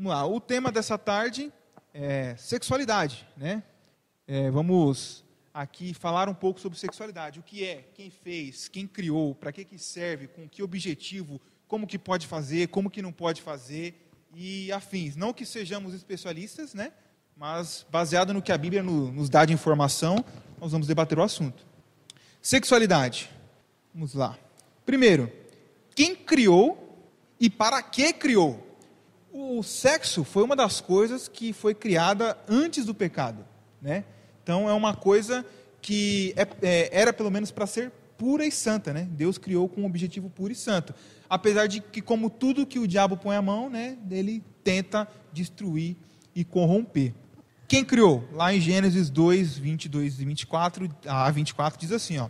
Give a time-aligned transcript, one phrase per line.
[0.00, 1.52] Vamos lá, o tema dessa tarde
[1.92, 3.62] é sexualidade, né?
[4.26, 7.38] É, vamos aqui falar um pouco sobre sexualidade.
[7.38, 11.86] O que é, quem fez, quem criou, para que, que serve, com que objetivo, como
[11.86, 15.16] que pode fazer, como que não pode fazer e afins.
[15.16, 16.94] Não que sejamos especialistas, né?
[17.36, 20.24] Mas baseado no que a Bíblia nos dá de informação,
[20.58, 21.62] nós vamos debater o assunto.
[22.40, 23.28] Sexualidade.
[23.92, 24.38] Vamos lá.
[24.86, 25.30] Primeiro,
[25.94, 27.06] quem criou
[27.38, 28.69] e para que criou?
[29.32, 33.44] O sexo foi uma das coisas que foi criada antes do pecado,
[33.80, 34.04] né?
[34.42, 35.44] Então é uma coisa
[35.80, 39.08] que é, é, era pelo menos para ser pura e santa, né?
[39.10, 40.94] Deus criou com um objetivo puro e santo,
[41.28, 45.96] apesar de que como tudo que o diabo põe a mão, né, ele tenta destruir
[46.34, 47.14] e corromper.
[47.66, 48.28] Quem criou?
[48.32, 52.28] Lá em Gênesis 2, 22 e 24, a 24 diz assim, ó: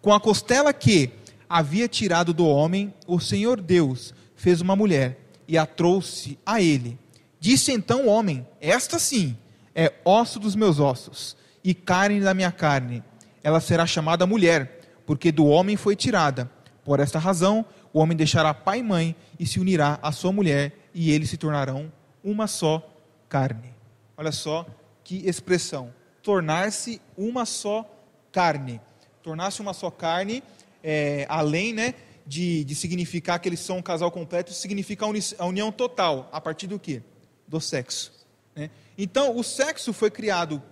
[0.00, 1.10] Com a costela que
[1.48, 5.21] havia tirado do homem, o Senhor Deus fez uma mulher
[5.52, 6.98] e a trouxe a ele.
[7.38, 9.36] Disse então o homem: Esta sim
[9.74, 13.04] é osso dos meus ossos e carne da minha carne.
[13.44, 16.50] Ela será chamada mulher, porque do homem foi tirada.
[16.82, 20.72] Por esta razão, o homem deixará pai e mãe e se unirá à sua mulher,
[20.94, 21.92] e eles se tornarão
[22.24, 22.82] uma só
[23.28, 23.74] carne.
[24.16, 24.64] Olha só
[25.04, 25.92] que expressão:
[26.22, 27.86] tornar-se uma só
[28.32, 28.80] carne.
[29.22, 30.42] Tornar-se uma só carne,
[30.82, 31.94] é, além, né?
[32.26, 35.06] De, de significar que eles são um casal completo, significa
[35.38, 36.28] a união total.
[36.32, 37.02] A partir do quê?
[37.46, 38.12] Do sexo.
[38.54, 38.70] Né?
[38.96, 40.62] Então, o sexo foi criado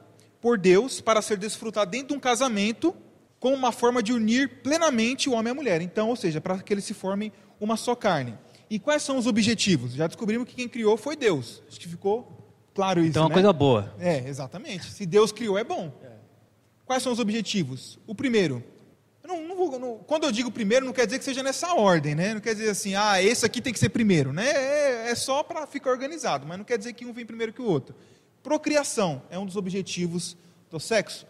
[0.40, 2.94] por Deus para ser desfrutado dentro de um casamento
[3.38, 5.80] como uma forma de unir plenamente o homem e a mulher.
[5.80, 8.36] Então, ou seja, para que eles se formem uma só carne.
[8.68, 9.94] E quais são os objetivos?
[9.94, 11.62] Já descobrimos que quem criou foi Deus.
[11.68, 12.40] Acho que ficou
[12.74, 13.10] claro isso.
[13.10, 13.34] Então, é uma né?
[13.34, 13.94] coisa boa.
[13.98, 14.90] É, exatamente.
[14.90, 15.92] Se Deus criou, é bom.
[16.02, 16.10] É.
[16.84, 17.98] Quais são os objetivos?
[18.06, 18.62] O primeiro,
[19.68, 22.34] vou, não, quando eu digo primeiro, não quer dizer que seja nessa ordem, né?
[22.34, 24.48] Não quer dizer assim, ah, esse aqui tem que ser primeiro, né?
[24.48, 27.60] É, é só para ficar organizado, mas não quer dizer que um vem primeiro que
[27.60, 27.94] o outro.
[28.42, 30.36] Procriação é um dos objetivos
[30.70, 31.26] do sexo.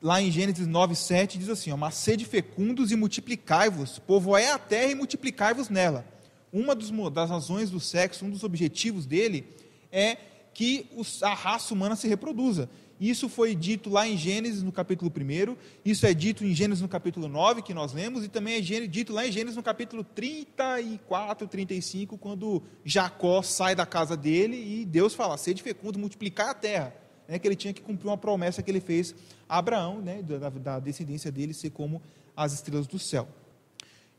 [0.00, 4.58] Lá em Gênesis 9, 7 diz assim: ó, Mas sede fecundos e multiplicai-vos, povoai a
[4.58, 6.04] terra e multiplicai-vos nela.
[6.52, 6.74] Uma
[7.10, 9.46] das razões do sexo, um dos objetivos dele,
[9.90, 10.16] é
[10.52, 10.86] que
[11.22, 12.68] a raça humana se reproduza.
[13.02, 15.56] Isso foi dito lá em Gênesis, no capítulo 1.
[15.84, 18.24] Isso é dito em Gênesis, no capítulo 9, que nós lemos.
[18.24, 23.84] E também é dito lá em Gênesis, no capítulo 34, 35, quando Jacó sai da
[23.84, 26.94] casa dele e Deus fala: sede fecundo, multiplicar a terra.
[27.26, 29.16] É que ele tinha que cumprir uma promessa que ele fez
[29.48, 32.00] a Abraão, né, da, da descendência dele ser como
[32.36, 33.26] as estrelas do céu.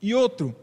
[0.02, 0.54] E outro,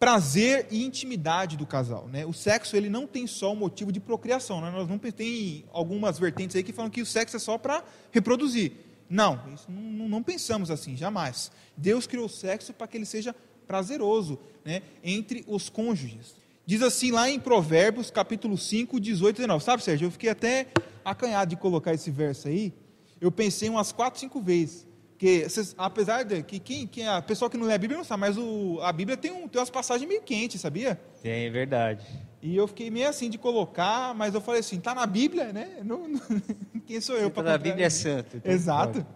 [0.00, 2.08] prazer e intimidade do casal.
[2.08, 2.24] Né?
[2.24, 4.62] O sexo ele não tem só um motivo de procriação.
[4.62, 4.70] Né?
[4.70, 8.72] Nós não tem algumas vertentes aí que falam que o sexo é só para reproduzir.
[9.10, 11.52] Não, não, não, pensamos assim, jamais.
[11.76, 14.82] Deus criou o sexo para que ele seja prazeroso né?
[15.04, 16.34] entre os cônjuges.
[16.64, 19.64] Diz assim lá em Provérbios, capítulo 5, 18 e 19.
[19.64, 20.68] Sabe, Sérgio, eu fiquei até
[21.04, 22.72] acanhado de colocar esse verso aí.
[23.20, 24.86] Eu pensei umas quatro, cinco vezes.
[25.20, 28.22] Porque, apesar de que quem, quem, a pessoa que não lê a Bíblia não sabe,
[28.22, 30.98] mas o, a Bíblia tem, um, tem umas passagens meio quentes, sabia?
[31.22, 32.06] Tem, é verdade.
[32.40, 35.82] E eu fiquei meio assim de colocar, mas eu falei assim, tá na Bíblia, né?
[35.84, 36.20] Não, não,
[36.86, 38.38] quem sou eu para tá Na Bíblia é santo.
[38.38, 38.92] Então Exato.
[38.94, 39.06] Pode.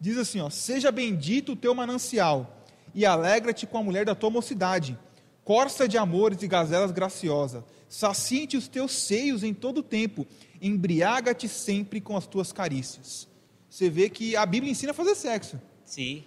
[0.00, 4.30] Diz assim, ó, seja bendito o teu manancial e alegra-te com a mulher da tua
[4.30, 4.98] mocidade,
[5.44, 10.26] corça de amores e gazelas graciosas, saciente os teus seios em todo o tempo,
[10.60, 13.30] embriaga-te sempre com as tuas carícias
[13.72, 15.58] você vê que a Bíblia ensina a fazer sexo.
[15.82, 16.24] Sim.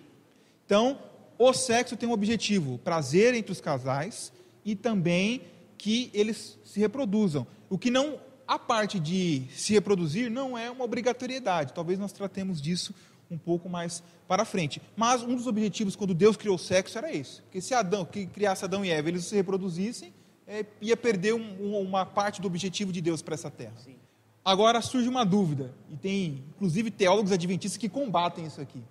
[0.65, 0.97] Então,
[1.37, 4.33] o sexo tem um objetivo: prazer entre os casais
[4.65, 5.43] e também
[5.77, 7.45] que eles se reproduzam.
[7.69, 11.71] O que não, a parte de se reproduzir, não é uma obrigatoriedade.
[11.71, 12.95] Talvez nós tratemos disso
[13.29, 14.81] um pouco mais para frente.
[14.97, 17.43] Mas um dos objetivos quando Deus criou o sexo era esse.
[17.43, 20.11] Porque se Adão, que criasse Adão e Eva, eles se reproduzissem,
[20.47, 23.75] é, ia perder um, uma parte do objetivo de Deus para essa terra.
[23.77, 23.97] Sim.
[24.45, 28.83] Agora surge uma dúvida, e tem inclusive teólogos adventistas que combatem isso aqui.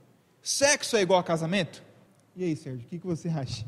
[0.42, 1.80] Sexo é igual a casamento?
[2.34, 3.64] E aí, Sérgio, o que, que você acha?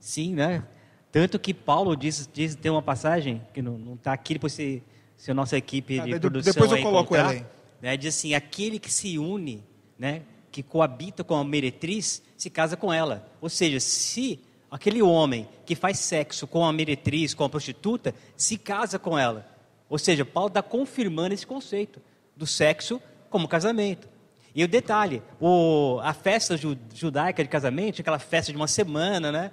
[0.00, 0.64] Sim, né?
[1.12, 4.82] Tanto que Paulo diz, diz tem uma passagem, que não está aqui, depois se,
[5.14, 7.46] se a nossa equipe de produção Depois eu coloco ela aí.
[7.82, 9.62] Né, diz assim, aquele que se une,
[9.98, 13.30] né, que coabita com a meretriz, se casa com ela.
[13.42, 18.56] Ou seja, se aquele homem que faz sexo com a meretriz, com a prostituta, se
[18.56, 19.46] casa com ela,
[19.88, 22.00] ou seja, Paulo está confirmando esse conceito
[22.36, 23.00] do sexo
[23.30, 24.08] como casamento.
[24.54, 26.56] E o detalhe, o, a festa
[26.94, 29.50] judaica de casamento, aquela festa de uma semana, né?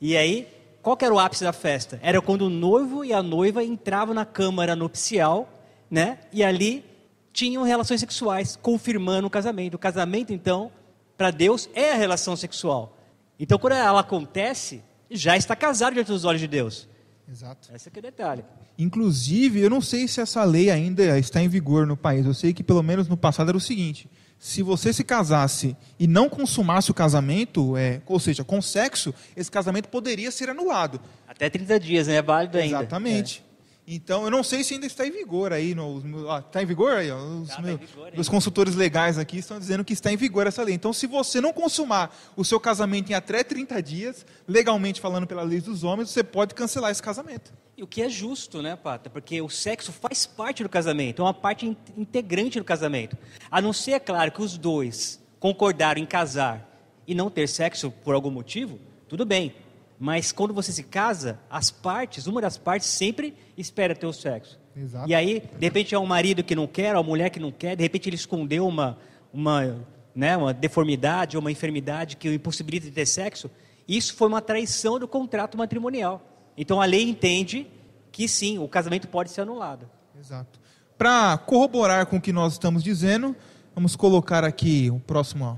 [0.00, 0.48] E aí,
[0.80, 2.00] qual era o ápice da festa?
[2.02, 5.48] Era quando o noivo e a noiva entravam na câmara nupcial,
[5.90, 6.20] né?
[6.32, 6.84] E ali
[7.32, 9.74] tinham relações sexuais, confirmando o casamento.
[9.74, 10.72] O casamento, então,
[11.18, 12.96] para Deus é a relação sexual.
[13.38, 16.88] Então, quando ela acontece, já está casado diante dos olhos de Deus.
[17.28, 17.68] Exato.
[17.74, 18.44] Esse aqui é o detalhe.
[18.78, 22.24] Inclusive, eu não sei se essa lei ainda está em vigor no país.
[22.24, 24.08] Eu sei que pelo menos no passado era o seguinte:
[24.38, 29.50] se você se casasse e não consumasse o casamento, é, ou seja, com sexo, esse
[29.50, 31.00] casamento poderia ser anulado.
[31.26, 32.16] Até 30 dias, né?
[32.16, 32.78] É válido ainda.
[32.78, 33.45] Exatamente.
[33.88, 35.72] Então, eu não sei se ainda está em vigor aí.
[35.72, 37.08] No, ah, está em vigor aí?
[37.10, 40.10] Ó, os, Tá, tá meus- em vigor os consultores legais aqui estão dizendo que está
[40.12, 40.74] em vigor essa lei.
[40.74, 45.42] Então, se você não consumar o seu casamento em até 30 dias, legalmente falando pela
[45.42, 47.52] lei dos homens, você pode cancelar esse casamento.
[47.76, 49.08] E o que é justo, né, Pata?
[49.08, 53.16] Porque o sexo faz parte do casamento, é uma parte in- integrante do casamento.
[53.50, 56.72] A não ser, é claro, que os dois concordaram em casar
[57.06, 59.54] e não ter sexo por algum motivo, tudo bem.
[59.98, 64.58] Mas quando você se casa, as partes, uma das partes sempre espera ter o sexo.
[64.76, 65.08] Exato.
[65.08, 67.50] E aí, de repente, é um marido que não quer, ou a mulher que não
[67.50, 68.98] quer, de repente ele escondeu uma,
[69.32, 73.50] uma, né, uma deformidade ou uma enfermidade que o impossibilita de ter sexo.
[73.88, 76.20] Isso foi uma traição do contrato matrimonial.
[76.56, 77.66] Então a lei entende
[78.12, 79.88] que sim, o casamento pode ser anulado.
[80.18, 80.58] Exato.
[80.98, 83.36] Para corroborar com o que nós estamos dizendo,
[83.74, 85.56] vamos colocar aqui o próximo, ó,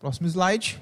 [0.00, 0.80] próximo slide.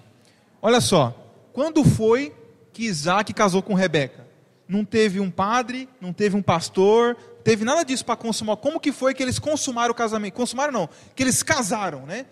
[0.60, 1.14] Olha só,
[1.52, 2.32] quando foi
[2.74, 4.26] que Isaac casou com Rebeca?
[4.68, 8.56] Não teve um padre, não teve um pastor, teve nada disso para consumar.
[8.56, 10.34] Como que foi que eles consumaram o casamento?
[10.34, 12.26] Consumaram não, que eles casaram, né?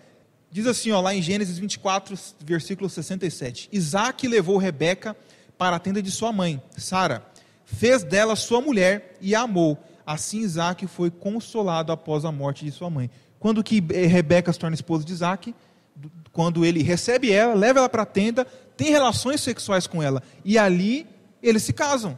[0.51, 3.69] Diz assim, ó, lá em Gênesis 24, versículo 67.
[3.71, 5.15] Isaac levou Rebeca
[5.57, 7.23] para a tenda de sua mãe, Sara.
[7.65, 9.77] Fez dela sua mulher e a amou.
[10.05, 13.09] Assim Isaac foi consolado após a morte de sua mãe.
[13.39, 15.55] Quando que eh, Rebeca se torna esposa de Isaac?
[15.95, 20.21] Do- Quando ele recebe ela, leva ela para a tenda, tem relações sexuais com ela.
[20.43, 21.07] E ali
[21.41, 22.17] eles se casam.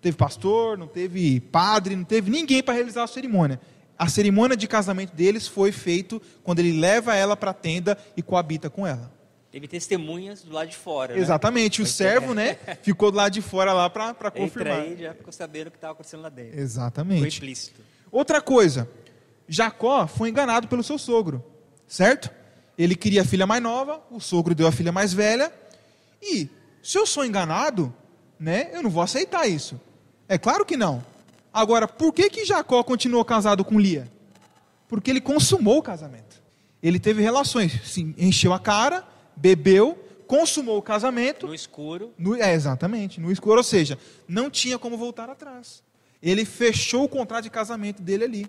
[0.00, 3.60] Teve pastor, não teve padre, não teve ninguém para realizar a cerimônia.
[3.98, 8.22] A cerimônia de casamento deles foi feito quando ele leva ela para a tenda e
[8.22, 9.10] coabita com ela.
[9.50, 11.14] Teve testemunhas do lado de fora.
[11.14, 11.20] né?
[11.20, 14.80] Exatamente, o servo, né, ficou do lado de fora lá para Entra confirmar.
[14.80, 16.54] aí já ficou sabendo o que estava acontecendo lá dentro.
[16.54, 17.36] Foi Exatamente.
[17.36, 17.80] implícito.
[18.10, 18.88] Outra coisa,
[19.48, 21.44] Jacó foi enganado pelo seu sogro,
[21.86, 22.30] certo?
[22.76, 25.52] Ele queria a filha mais nova, o sogro deu a filha mais velha.
[26.24, 26.48] E
[26.82, 27.92] se eu sou enganado,
[28.38, 29.80] né, eu não vou aceitar isso.
[30.28, 31.04] É claro que não.
[31.52, 34.10] Agora, por que que Jacó continuou casado com Lia?
[34.88, 36.42] Porque ele consumou o casamento.
[36.82, 39.06] Ele teve relações, sim, encheu a cara,
[39.36, 41.46] bebeu, consumou o casamento.
[41.46, 45.82] No escuro, No- é, exatamente, no escuro, ou seja, não tinha como voltar atrás.
[46.22, 48.46] Ele fechou o contrato de casamento dele ali.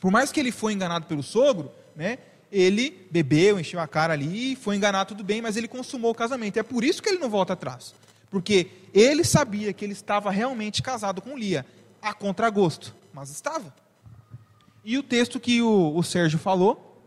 [0.00, 2.18] Por mais que ele foi enganado pelo sogro, né,
[2.52, 6.58] ele bebeu, encheu a cara ali, foi enganado tudo bem, mas ele consumou o casamento.
[6.58, 7.94] É por isso que ele não volta atrás.
[8.30, 11.64] Porque ele sabia que ele estava realmente casado com Lia,
[12.00, 13.74] a contragosto, mas estava.
[14.84, 17.00] E o texto que o, o Sérgio falou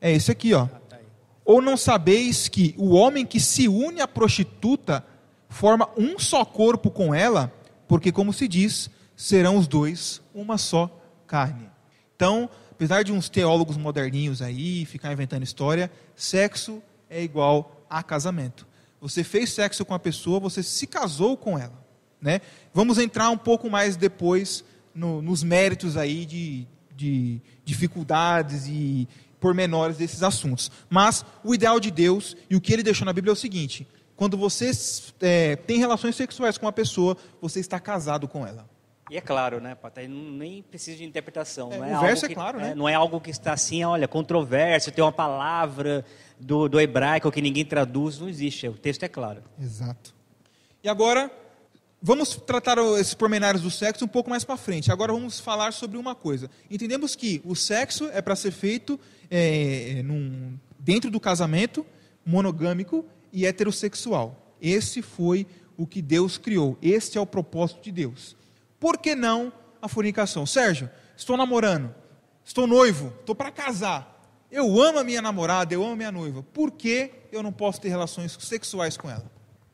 [0.00, 0.66] é esse aqui, ó.
[0.66, 1.04] tá aí.
[1.44, 5.04] Ou não sabeis que o homem que se une à prostituta
[5.48, 7.52] forma um só corpo com ela?
[7.86, 10.90] Porque, como se diz, serão os dois uma só
[11.26, 11.70] carne.
[12.16, 18.66] Então, apesar de uns teólogos moderninhos aí ficar inventando história, sexo é igual a casamento.
[19.00, 21.84] Você fez sexo com a pessoa, você se casou com ela.
[22.20, 22.40] Né?
[22.72, 26.66] Vamos entrar um pouco mais depois no- nos méritos aí de,
[26.96, 29.06] de dificuldades e
[29.38, 30.70] pormenores desses assuntos.
[30.88, 33.86] Mas o ideal de Deus e o que ele deixou na Bíblia é o seguinte:
[34.16, 34.70] quando você
[35.20, 38.66] é, tem relações sexuais com uma pessoa, você está casado com ela.
[39.10, 40.00] E é claro, né, Pata?
[40.00, 41.70] aí não- Nem precisa de interpretação.
[41.72, 42.74] É, não o é algo verso é que- claro, né?
[42.74, 46.04] Não é algo que está assim, olha, controverso, tem uma palavra
[46.40, 48.66] do, do hebraico que ninguém traduz, não existe.
[48.66, 49.42] O texto é claro.
[49.60, 50.14] Exato.
[50.82, 51.30] E agora,
[52.02, 54.90] vamos tratar o- esses pormenores do sexo um pouco mais para frente.
[54.90, 56.50] Agora vamos falar sobre uma coisa.
[56.70, 58.98] Entendemos que o sexo é para ser feito
[59.30, 61.84] é, num- dentro do casamento,
[62.24, 64.54] monogâmico e heterossexual.
[64.60, 65.46] Esse foi
[65.76, 66.78] o que Deus criou.
[66.80, 68.36] Este é o propósito de Deus.
[68.84, 69.50] Por que não
[69.80, 70.44] a fornicação?
[70.44, 71.94] Sérgio, estou namorando,
[72.44, 74.22] estou noivo, estou para casar.
[74.52, 76.42] Eu amo a minha namorada, eu amo a minha noiva.
[76.42, 79.24] Por que eu não posso ter relações sexuais com ela?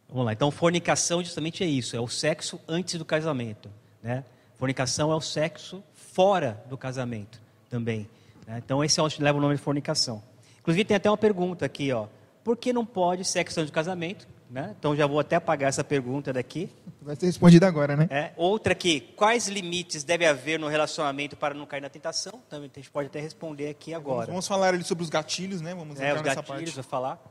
[0.08, 0.32] Vamos lá.
[0.32, 3.68] Então, fornicação justamente é isso, é o sexo antes do casamento.
[4.00, 4.24] Né?
[4.56, 8.08] Fornicação é o sexo fora do casamento também.
[8.46, 8.62] né?
[8.64, 10.22] Então, esse é o, leva o nome de fornicação.
[10.60, 12.06] Inclusive, tem até uma pergunta aqui, ó.
[12.44, 14.28] Por que não pode sexo antes do casamento?
[14.50, 14.74] Né?
[14.76, 16.68] Então, já vou até apagar essa pergunta daqui.
[17.00, 18.08] Vai ser respondido agora, né?
[18.10, 22.42] É, outra aqui, quais limites deve haver no relacionamento para não cair na tentação?
[22.50, 24.26] Também a gente pode até responder aqui agora.
[24.26, 25.72] Vamos falar ali sobre os gatilhos, né?
[25.72, 26.74] Vamos É, entrar os nessa gatilhos, parte.
[26.74, 27.22] vou falar.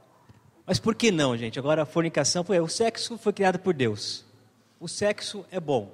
[0.66, 1.60] Mas por que não, gente?
[1.60, 2.58] Agora, a fornicação foi.
[2.62, 4.24] O sexo foi criado por Deus.
[4.80, 5.92] O sexo é bom.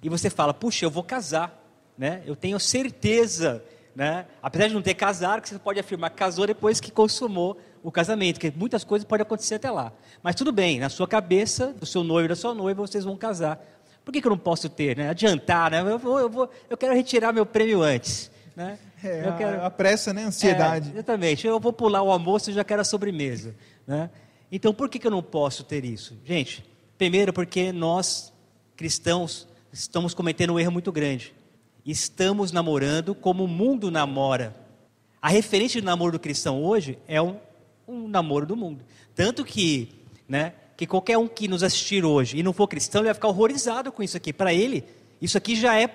[0.00, 1.60] E você fala, puxa, eu vou casar.
[1.96, 2.22] Né?
[2.24, 3.64] Eu tenho certeza.
[3.96, 4.26] Né?
[4.40, 7.90] Apesar de não ter casado, que você pode afirmar que casou depois que consumou o
[7.90, 9.92] casamento, que muitas coisas podem acontecer até lá.
[10.22, 13.16] Mas tudo bem, na sua cabeça, do seu noivo e da sua noiva, vocês vão
[13.16, 13.64] casar.
[14.04, 15.10] Por que, que eu não posso ter, né?
[15.10, 15.80] Adiantar, né?
[15.80, 18.78] Eu, vou, eu, vou, eu quero retirar meu prêmio antes, né?
[19.04, 19.60] É, eu quero...
[19.60, 20.24] a, a pressa, né?
[20.24, 20.88] Ansiedade.
[20.88, 21.46] É, exatamente.
[21.46, 23.54] Eu vou pular o almoço e já quero a sobremesa,
[23.86, 24.10] né?
[24.50, 26.16] Então, por que, que eu não posso ter isso?
[26.24, 26.64] Gente,
[26.96, 28.32] primeiro porque nós,
[28.76, 31.34] cristãos, estamos cometendo um erro muito grande.
[31.84, 34.54] Estamos namorando como o mundo namora.
[35.20, 37.36] A referência de namoro do cristão hoje é um,
[37.88, 38.84] um namoro do mundo.
[39.14, 39.88] Tanto que,
[40.28, 43.28] né, que qualquer um que nos assistir hoje e não for cristão, ele vai ficar
[43.28, 44.32] horrorizado com isso aqui.
[44.32, 44.84] Para ele,
[45.20, 45.88] isso aqui já é,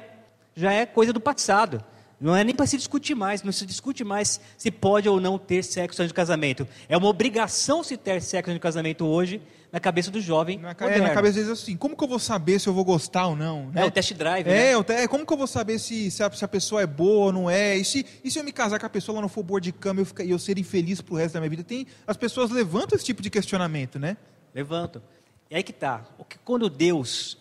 [0.56, 1.84] já é coisa do passado.
[2.20, 5.38] Não é nem para se discutir mais, não se discute mais se pode ou não
[5.38, 6.68] ter sexo antes do casamento.
[6.90, 9.42] É uma obrigação se ter sexo antes do casamento hoje,
[9.74, 10.60] na cabeça do jovem.
[10.60, 13.25] Na, é, na cabeça deles assim, como que eu vou saber se eu vou gostar
[13.25, 13.72] ou não?
[13.72, 13.82] Né?
[13.82, 14.48] É o test drive.
[14.48, 15.03] É, né?
[15.03, 17.34] é, como que eu vou saber se, se, a, se a pessoa é boa ou
[17.34, 17.75] não é?
[17.75, 19.72] E se, e se eu me casar com a pessoa, ela não for boa de
[19.72, 21.63] cama e eu, ficar, eu ser infeliz pro resto da minha vida?
[21.63, 24.15] Tem, as pessoas levantam esse tipo de questionamento, né?
[24.53, 25.01] Levantam.
[25.50, 26.06] E aí que tá.
[26.30, 27.36] que quando Deus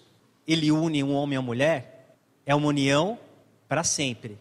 [0.49, 3.19] ele une um homem e uma mulher, é uma união
[3.69, 4.39] para sempre.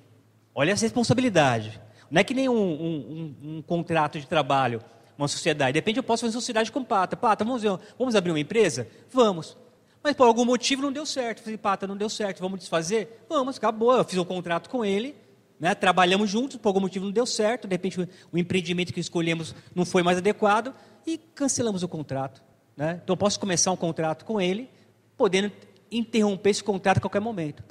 [0.56, 1.78] Olha essa responsabilidade.
[2.10, 4.82] Não é que nem um, um, um, um contrato de trabalho
[5.22, 5.74] uma sociedade.
[5.74, 7.16] De repente eu posso fazer sociedade com Pata.
[7.16, 7.64] Pata, vamos,
[7.98, 8.88] vamos abrir uma empresa?
[9.10, 9.58] Vamos.
[10.04, 11.44] Mas por algum motivo não deu certo.
[11.44, 13.24] Falei, Pata, não deu certo, vamos desfazer?
[13.30, 13.96] Vamos, acabou.
[13.96, 15.16] Eu fiz um contrato com ele,
[15.60, 15.76] né?
[15.76, 17.68] trabalhamos juntos, por algum motivo não deu certo.
[17.68, 18.02] De repente
[18.32, 20.74] o empreendimento que escolhemos não foi mais adequado
[21.06, 22.42] e cancelamos o contrato.
[22.76, 23.00] Né?
[23.04, 24.70] Então eu posso começar um contrato com ele,
[25.16, 25.52] podendo
[25.92, 27.64] interromper esse contrato a qualquer momento.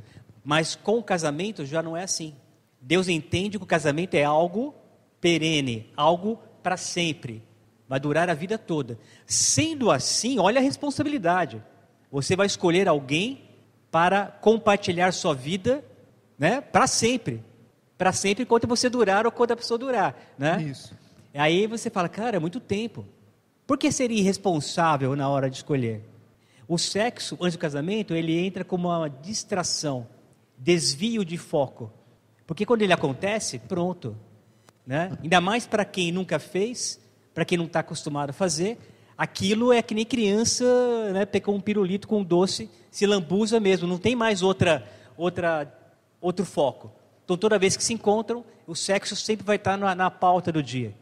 [0.44, 2.34] Mas com o casamento já não é assim.
[2.80, 4.74] Deus entende que o casamento é algo
[5.20, 7.42] perene, algo para sempre,
[7.88, 8.98] vai durar a vida toda.
[9.26, 11.62] Sendo assim, olha a responsabilidade.
[12.10, 13.42] Você vai escolher alguém
[13.90, 15.84] para compartilhar sua vida,
[16.38, 17.42] né, para sempre.
[17.98, 20.62] Para sempre enquanto você durar ou quando a pessoa durar, né?
[20.62, 20.94] Isso.
[21.34, 23.04] Aí você fala, cara, é muito tempo.
[23.66, 26.02] Por que seria irresponsável na hora de escolher?
[26.66, 30.06] O sexo antes do casamento, ele entra como uma distração,
[30.56, 31.92] desvio de foco.
[32.46, 34.16] Porque quando ele acontece, pronto,
[34.86, 35.16] né?
[35.22, 37.00] Ainda mais para quem nunca fez,
[37.34, 38.78] para quem não está acostumado a fazer,
[39.16, 40.64] aquilo é que nem criança
[41.12, 45.72] né, pegou um pirulito com um doce, se lambuza mesmo, não tem mais outra, outra,
[46.20, 46.92] outro foco.
[47.24, 50.62] Então, toda vez que se encontram, o sexo sempre vai estar na, na pauta do
[50.62, 50.94] dia.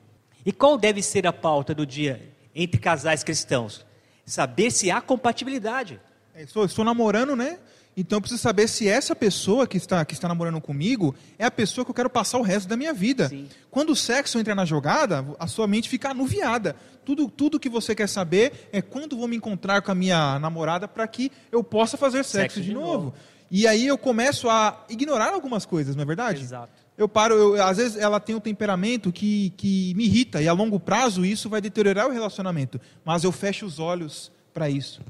[0.44, 3.85] E qual deve ser a pauta do dia entre casais cristãos?
[4.26, 6.00] Saber se há compatibilidade.
[6.35, 7.58] É, estou, estou namorando, né?
[8.00, 11.50] Então eu preciso saber se essa pessoa que está, que está namorando comigo é a
[11.50, 13.28] pessoa que eu quero passar o resto da minha vida.
[13.28, 13.48] Sim.
[13.72, 16.76] Quando o sexo entra na jogada, a sua mente fica anuviada.
[17.04, 20.86] Tudo, tudo que você quer saber é quando vou me encontrar com a minha namorada
[20.86, 22.86] para que eu possa fazer sexo, sexo de, de novo.
[22.86, 23.14] novo.
[23.50, 26.40] E aí eu começo a ignorar algumas coisas, não é verdade?
[26.40, 26.72] Exato.
[26.96, 30.52] Eu paro, eu, às vezes ela tem um temperamento que, que me irrita, e a
[30.52, 32.80] longo prazo isso vai deteriorar o relacionamento.
[33.04, 35.00] Mas eu fecho os olhos para isso.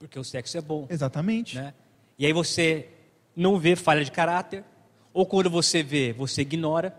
[0.00, 0.86] Porque o sexo é bom.
[0.90, 1.56] Exatamente.
[1.56, 1.72] Né?
[2.18, 2.88] E aí você
[3.34, 4.64] não vê falha de caráter,
[5.12, 6.94] ou quando você vê, você ignora.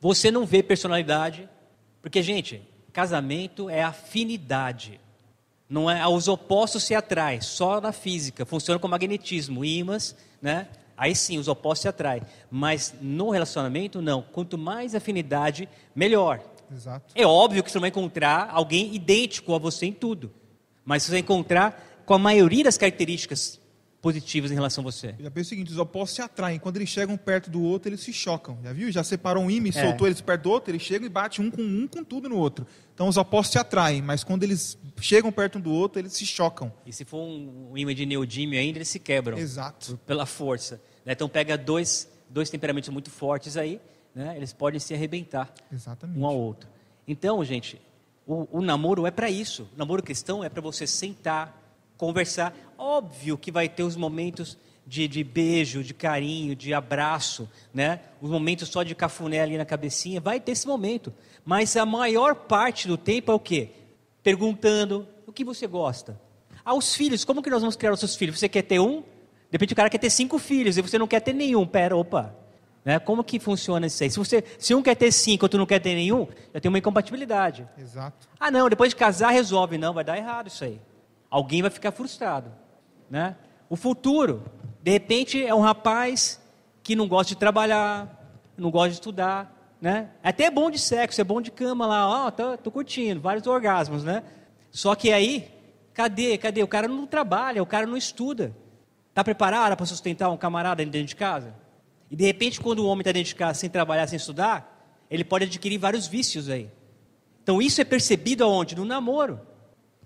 [0.00, 1.48] Você não vê personalidade,
[2.00, 2.62] porque gente,
[2.92, 5.00] casamento é afinidade.
[5.68, 10.68] Não é os opostos se atraem, só na física, funciona como magnetismo, ímãs, né?
[10.96, 12.22] Aí sim, os opostos se atraem.
[12.50, 14.20] Mas no relacionamento, não.
[14.20, 16.40] Quanto mais afinidade, melhor.
[16.72, 17.12] Exato.
[17.14, 20.32] É óbvio que você não vai encontrar alguém idêntico a você em tudo.
[20.84, 23.60] Mas você vai encontrar com a maioria das características
[24.00, 25.14] positivas em relação a você.
[25.18, 26.58] Já pensa o seguinte, os opostos se atraem.
[26.58, 28.58] Quando eles chegam perto do outro, eles se chocam.
[28.62, 28.90] Já viu?
[28.92, 29.72] Já separou um imã e é.
[29.72, 32.36] soltou eles perto do outro, eles chegam e batem um com um com tudo no
[32.36, 32.66] outro.
[32.94, 36.24] Então os opostos se atraem, mas quando eles chegam perto um do outro, eles se
[36.24, 36.72] chocam.
[36.86, 39.36] E se for um, imã de neodímio ainda, eles se quebram.
[39.36, 39.98] Exato.
[40.06, 40.80] Pela força.
[41.04, 41.12] Né?
[41.12, 43.80] Então pega dois, dois temperamentos muito fortes aí,
[44.14, 44.36] né?
[44.36, 46.18] eles podem se arrebentar Exatamente.
[46.18, 46.68] um ao outro.
[47.06, 47.80] Então, gente,
[48.26, 49.68] o, o namoro é para isso.
[49.74, 51.58] O namoro cristão é para você sentar,
[51.96, 52.54] conversar.
[52.78, 54.56] Óbvio que vai ter os momentos
[54.86, 58.00] de, de, beijo, de carinho, de abraço, né?
[58.20, 61.12] Os momentos só de cafuné ali na cabecinha, vai ter esse momento.
[61.44, 63.70] Mas a maior parte do tempo é o quê?
[64.22, 66.18] Perguntando o que você gosta.
[66.64, 68.38] Aos filhos, como que nós vamos criar os seus filhos?
[68.38, 69.00] Você quer ter um?
[69.00, 71.66] De repente o cara quer ter cinco filhos e você não quer ter nenhum.
[71.66, 72.34] Pera, opa.
[72.84, 72.98] Né?
[72.98, 74.10] Como que funciona isso aí?
[74.10, 76.68] Se, você, se um quer ter cinco e outro não quer ter nenhum, já tem
[76.68, 77.68] uma incompatibilidade.
[77.76, 78.28] Exato.
[78.38, 79.76] Ah, não, depois de casar resolve.
[79.76, 80.80] Não, vai dar errado isso aí
[81.30, 82.50] alguém vai ficar frustrado.
[83.10, 83.36] Né?
[83.68, 84.44] O futuro,
[84.82, 86.40] de repente, é um rapaz
[86.82, 89.76] que não gosta de trabalhar, não gosta de estudar.
[89.80, 90.08] Né?
[90.22, 93.20] É até bom de sexo, é bom de cama lá, ó, oh, tô, tô curtindo,
[93.20, 94.24] vários orgasmos, né?
[94.70, 95.48] Só que aí,
[95.94, 96.62] cadê, cadê?
[96.62, 98.54] O cara não trabalha, o cara não estuda.
[99.08, 101.54] Está preparado para sustentar um camarada dentro de casa?
[102.10, 105.24] E de repente, quando o homem está dentro de casa sem trabalhar, sem estudar, ele
[105.24, 106.70] pode adquirir vários vícios aí.
[107.42, 108.76] Então isso é percebido aonde?
[108.76, 109.40] No namoro.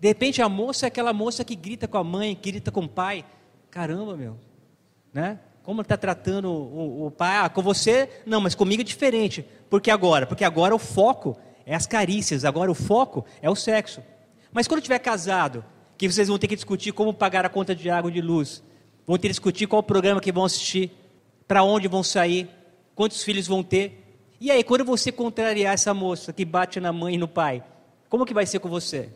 [0.03, 2.81] De repente a moça é aquela moça que grita com a mãe, que grita com
[2.81, 3.25] o pai,
[3.73, 4.37] Caramba, meu.
[5.15, 5.41] Né?
[5.63, 7.39] Como está tratando o, o, pai?
[7.39, 9.43] Ah, com você, não, mas comigo é diferente.
[9.71, 10.27] Por que agora?
[10.27, 14.03] Porque agora o foco é as carícias, agora o foco é o sexo.
[14.53, 15.65] Mas quando tiver casado,
[15.97, 18.63] que vocês vão ter que discutir como pagar a conta de água e de luz,
[19.07, 20.93] vão ter que discutir qual programa que vão assistir,
[21.49, 22.47] para onde vão sair,
[22.95, 24.19] quantos filhos vão ter.
[24.39, 27.65] E aí, quando você contrariar essa moça que bate na mãe e no pai,
[28.11, 29.09] como que vai ser com você?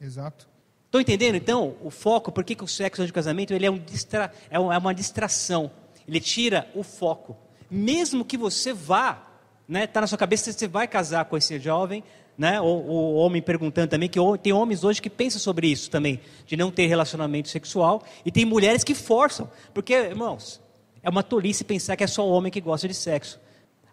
[0.00, 0.48] Exato.
[0.86, 2.32] Estão entendendo então o foco?
[2.32, 4.94] Por que, que o sexo antes do casamento ele é, um distra, é, é uma
[4.94, 5.70] distração?
[6.06, 7.36] Ele tira o foco.
[7.70, 9.22] Mesmo que você vá,
[9.68, 12.02] né, tá na sua cabeça você vai casar com esse jovem,
[12.38, 12.60] né?
[12.60, 16.56] O, o homem perguntando também que tem homens hoje que pensam sobre isso também, de
[16.56, 20.60] não ter relacionamento sexual, e tem mulheres que forçam, porque irmãos,
[21.02, 23.38] é uma tolice pensar que é só o homem que gosta de sexo.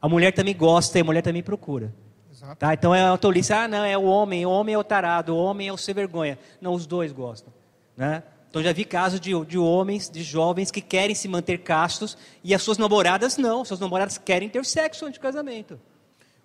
[0.02, 1.94] A mulher também gosta e a mulher também procura.
[2.60, 2.74] Tá?
[2.74, 5.38] Então é uma tolice, ah, não, é o homem, o homem é o tarado, o
[5.38, 6.38] homem é o sem vergonha.
[6.62, 7.52] Não, os dois gostam.
[7.98, 8.22] Né?
[8.50, 12.54] Então já vi casos de, de homens, de jovens que querem se manter castos e
[12.54, 15.80] as suas namoradas não, suas namoradas querem ter sexo antes do casamento.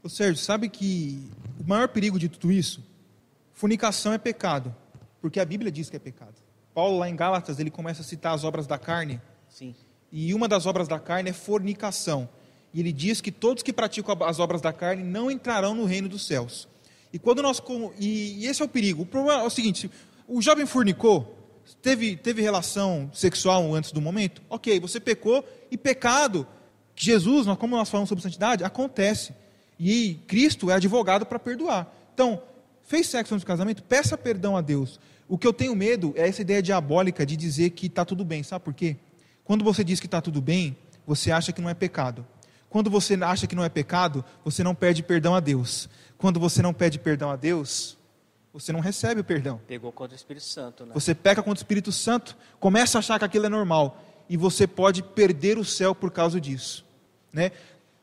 [0.02, 1.30] Ô Sérgio, sabe que
[1.61, 2.83] o maior perigo de tudo isso,
[3.52, 4.75] fornicação é pecado,
[5.21, 6.35] porque a Bíblia diz que é pecado.
[6.75, 9.21] Paulo lá em Gálatas, ele começa a citar as obras da carne.
[9.49, 9.75] Sim.
[10.11, 12.28] E uma das obras da carne é fornicação.
[12.72, 16.08] E ele diz que todos que praticam as obras da carne não entrarão no reino
[16.08, 16.68] dos céus.
[17.12, 17.60] E quando nós
[17.98, 19.02] e, esse é o perigo.
[19.02, 19.90] O problema é o seguinte:
[20.28, 21.36] o jovem fornicou,
[21.82, 26.46] teve, teve relação sexual antes do momento, ok, você pecou e pecado.
[26.94, 29.32] Jesus, como nós falamos sobre santidade, acontece.
[29.78, 31.90] E Cristo é advogado para perdoar.
[32.12, 32.42] Então,
[32.82, 35.00] fez sexo antes do casamento, peça perdão a Deus.
[35.26, 38.42] O que eu tenho medo é essa ideia diabólica de dizer que está tudo bem.
[38.42, 38.96] Sabe por quê?
[39.44, 42.26] Quando você diz que está tudo bem, você acha que não é pecado.
[42.70, 45.90] Quando você acha que não é pecado, você não pede perdão a Deus.
[46.16, 47.98] Quando você não pede perdão a Deus,
[48.52, 49.60] você não recebe o perdão.
[49.66, 50.92] Pegou contra o Espírito Santo, né?
[50.94, 54.66] Você peca contra o Espírito Santo, começa a achar que aquilo é normal e você
[54.66, 56.84] pode perder o céu por causa disso,
[57.32, 57.50] né?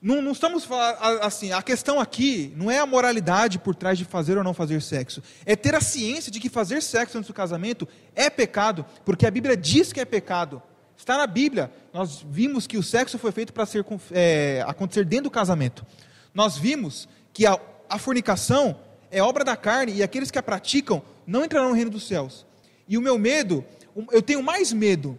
[0.01, 4.05] Não, não estamos falando assim, a questão aqui não é a moralidade por trás de
[4.05, 7.33] fazer ou não fazer sexo, é ter a ciência de que fazer sexo antes do
[7.33, 10.61] casamento é pecado, porque a Bíblia diz que é pecado.
[10.97, 11.71] Está na Bíblia.
[11.93, 15.85] Nós vimos que o sexo foi feito para ser, é, acontecer dentro do casamento.
[16.33, 17.57] Nós vimos que a,
[17.87, 18.77] a fornicação
[19.11, 22.45] é obra da carne e aqueles que a praticam não entrarão no reino dos céus.
[22.87, 23.63] E o meu medo,
[24.11, 25.17] eu tenho mais medo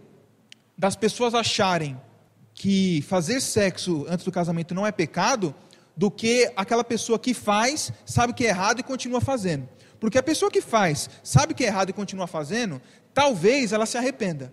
[0.77, 1.99] das pessoas acharem
[2.55, 5.55] que fazer sexo antes do casamento não é pecado,
[5.97, 9.69] do que aquela pessoa que faz, sabe que é errado e continua fazendo.
[9.99, 12.81] Porque a pessoa que faz, sabe que é errado e continua fazendo,
[13.13, 14.53] talvez ela se arrependa.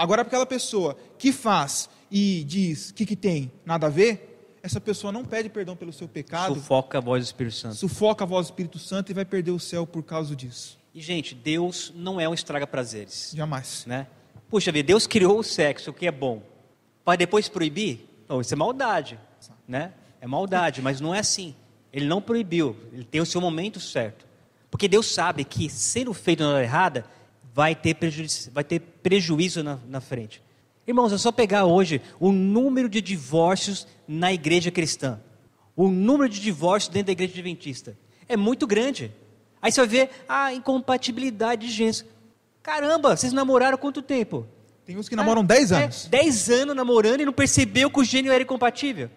[0.00, 5.12] Agora, aquela pessoa que faz e diz que, que tem nada a ver, essa pessoa
[5.12, 6.54] não pede perdão pelo seu pecado.
[6.54, 7.74] Sufoca a voz do Espírito Santo.
[7.74, 10.78] Sufoca a voz do Espírito Santo e vai perder o céu por causa disso.
[10.94, 13.32] E, gente, Deus não é um estraga-prazeres.
[13.36, 13.84] Jamais.
[13.84, 14.06] Né?
[14.48, 16.42] Puxa vida, Deus criou o sexo, o que é bom.
[17.04, 18.08] Para depois proibir?
[18.26, 19.20] Não, isso é maldade.
[19.68, 19.92] Né?
[20.18, 21.54] É maldade, mas não é assim.
[21.92, 24.24] Ele não proibiu, ele tem o seu momento certo.
[24.70, 27.04] Porque Deus sabe que, sendo feito na hora errada,
[27.54, 30.42] vai ter prejuízo, vai ter prejuízo na, na frente.
[30.86, 35.20] Irmãos, é só pegar hoje o número de divórcios na igreja cristã.
[35.76, 37.96] O número de divórcios dentro da igreja adventista.
[38.28, 39.12] É muito grande.
[39.62, 42.04] Aí você vai ver a incompatibilidade de gêneros.
[42.62, 44.46] Caramba, vocês namoraram quanto tempo?
[44.84, 46.06] Tem uns que namoram 10 é, anos.
[46.06, 49.10] 10 anos namorando e não percebeu que o gênio era incompatível.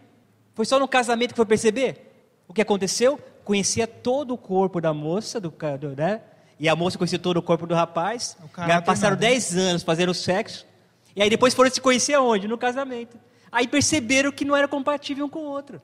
[0.53, 2.13] Foi só no casamento que foi perceber?
[2.47, 3.19] O que aconteceu?
[3.43, 6.21] Conhecia todo o corpo da moça, do, do né?
[6.63, 8.37] E a moça conhecia todo o corpo do rapaz.
[8.85, 10.65] passaram 10 anos fazendo sexo.
[11.13, 12.47] E aí depois foram se conhecer aonde?
[12.47, 13.17] No casamento.
[13.51, 15.81] Aí perceberam que não era compatível um com o outro.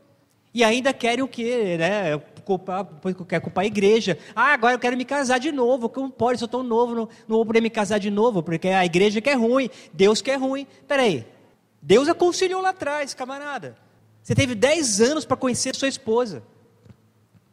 [0.54, 1.76] E ainda querem o quê?
[1.78, 2.18] Né?
[2.46, 2.88] Culpar,
[3.28, 4.18] quer culpar a igreja.
[4.34, 5.89] Ah, agora eu quero me casar de novo.
[5.89, 6.39] Como pode?
[6.39, 9.30] Sou tão novo, não, não vou poder me casar de novo, porque a igreja que
[9.30, 10.65] é ruim, Deus que é ruim.
[10.88, 11.28] Peraí.
[11.82, 13.76] Deus aconselhou lá atrás, camarada.
[14.24, 16.42] Você teve 10 anos para conhecer sua esposa.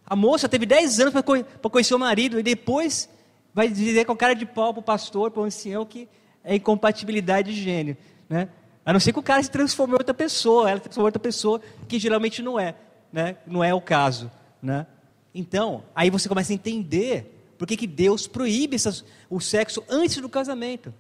[0.06, 3.15] A moça teve 10 anos para conhecer o marido e depois
[3.56, 6.06] vai dizer com cara de pau para o pastor, para o ancião, que
[6.44, 7.96] é incompatibilidade de gênero.
[8.28, 8.50] Né?
[8.84, 11.08] A não ser que o cara se transforme em outra pessoa, ela se transformou em
[11.08, 12.74] outra pessoa, que geralmente não é.
[13.10, 13.38] Né?
[13.46, 14.30] Não é o caso.
[14.60, 14.86] Né?
[15.34, 20.18] Então, aí você começa a entender por que, que Deus proíbe essas, o sexo antes
[20.18, 20.92] do casamento.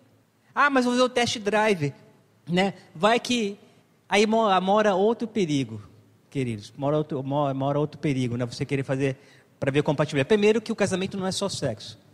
[0.54, 1.92] Ah, mas vou fazer o test drive.
[2.48, 2.72] Né?
[2.94, 3.58] Vai que
[4.08, 5.82] aí mora, mora outro perigo,
[6.30, 6.72] queridos.
[6.74, 8.46] Mora outro, mora, mora outro perigo, né?
[8.46, 9.18] Você querer fazer
[9.60, 10.28] para ver compatibilidade.
[10.28, 12.05] Primeiro que o casamento não é só sexo.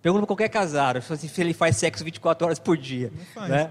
[0.00, 3.12] Pergunta para qualquer casado, se ele faz sexo 24 horas por dia.
[3.14, 3.48] Não faz.
[3.48, 3.70] Né?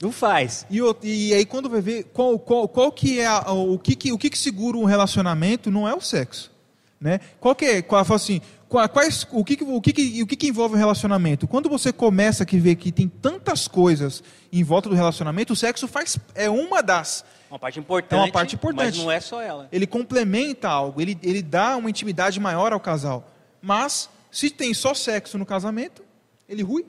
[0.00, 0.66] Não faz.
[0.70, 4.12] E, e, aí quando vai ver qual, qual, qual que é a, o, que, que,
[4.12, 6.52] o que, que segura um relacionamento não é o sexo.
[7.00, 7.20] Né?
[7.40, 11.46] Qual que é, qual, assim, quais, o, que, o, que, o que, envolve o relacionamento?
[11.46, 14.22] Quando você começa a ver que tem tantas coisas
[14.52, 17.24] em volta do relacionamento, o sexo faz, é uma das.
[17.50, 18.18] Uma parte importante.
[18.18, 18.96] É uma parte importante.
[18.96, 19.68] Mas não é só ela.
[19.70, 23.30] Ele complementa algo, ele, ele dá uma intimidade maior ao casal.
[23.62, 26.02] Mas, se tem só sexo no casamento,
[26.48, 26.84] ele rui.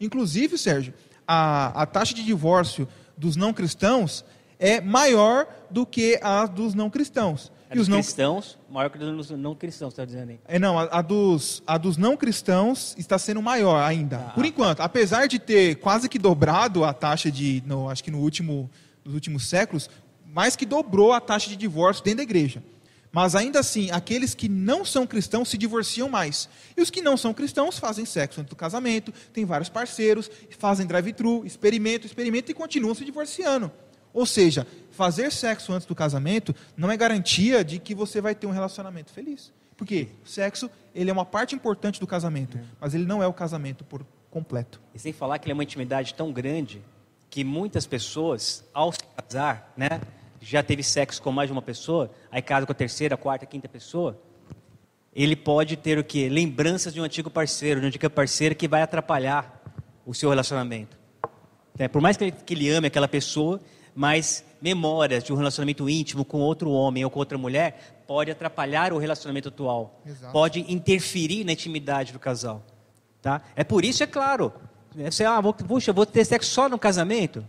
[0.00, 0.92] Inclusive, Sérgio,
[1.26, 4.24] a, a taxa de divórcio dos não cristãos
[4.58, 7.52] é maior do que a dos não cristãos.
[7.70, 10.40] É e os não cristãos, maior que a dos não cristãos, está dizendo aí.
[10.48, 14.44] É, não, a, a, dos, a dos não cristãos está sendo maior ainda, ah, por
[14.44, 14.80] enquanto.
[14.80, 18.68] Apesar de ter quase que dobrado a taxa de, no, acho que no último,
[19.04, 19.88] nos últimos séculos,
[20.26, 22.60] mais que dobrou a taxa de divórcio dentro da igreja.
[23.10, 26.48] Mas ainda assim, aqueles que não são cristãos se divorciam mais.
[26.76, 30.86] E os que não são cristãos fazem sexo antes do casamento, têm vários parceiros, fazem
[30.86, 33.70] drive-thru, experimentam, experimentam e continuam se divorciando.
[34.12, 38.46] Ou seja, fazer sexo antes do casamento não é garantia de que você vai ter
[38.46, 39.52] um relacionamento feliz.
[39.76, 43.32] Porque o sexo ele é uma parte importante do casamento, mas ele não é o
[43.32, 44.80] casamento por completo.
[44.94, 46.82] E sem falar que ele é uma intimidade tão grande
[47.30, 50.00] que muitas pessoas, ao se casar, né,
[50.40, 53.46] já teve sexo com mais de uma pessoa, aí casa com a terceira, a quarta,
[53.46, 54.20] quinta pessoa,
[55.14, 56.28] ele pode ter o quê?
[56.28, 59.62] Lembranças de um antigo parceiro, de uma antiga parceira que vai atrapalhar
[60.06, 60.96] o seu relacionamento.
[61.78, 63.60] É, por mais que ele, que ele ame aquela pessoa,
[63.94, 68.92] mas memórias de um relacionamento íntimo com outro homem ou com outra mulher pode atrapalhar
[68.92, 70.32] o relacionamento atual, Exato.
[70.32, 72.64] pode interferir na intimidade do casal.
[73.20, 73.42] Tá?
[73.54, 74.52] É por isso, é claro,
[74.94, 77.46] você, ah, vou, puxa, vou ter sexo só no casamento?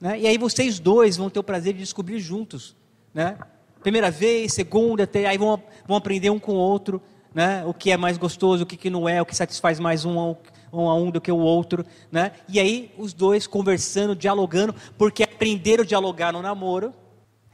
[0.00, 0.20] Né?
[0.20, 2.74] E aí vocês dois vão ter o prazer de descobrir juntos.
[3.12, 3.38] Né?
[3.82, 7.02] Primeira vez, segunda, aí vão, vão aprender um com o outro
[7.34, 7.64] né?
[7.64, 10.18] o que é mais gostoso, o que, que não é, o que satisfaz mais um
[10.18, 11.84] ao, um a um do que o outro.
[12.10, 12.32] Né?
[12.48, 16.92] E aí os dois conversando, dialogando, porque aprenderam a dialogar no namoro.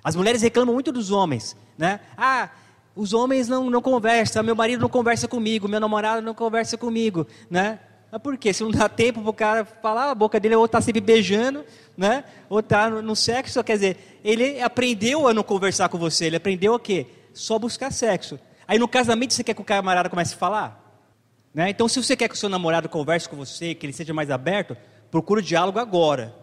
[0.02, 1.56] As mulheres reclamam muito dos homens.
[1.76, 2.00] Né?
[2.16, 2.50] Ah,
[2.94, 7.26] os homens não, não conversam, meu marido não conversa comigo, meu namorado não conversa comigo.
[7.50, 7.78] Né?
[8.16, 8.50] Mas por quê?
[8.50, 11.66] Se não dá tempo para o cara falar, a boca dele ou está sempre beijando,
[11.94, 12.24] né?
[12.48, 16.36] ou está no, no, sexo, quer dizer, ele aprendeu a não conversar com você, ele
[16.36, 17.08] aprendeu o quê?
[17.34, 18.40] Só buscar sexo.
[18.66, 21.04] Aí no casamento você quer que o camarada comece a falar?
[21.52, 21.68] Né?
[21.68, 24.30] Então se você quer que o seu namorado converse com você, que ele seja mais
[24.30, 24.74] aberto,
[25.10, 26.34] procura o diálogo agora.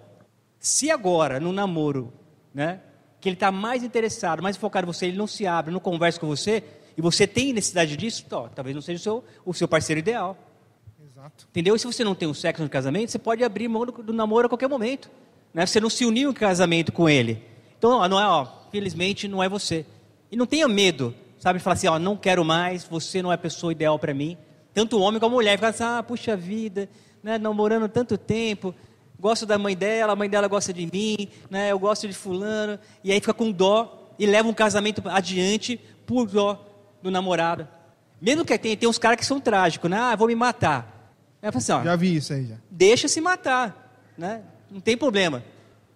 [0.60, 2.14] Se agora, no namoro,
[2.54, 2.82] né,
[3.20, 6.20] que ele está mais interessado, mais focado em você, ele não se abre, não conversa
[6.20, 6.64] com você,
[6.96, 10.38] e você tem necessidade disso, talvez não seja o seu, o seu parceiro ideal.
[11.24, 11.48] Exato.
[11.50, 11.76] Entendeu?
[11.76, 14.12] E se você não tem um sexo no casamento, você pode abrir mão do, do
[14.12, 15.10] namoro a qualquer momento.
[15.54, 15.66] Né?
[15.66, 17.42] Você não se uniu em casamento com ele.
[17.78, 19.86] Então, não é, ó, felizmente não é você.
[20.30, 23.38] E não tenha medo, sabe, falar assim, ó, não quero mais, você não é a
[23.38, 24.38] pessoa ideal para mim.
[24.74, 26.90] Tanto o homem como a mulher, fica assim, ah, puxa vida,
[27.22, 28.76] né, namorando tanto tempo,
[29.18, 32.78] gosto da mãe dela, a mãe dela gosta de mim, né, eu gosto de fulano,
[33.04, 36.66] e aí fica com dó e leva um casamento adiante por dó
[37.02, 37.68] do namorado.
[38.20, 39.98] Mesmo que tem, tem uns caras que são trágicos, né?
[39.98, 40.93] Ah, vou me matar.
[41.50, 42.56] Assim, ó, já vi isso aí já.
[42.72, 44.42] Deixa se matar, né?
[44.72, 45.44] Não tem problema.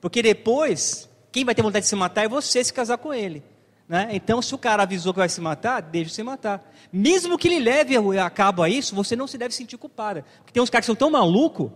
[0.01, 3.43] Porque depois, quem vai ter vontade de se matar é você se casar com ele.
[3.87, 4.09] Né?
[4.11, 6.69] Então, se o cara avisou que vai se matar, deixa se matar.
[6.91, 10.25] Mesmo que ele leve a cabo a isso, você não se deve sentir culpada.
[10.39, 11.71] Porque tem uns caras que são tão malucos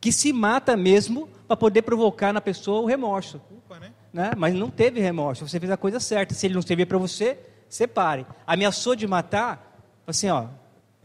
[0.00, 3.38] que se mata mesmo para poder provocar na pessoa o remorso.
[3.48, 3.92] Culpa, né?
[4.12, 4.32] né?
[4.36, 6.34] Mas não teve remorso, você fez a coisa certa.
[6.34, 8.26] Se ele não servir para você, separe.
[8.46, 10.48] Ameaçou de matar, assim, ó,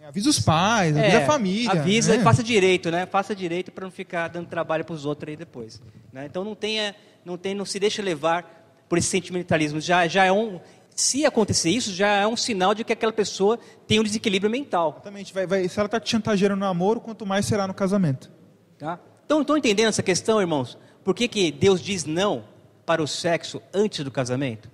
[0.09, 1.71] Avisa os pais, avisa é, a família.
[1.71, 2.19] Avisa né?
[2.19, 3.05] e faça direito, né?
[3.05, 5.79] Faça direito para não ficar dando trabalho para os outros aí depois.
[6.11, 6.25] Né?
[6.25, 8.43] Então não tenha, não tem, não se deixe levar
[8.89, 9.79] por esse sentimentalismo.
[9.79, 10.59] Já, já é um,
[10.95, 14.93] se acontecer isso, já é um sinal de que aquela pessoa tem um desequilíbrio mental.
[14.93, 15.31] Exatamente.
[15.31, 18.31] Vai, vai, se ela está te chantageando no namoro, quanto mais será no casamento.
[18.79, 18.99] Tá?
[19.25, 20.75] Então, estão entendendo essa questão, irmãos?
[21.03, 22.45] Por que, que Deus diz não
[22.83, 24.71] para o sexo antes do casamento?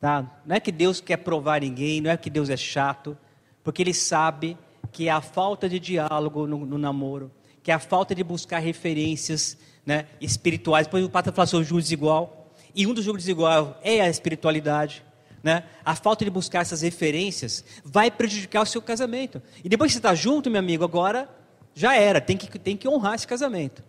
[0.00, 0.28] Tá?
[0.44, 3.16] Não é que Deus quer provar ninguém, não é que Deus é chato,
[3.62, 4.58] porque Ele sabe
[4.92, 8.58] que é a falta de diálogo no, no namoro, que é a falta de buscar
[8.58, 10.86] referências né, espirituais.
[10.86, 14.08] Depois o Pata fala sobre o jugo desigual, e um dos jugos desigual é a
[14.08, 15.02] espiritualidade.
[15.42, 15.64] Né?
[15.84, 19.42] A falta de buscar essas referências vai prejudicar o seu casamento.
[19.64, 21.28] E depois que você está junto, meu amigo, agora
[21.74, 23.82] já era, tem que, tem que honrar esse casamento.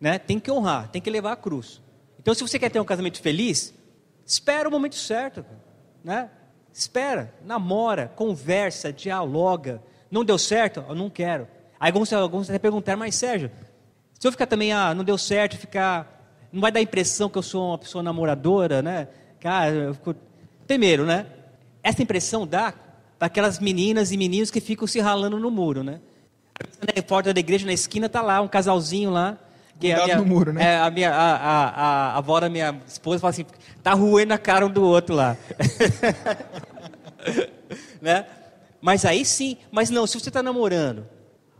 [0.00, 0.18] Né?
[0.18, 1.80] Tem que honrar, tem que levar a cruz.
[2.18, 3.72] Então, se você quer ter um casamento feliz,
[4.26, 5.44] espera o momento certo.
[6.04, 6.30] Né?
[6.72, 10.84] Espera, namora, conversa, dialoga, não deu certo?
[10.88, 11.46] Eu não quero.
[11.78, 13.50] Aí alguns, alguns até perguntaram, mas Sérgio,
[14.18, 16.16] se eu ficar também, ah, não deu certo, ficar.
[16.52, 19.08] Não vai dar a impressão que eu sou uma pessoa namoradora, né?
[19.38, 20.14] Cara, eu fico...
[20.66, 21.26] primeiro, né?
[21.82, 22.72] Essa impressão dá
[23.18, 26.00] para aquelas meninas e meninos que ficam se ralando no muro, né?
[26.80, 29.38] Na porta da igreja, na esquina, tá lá, um casalzinho lá.
[29.78, 30.74] Que é minha, no muro, né?
[30.74, 33.46] É, a, minha, a, a, a, a avó da minha esposa fala assim,
[33.82, 35.36] tá ruendo a cara um do outro lá.
[38.02, 38.26] né?
[38.80, 41.06] Mas aí sim, mas não, se você está namorando,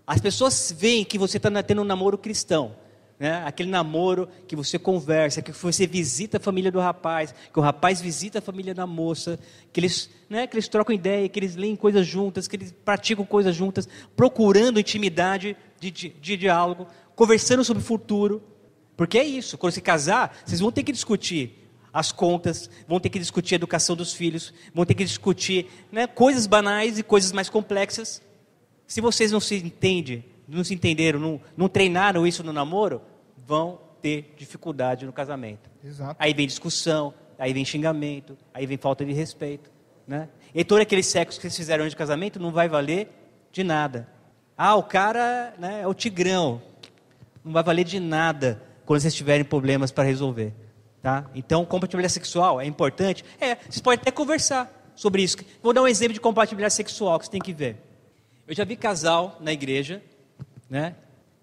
[0.07, 2.75] as pessoas veem que você está tendo um namoro cristão.
[3.19, 3.43] Né?
[3.45, 8.01] Aquele namoro que você conversa, que você visita a família do rapaz, que o rapaz
[8.01, 9.39] visita a família da moça,
[9.73, 13.25] que eles, né, que eles trocam ideia, que eles leem coisas juntas, que eles praticam
[13.25, 18.43] coisas juntas, procurando intimidade de, de, de diálogo, conversando sobre o futuro.
[18.97, 21.68] Porque é isso, quando se casar, vocês vão ter que discutir
[21.99, 26.07] as contas, vão ter que discutir a educação dos filhos, vão ter que discutir né,
[26.07, 28.23] coisas banais e coisas mais complexas.
[28.87, 33.03] Se vocês não se entendem, não se entenderam, não, não treinaram isso no namoro,
[33.47, 35.69] vão ter dificuldade no casamento.
[35.85, 36.17] Exato.
[36.19, 39.71] Aí vem discussão, aí vem xingamento, aí vem falta de respeito.
[40.07, 40.29] Né?
[40.55, 43.09] E todo aquele sexo que vocês fizeram antes de casamento não vai valer
[43.53, 44.09] de nada.
[44.57, 46.63] Ah, o cara né, é o tigrão.
[47.45, 50.55] Não vai valer de nada quando vocês tiverem problemas para resolver.
[51.03, 51.31] Tá?
[51.35, 53.25] Então, compatibilidade sexual é importante?
[53.41, 55.37] É, vocês podem até conversar sobre isso.
[55.63, 57.77] Vou dar um exemplo de compatibilidade sexual que você tem que ver.
[58.47, 60.03] Eu já vi casal na igreja,
[60.69, 60.97] né,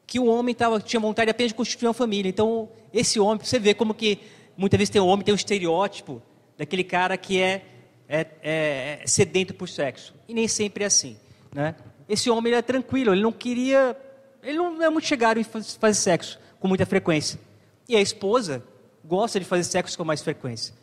[0.06, 2.30] que o homem tava, tinha vontade apenas de constituir uma família.
[2.30, 4.20] Então, esse homem, você vê como que
[4.58, 6.22] muitas vezes tem um homem tem um estereótipo
[6.58, 7.65] daquele cara que é,
[8.08, 10.13] é, é, é sedento por sexo.
[10.28, 11.18] E nem sempre é assim.
[11.54, 11.76] Né?
[12.08, 13.98] Esse homem ele é tranquilo, ele não queria.
[14.44, 17.39] Ele não é muito chegado em fazer sexo com muita frequência.
[17.88, 18.63] E a esposa
[19.08, 20.74] gosta de fazer sexo com mais frequência.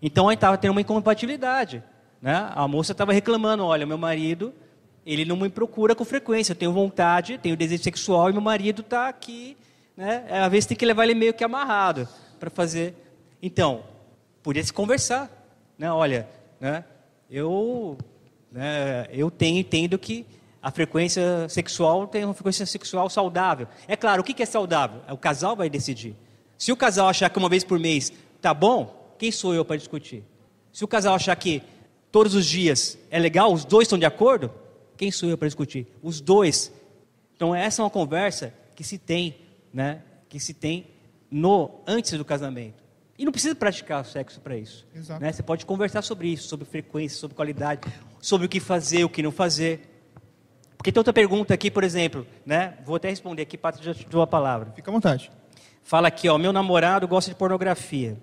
[0.00, 1.82] Então ele estava tendo uma incompatibilidade.
[2.20, 2.50] Né?
[2.54, 4.52] A moça estava reclamando: olha, meu marido
[5.06, 6.52] ele não me procura com frequência.
[6.52, 9.56] Eu tenho vontade, tenho desejo sexual e meu marido está aqui.
[9.96, 10.24] Né?
[10.30, 12.08] Às vezes tem que levar ele meio que amarrado
[12.40, 12.94] para fazer.
[13.42, 13.84] Então,
[14.42, 15.30] podia se conversar.
[15.78, 15.90] Né?
[15.90, 16.26] Olha,
[16.58, 16.84] né?
[17.30, 17.98] eu,
[18.50, 20.26] né, eu tenho, entendo que
[20.62, 23.68] a frequência sexual tem uma frequência sexual saudável.
[23.86, 25.02] É claro, o que é saudável?
[25.10, 26.16] O casal vai decidir.
[26.58, 29.76] Se o casal achar que uma vez por mês tá bom, quem sou eu para
[29.76, 30.24] discutir?
[30.72, 31.62] Se o casal achar que
[32.10, 34.52] todos os dias é legal, os dois estão de acordo,
[34.96, 35.86] quem sou eu para discutir?
[36.02, 36.72] Os dois.
[37.36, 39.36] Então essa é uma conversa que se tem,
[39.72, 40.02] né?
[40.28, 40.86] Que se tem
[41.30, 42.82] no antes do casamento.
[43.16, 44.86] E não precisa praticar sexo para isso.
[45.20, 45.32] Né?
[45.32, 47.80] Você pode conversar sobre isso, sobre frequência, sobre qualidade,
[48.20, 49.88] sobre o que fazer, o que não fazer.
[50.76, 52.76] Porque tem outra pergunta aqui, por exemplo, né?
[52.84, 54.72] Vou até responder aqui, Pato já te dou a palavra.
[54.74, 55.30] Fica à vontade.
[55.84, 58.16] Fala aqui, ó, meu namorado gosta de pornografia.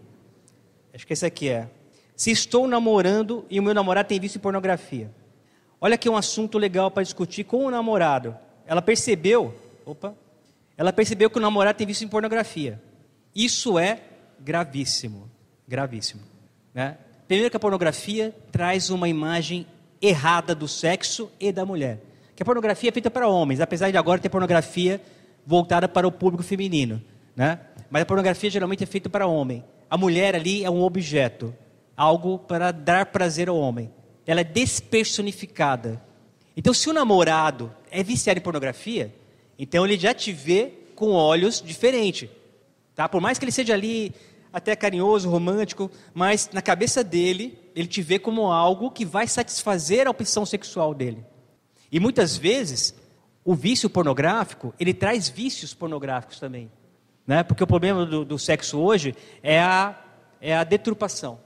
[0.94, 1.70] Acho que esse aqui é.
[2.16, 5.10] Se estou namorando e o meu namorado tem visto pornografia,
[5.84, 8.38] Olha aqui um assunto legal para discutir com o namorado.
[8.68, 10.14] Ela percebeu, opa,
[10.78, 12.80] ela percebeu que o namorado tem visto em pornografia.
[13.34, 14.00] Isso é
[14.40, 15.28] gravíssimo,
[15.68, 16.22] gravíssimo.
[16.72, 16.98] Né?
[17.28, 19.66] Primeiro que a pornografia traz uma imagem
[20.00, 22.00] errada do sexo e da mulher.
[22.36, 25.02] Que a pornografia é feita para homens, apesar de agora ter pornografia
[25.44, 27.02] voltada para o público feminino.
[27.36, 27.60] Né?
[27.90, 29.64] Mas a pornografia geralmente é feita para homem.
[29.90, 31.54] A mulher ali é um objeto,
[31.96, 33.92] algo para dar prazer ao homem
[34.26, 36.02] ela é despersonificada.
[36.56, 39.14] Então, se o namorado é viciado em pornografia,
[39.58, 42.30] então ele já te vê com olhos diferentes.
[42.96, 43.08] Tá?
[43.10, 44.14] Por mais que ele seja ali
[44.54, 50.08] até carinhoso, romântico, mas na cabeça dele, ele te vê como algo que vai satisfazer
[50.08, 51.26] a opção sexual dele.
[51.92, 52.94] E muitas vezes,
[53.46, 56.70] o vício pornográfico, ele traz vícios pornográficos também.
[57.26, 57.44] Né?
[57.44, 59.96] Porque o problema do, do sexo hoje é a,
[60.40, 61.40] é a deturpação.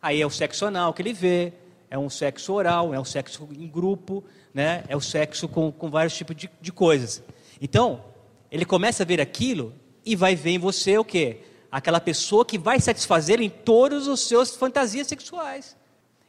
[0.00, 1.52] Aí é o sexo anal que ele vê,
[1.90, 4.84] é um sexo oral, é um sexo em grupo, né?
[4.88, 7.22] é o sexo com, com vários tipos de, de coisas.
[7.60, 8.04] Então,
[8.50, 11.38] ele começa a ver aquilo e vai ver em você o quê?
[11.70, 15.76] Aquela pessoa que vai satisfazer em todos os seus fantasias sexuais.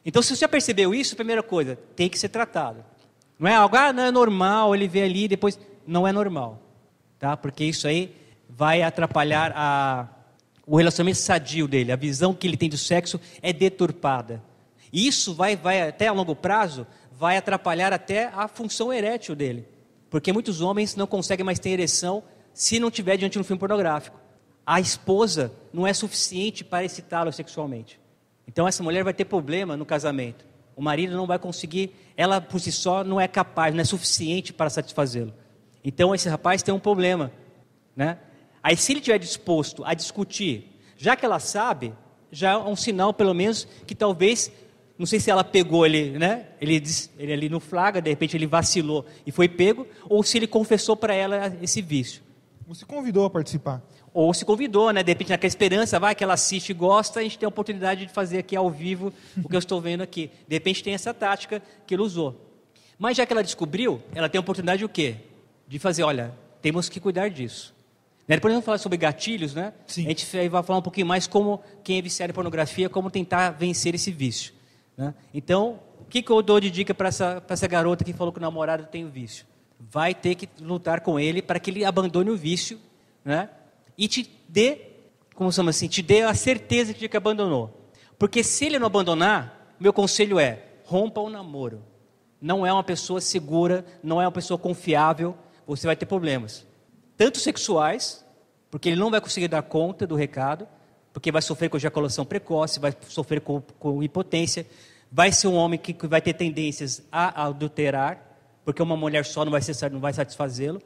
[0.05, 2.83] Então, se você já percebeu isso, primeira coisa, tem que ser tratado.
[3.39, 5.59] Não é algo, ah, não é normal, ele vê ali depois.
[5.85, 6.61] Não é normal.
[7.19, 7.35] Tá?
[7.35, 8.15] Porque isso aí
[8.55, 10.07] vai atrapalhar a,
[10.65, 11.91] o relacionamento sadio dele.
[11.91, 14.41] A visão que ele tem do sexo é deturpada.
[14.91, 19.67] E isso vai, vai até a longo prazo, vai atrapalhar até a função erétil dele.
[20.09, 23.59] Porque muitos homens não conseguem mais ter ereção se não tiver diante de um filme
[23.59, 24.19] pornográfico.
[24.65, 27.99] A esposa não é suficiente para excitá-lo sexualmente.
[28.47, 30.45] Então essa mulher vai ter problema no casamento.
[30.75, 34.53] O marido não vai conseguir, ela por si só não é capaz, não é suficiente
[34.53, 35.33] para satisfazê-lo.
[35.83, 37.31] Então esse rapaz tem um problema,
[37.95, 38.19] né?
[38.63, 41.93] Aí se ele estiver disposto a discutir, já que ela sabe,
[42.31, 44.49] já é um sinal pelo menos que talvez
[44.97, 46.47] não sei se ela pegou ele, né?
[46.61, 46.81] Ele,
[47.17, 50.95] ele ali no flagra, de repente ele vacilou e foi pego, ou se ele confessou
[50.95, 52.21] para ela esse vício.
[52.67, 53.83] Ou se convidou a participar.
[54.13, 55.01] Ou se convidou, né?
[55.01, 58.05] De repente, naquela esperança, vai que ela assiste e gosta, a gente tem a oportunidade
[58.05, 59.11] de fazer aqui ao vivo
[59.43, 60.29] o que eu estou vendo aqui.
[60.47, 62.39] De repente tem essa tática que ele usou.
[62.97, 65.15] Mas já que ela descobriu, ela tem a oportunidade de o quê?
[65.67, 67.72] De fazer, olha, temos que cuidar disso.
[68.27, 68.35] Né?
[68.35, 69.73] Depois vamos falar sobre gatilhos, né?
[69.85, 70.05] Sim.
[70.05, 73.51] A gente vai falar um pouquinho mais como quem é viciado em pornografia, como tentar
[73.51, 74.53] vencer esse vício.
[74.97, 75.13] Né?
[75.33, 75.79] Então,
[76.13, 78.85] que, que eu dou de dica para essa, essa garota que falou que o namorado
[78.85, 79.47] tem o vício?
[79.79, 82.79] Vai ter que lutar com ele para que ele abandone o vício,
[83.25, 83.49] né?
[83.97, 84.77] E te dê,
[85.33, 87.89] como chama assim, te dê a certeza de que abandonou.
[88.19, 91.81] Porque se ele não abandonar, meu conselho é, rompa o namoro.
[92.39, 96.63] Não é uma pessoa segura, não é uma pessoa confiável, você vai ter problemas.
[97.17, 98.25] Tanto sexuais,
[98.71, 100.67] porque ele não vai conseguir dar conta do recado,
[101.13, 104.65] porque vai sofrer com ejaculação precoce, vai sofrer com, com impotência,
[105.11, 108.19] vai ser um homem que vai ter tendências a adulterar,
[108.65, 109.61] porque uma mulher só não vai,
[109.99, 110.81] vai satisfazê-lo.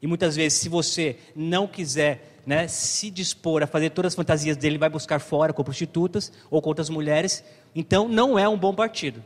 [0.00, 4.56] E muitas vezes, se você não quiser né, se dispor a fazer todas as fantasias
[4.56, 7.44] dele, vai buscar fora com prostitutas ou com outras mulheres.
[7.74, 9.22] Então, não é um bom partido.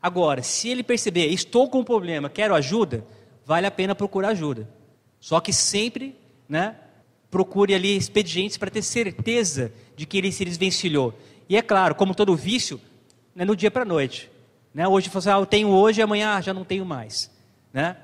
[0.00, 3.04] Agora, se ele perceber, estou com um problema, quero ajuda,
[3.44, 4.68] vale a pena procurar ajuda.
[5.20, 6.16] Só que sempre,
[6.48, 6.76] né,
[7.30, 11.14] procure ali expedientes para ter certeza de que ele se desvencilhou.
[11.48, 12.80] E é claro, como todo vício,
[13.34, 14.30] né, no dia para a noite.
[14.72, 14.86] Né?
[14.86, 17.30] Hoje você assim, ah, eu tenho hoje, amanhã já não tenho mais.
[17.72, 17.96] Né?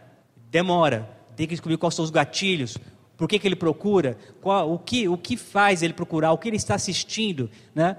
[0.50, 1.08] Demora.
[1.36, 2.76] Tem que descobrir quais são os gatilhos,
[3.16, 6.48] por que, que ele procura, qual, o, que, o que faz ele procurar, o que
[6.48, 7.96] ele está assistindo, né?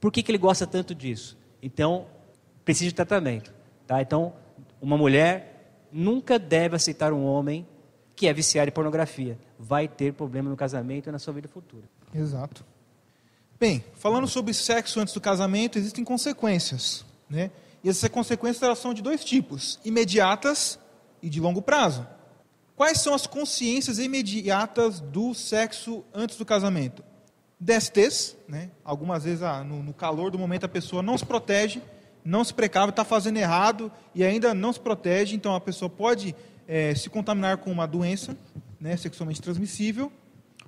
[0.00, 1.38] por que, que ele gosta tanto disso.
[1.62, 2.06] Então,
[2.64, 3.52] precisa de tratamento.
[3.86, 4.02] Tá?
[4.02, 4.34] Então,
[4.80, 7.66] uma mulher nunca deve aceitar um homem
[8.16, 9.38] que é viciado em pornografia.
[9.58, 11.84] Vai ter problema no casamento e na sua vida futura.
[12.14, 12.64] Exato.
[13.60, 17.50] Bem, falando sobre sexo antes do casamento, existem consequências, né?
[17.84, 20.78] E essas consequências elas são de dois tipos: imediatas
[21.22, 22.06] e de longo prazo.
[22.74, 27.02] Quais são as consciências imediatas do sexo antes do casamento?
[27.58, 28.70] DSTs, né?
[28.84, 31.82] Algumas vezes ah, no, no, calor do momento a pessoa não se protege,
[32.22, 36.34] não se precave, está fazendo errado e ainda não se protege, então a pessoa pode
[36.66, 38.36] é, se contaminar com uma doença
[38.80, 40.12] né, sexualmente transmissível,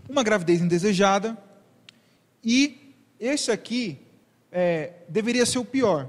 [0.08, 1.36] uma gravidez indesejada,
[2.42, 3.98] e esse aqui
[4.50, 6.08] é, deveria ser o pior: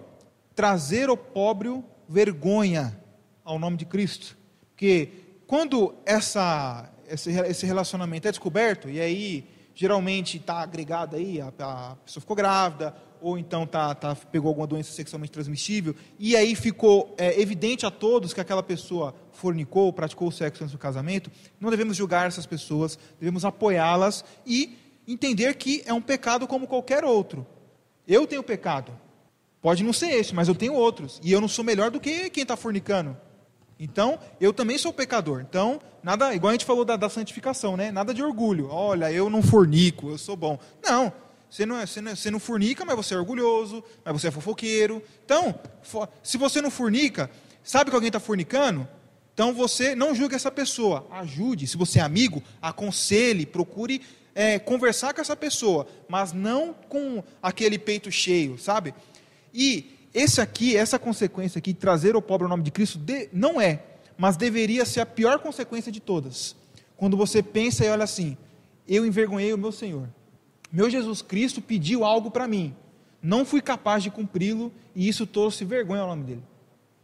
[0.55, 2.97] trazer ao pobre vergonha
[3.43, 4.37] ao nome de Cristo.
[4.71, 5.09] Porque
[5.47, 11.95] quando essa, esse, esse relacionamento é descoberto, e aí geralmente está agregado aí, a, a,
[12.05, 17.13] pessoa ficou grávida, ou então tá, tá, pegou alguma doença sexualmente transmissível, e aí ficou
[17.17, 21.69] é, evidente a todos que aquela pessoa fornicou, praticou o sexo antes do casamento, não
[21.69, 27.47] devemos julgar essas pessoas, devemos apoiá-las e entender que é um pecado como qualquer outro.
[28.07, 28.91] Eu tenho pecado.
[29.61, 31.19] Pode não ser esse, mas eu tenho outros.
[31.23, 33.15] E eu não sou melhor do que quem está fornicando.
[33.79, 35.41] Então, eu também sou pecador.
[35.41, 37.91] Então, nada, igual a gente falou da, da, santificação, né?
[37.91, 38.67] Nada de orgulho.
[38.69, 40.59] Olha, eu não fornico, eu sou bom.
[40.83, 41.11] Não,
[41.49, 44.27] você não, é, você não, é, você não fornica, mas você é orgulhoso, mas você
[44.27, 45.01] é fofoqueiro.
[45.25, 45.55] Então,
[46.21, 47.29] se você não fornica,
[47.63, 48.87] sabe que alguém está fornicando?
[49.39, 51.65] Então você não julgue essa pessoa, ajude.
[51.65, 54.01] Se você é amigo, aconselhe, procure
[54.35, 58.93] é, conversar com essa pessoa, mas não com aquele peito cheio, sabe?
[59.53, 63.61] E esse aqui, essa consequência aqui, trazer o pobre o nome de Cristo, de, não
[63.61, 63.81] é,
[64.17, 66.53] mas deveria ser a pior consequência de todas.
[66.97, 68.35] Quando você pensa e olha assim:
[68.85, 70.09] eu envergonhei o meu Senhor.
[70.69, 72.75] Meu Jesus Cristo pediu algo para mim,
[73.23, 76.43] não fui capaz de cumpri-lo e isso trouxe vergonha ao nome dele.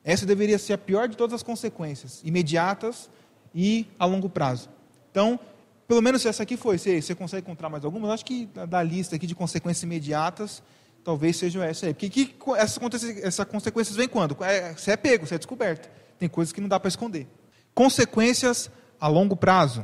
[0.06, 3.10] Essa deveria ser a pior de todas as consequências, imediatas
[3.54, 4.70] e a longo prazo.
[5.10, 5.40] Então,
[5.88, 6.78] pelo menos essa aqui foi.
[6.78, 8.12] Você, você consegue encontrar mais algumas?
[8.12, 10.62] Acho que da lista aqui de consequências imediatas,
[11.04, 11.94] talvez seja essa aí.
[11.94, 14.38] Porque que, essas, essas consequências vêm quando?
[14.44, 15.90] É, você é pego, você é descoberto.
[16.20, 17.28] Tem coisas que não dá para esconder.
[17.74, 19.84] Consequências a longo prazo.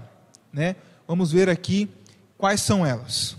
[0.53, 0.75] Né?
[1.07, 1.89] Vamos ver aqui
[2.38, 3.36] quais são elas.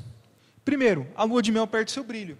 [0.65, 2.37] Primeiro, a lua de mel perde seu brilho.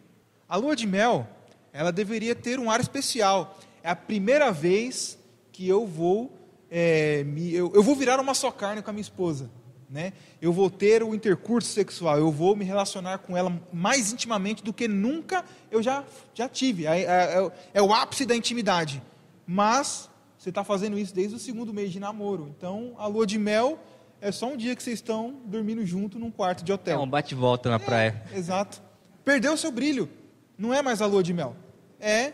[0.49, 1.29] A lua de mel,
[1.73, 3.59] ela deveria ter um ar especial.
[3.83, 5.19] É a primeira vez
[5.51, 6.39] que eu vou,
[6.71, 9.51] é, me, eu, eu vou virar uma só carne com a minha esposa
[9.93, 10.15] né?
[10.41, 14.73] Eu vou ter o intercurso sexual, eu vou me relacionar com ela mais intimamente do
[14.73, 16.87] que nunca eu já, já tive.
[16.87, 19.03] É, é, é, é o ápice da intimidade.
[19.47, 22.53] Mas você está fazendo isso desde o segundo mês de namoro.
[22.57, 23.79] Então, a lua de mel
[24.19, 26.99] é só um dia que vocês estão dormindo junto num quarto de hotel.
[26.99, 28.23] É um bate-volta na é, praia.
[28.35, 28.81] Exato.
[29.23, 30.09] Perdeu o seu brilho.
[30.57, 31.55] Não é mais a lua de mel.
[32.01, 32.33] É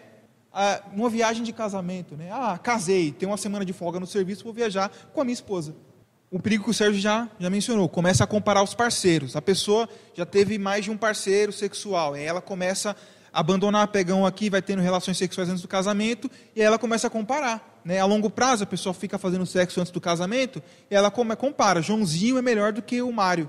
[0.52, 2.16] a, uma viagem de casamento.
[2.16, 2.30] Né?
[2.32, 5.74] Ah, casei, tenho uma semana de folga no serviço, vou viajar com a minha esposa
[6.30, 9.34] o perigo que o Sérgio já, já mencionou, começa a comparar os parceiros.
[9.34, 12.94] A pessoa já teve mais de um parceiro sexual, e ela começa
[13.32, 17.06] a abandonar pegão aqui, vai tendo relações sexuais antes do casamento, e aí ela começa
[17.06, 17.80] a comparar.
[17.84, 17.98] Né?
[17.98, 21.80] A longo prazo, a pessoa fica fazendo sexo antes do casamento, e ela compara.
[21.80, 23.48] Joãozinho é melhor do que o Mário.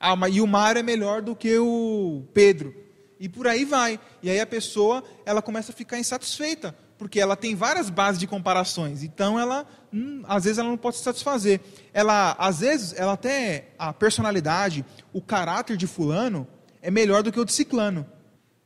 [0.00, 2.74] Ah, e o Mário é melhor do que o Pedro.
[3.18, 3.98] E por aí vai.
[4.22, 8.26] E aí a pessoa ela começa a ficar insatisfeita, porque ela tem várias bases de
[8.26, 9.02] comparações.
[9.02, 11.60] Então ela, hum, às vezes ela não pode se satisfazer.
[11.92, 16.46] Ela, às vezes, ela até a personalidade, o caráter de fulano
[16.82, 18.06] é melhor do que o de ciclano.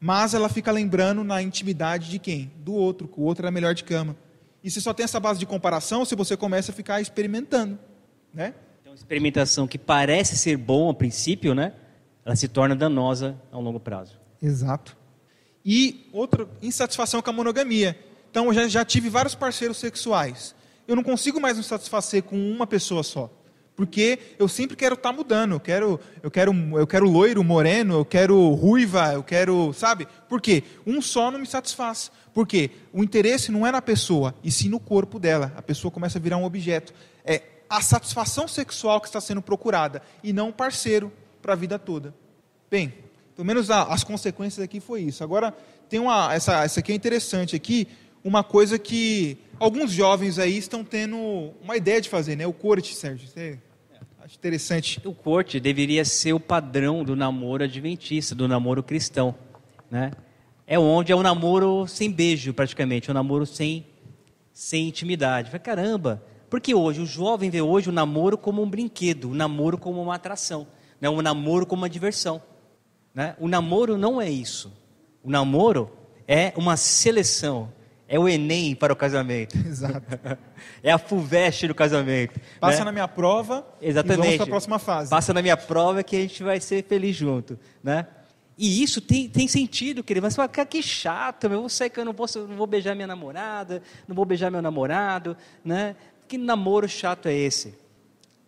[0.01, 2.53] mas ela fica lembrando na intimidade de quem?
[2.59, 4.17] Do outro, que o outro era melhor de cama.
[4.63, 7.79] E se só tem essa base de comparação, se você começa a ficar experimentando,
[8.33, 8.55] né?
[8.81, 11.73] Então, experimentação que parece ser bom a princípio, né?
[12.25, 14.19] Ela se torna danosa a longo prazo.
[14.43, 14.97] Exato.
[15.65, 17.99] E outra insatisfação com a monogamia.
[18.31, 20.55] Então, eu já, já tive vários parceiros sexuais.
[20.87, 23.31] Eu não consigo mais me satisfazer com uma pessoa só
[23.79, 25.53] porque eu sempre quero estar tá mudando.
[25.53, 30.09] Eu quero, eu quero, eu quero loiro, moreno, eu quero ruiva, eu quero, sabe?
[30.29, 30.65] Por quê?
[30.85, 32.11] Um só não me satisfaz.
[32.35, 32.73] Por quê?
[32.93, 35.53] O interesse não é na pessoa, e sim no corpo dela.
[35.57, 36.93] A pessoa começa a virar um objeto.
[37.25, 41.79] É a satisfação sexual que está sendo procurada e não um parceiro para a vida
[41.79, 42.13] toda.
[42.69, 42.93] Bem,
[43.39, 45.23] pelo menos a, as consequências aqui foi isso.
[45.23, 45.55] Agora
[45.89, 47.87] tem uma, essa, essa aqui é interessante aqui,
[48.25, 52.49] uma coisa que alguns jovens aí estão tendo uma ideia de fazer, né?
[52.49, 53.29] O corte, Sérgio.
[53.29, 53.61] Você
[54.21, 55.01] Acho interessante.
[55.05, 59.33] O corte deveria ser o padrão do namoro adventista, do namoro cristão,
[59.89, 60.11] né?
[60.67, 63.87] É onde é um namoro sem beijo, praticamente, um namoro sem,
[64.53, 65.49] sem intimidade.
[65.49, 69.79] Fala, caramba, porque hoje o jovem vê hoje o namoro como um brinquedo, o namoro
[69.79, 70.67] como uma atração,
[71.01, 71.09] né?
[71.09, 72.43] o namoro como uma diversão.
[73.15, 73.35] Né?
[73.39, 74.73] O namoro não é isso.
[75.23, 75.91] O namoro
[76.27, 77.73] é uma seleção,
[78.07, 79.57] é o Enem para o casamento.
[79.67, 80.03] Exato.
[80.83, 82.41] é a FUVEST do casamento.
[82.61, 82.85] Passa né?
[82.87, 84.19] na minha prova Exatamente.
[84.19, 85.11] e vamos para a próxima fase.
[85.11, 87.59] Passa na minha prova que a gente vai ser feliz junto.
[87.83, 88.07] Né?
[88.57, 90.25] E isso tem, tem sentido, querido.
[90.25, 93.07] Mas fala, que chato, eu vou sair que eu não, posso, não vou beijar minha
[93.07, 95.37] namorada, não vou beijar meu namorado.
[95.65, 95.95] Né?
[96.27, 97.75] Que namoro chato é esse?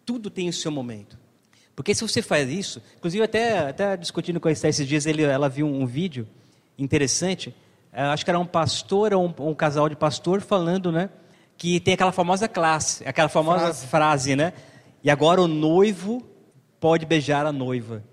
[0.05, 1.20] Tudo tem o seu momento.
[1.81, 5.23] Porque se você faz isso, inclusive até, até discutindo com a Esther esses dias, ele,
[5.23, 6.29] ela viu um, um vídeo
[6.79, 7.55] interessante
[7.91, 11.09] é, acho que era um pastor ou um, um, casal de pastor falando, né?
[11.57, 14.53] Que tem aquela famosa classe, aquela famosa frase, frase né?
[15.03, 16.23] E agora o noivo
[16.79, 18.05] pode beijar a noiva.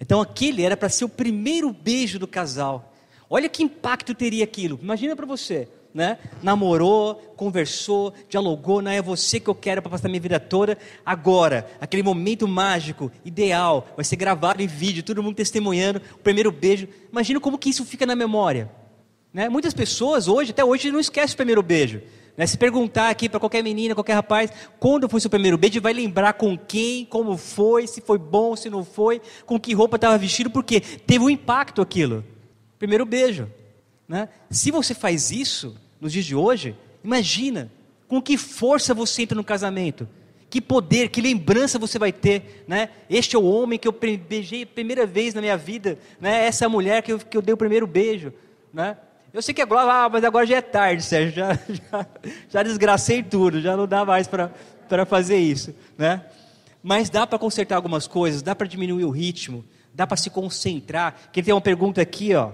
[0.00, 2.90] Então aquele era para ser o primeiro beijo do casal.
[3.28, 4.80] Olha que impacto teria aquilo.
[4.82, 6.18] Imagina para você, né?
[6.42, 10.78] Namorou, conversou, dialogou, não é você que eu quero para passar minha vida toda.
[11.04, 16.52] Agora, aquele momento mágico, ideal, vai ser gravado em vídeo, todo mundo testemunhando, o primeiro
[16.52, 16.88] beijo.
[17.10, 18.70] Imagina como que isso fica na memória.
[19.32, 19.48] Né?
[19.48, 22.00] Muitas pessoas hoje, até hoje, não esquecem o primeiro beijo.
[22.36, 22.46] Né?
[22.46, 26.34] Se perguntar aqui para qualquer menina, qualquer rapaz, quando foi seu primeiro beijo, vai lembrar
[26.34, 30.50] com quem, como foi, se foi bom, se não foi, com que roupa estava vestido,
[30.50, 32.24] porque teve um impacto aquilo.
[32.78, 33.48] Primeiro beijo.
[34.10, 34.28] Né?
[34.50, 37.70] Se você faz isso nos dias de hoje, imagina
[38.08, 40.08] com que força você entra no casamento.
[40.50, 42.88] Que poder, que lembrança você vai ter, né?
[43.08, 46.44] Este é o homem que eu beijei a primeira vez na minha vida, né?
[46.44, 48.32] Essa é a mulher que eu, que eu dei o primeiro beijo,
[48.74, 48.96] né?
[49.32, 52.06] Eu sei que agora, ah, mas agora já é tarde, Sérgio, já, já,
[52.48, 56.26] já desgracei tudo, já não dá mais para fazer isso, né?
[56.82, 61.30] Mas dá para consertar algumas coisas, dá para diminuir o ritmo, dá para se concentrar.
[61.32, 62.50] Quem tem uma pergunta aqui, ó,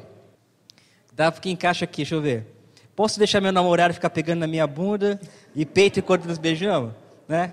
[1.16, 2.46] dá que encaixa aqui, deixa eu ver.
[2.94, 5.18] Posso deixar meu namorado ficar pegando na minha bunda
[5.54, 6.92] e peito enquanto nos beijamos,
[7.26, 7.52] né?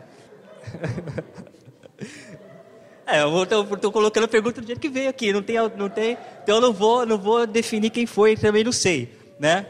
[3.05, 6.17] É, eu estou colocando a pergunta do jeito que veio aqui, não tem, não tem,
[6.41, 9.67] então eu não vou, não vou definir quem foi, também não sei, né?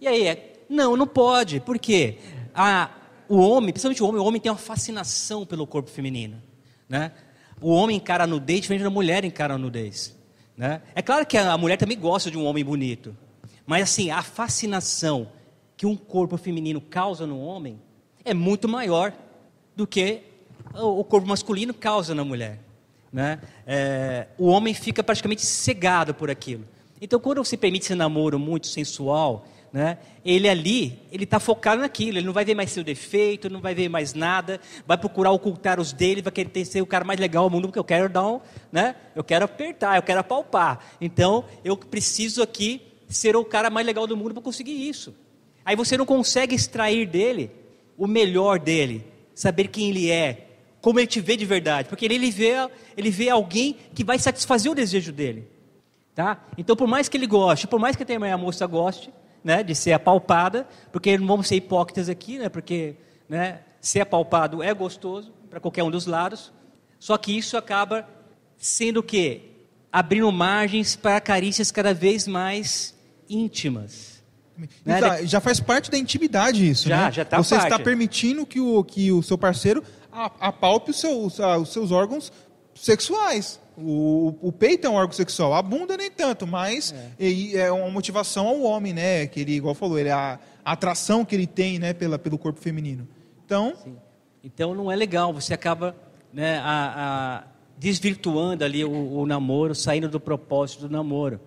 [0.00, 2.16] E aí, é, não, não pode, por quê?
[2.54, 2.90] A,
[3.28, 6.42] o homem, principalmente o homem, o homem tem uma fascinação pelo corpo feminino,
[6.88, 7.12] né?
[7.60, 10.16] O homem encara a nudez diferente da mulher encara a nudez,
[10.56, 10.82] né?
[10.94, 13.16] É claro que a mulher também gosta de um homem bonito,
[13.66, 15.28] mas assim, a fascinação
[15.76, 17.80] que um corpo feminino causa no homem
[18.24, 19.12] é muito maior
[19.74, 20.22] do que
[20.74, 22.60] o corpo masculino causa na mulher.
[23.12, 23.40] Né?
[23.66, 26.64] É, o homem fica praticamente cegado por aquilo.
[27.00, 32.18] Então, quando você permite esse namoro muito sensual, né, ele ali, ele está focado naquilo,
[32.18, 35.80] ele não vai ver mais seu defeito, não vai ver mais nada, vai procurar ocultar
[35.80, 38.26] os dele, vai querer ser o cara mais legal do mundo, porque eu quero dar
[38.26, 40.84] um, né, eu quero apertar, eu quero apalpar.
[41.00, 45.14] Então, eu preciso aqui ser o cara mais legal do mundo para conseguir isso.
[45.64, 47.50] Aí você não consegue extrair dele
[47.96, 50.48] o melhor dele, saber quem ele é,
[50.82, 52.52] como ele te vê de verdade, porque ele, vê,
[52.96, 55.48] ele vê alguém que vai satisfazer o desejo dele.
[56.14, 56.44] Tá?
[56.58, 59.10] Então, por mais que ele goste, por mais que a moça goste
[59.42, 62.96] né, de ser apalpada, porque não vamos ser hipócritas aqui, né, porque
[63.28, 66.52] né, ser apalpado é gostoso para qualquer um dos lados,
[66.98, 68.08] só que isso acaba
[68.56, 69.42] sendo o quê?
[69.90, 72.94] Abrindo margens para carícias cada vez mais
[73.28, 74.22] íntimas.
[74.84, 75.00] Né?
[75.00, 77.12] Tá, já faz parte da intimidade isso, já, né?
[77.12, 77.72] Já tá Você parte.
[77.72, 79.82] está permitindo que o, que o seu parceiro
[80.12, 82.32] apalpe os os seus órgãos
[82.74, 83.60] sexuais.
[83.76, 87.90] O, o, peito é um órgão sexual, a bunda nem tanto, mas é, é uma
[87.90, 89.26] motivação ao homem, né?
[89.26, 92.60] Que ele, igual falou, ele, a, a atração que ele tem, né, pela, pelo corpo
[92.60, 93.08] feminino.
[93.44, 93.96] Então, Sim.
[94.44, 95.32] então não é legal.
[95.32, 95.96] Você acaba,
[96.32, 97.44] né, a, a
[97.78, 101.40] desvirtuando ali o, o namoro, saindo do propósito do namoro.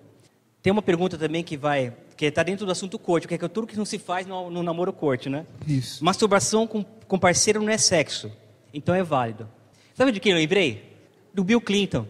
[0.62, 3.68] Tem uma pergunta também que vai, que está dentro do assunto corte, que é tudo
[3.68, 5.46] que não se faz no, no namoro corte, né?
[5.68, 6.04] Isso.
[6.04, 8.32] Masturbação com, com parceiro não é sexo,
[8.74, 9.48] então é válido.
[9.94, 10.95] Sabe de quem eu lembrei?
[11.36, 12.08] Do Bill Clinton.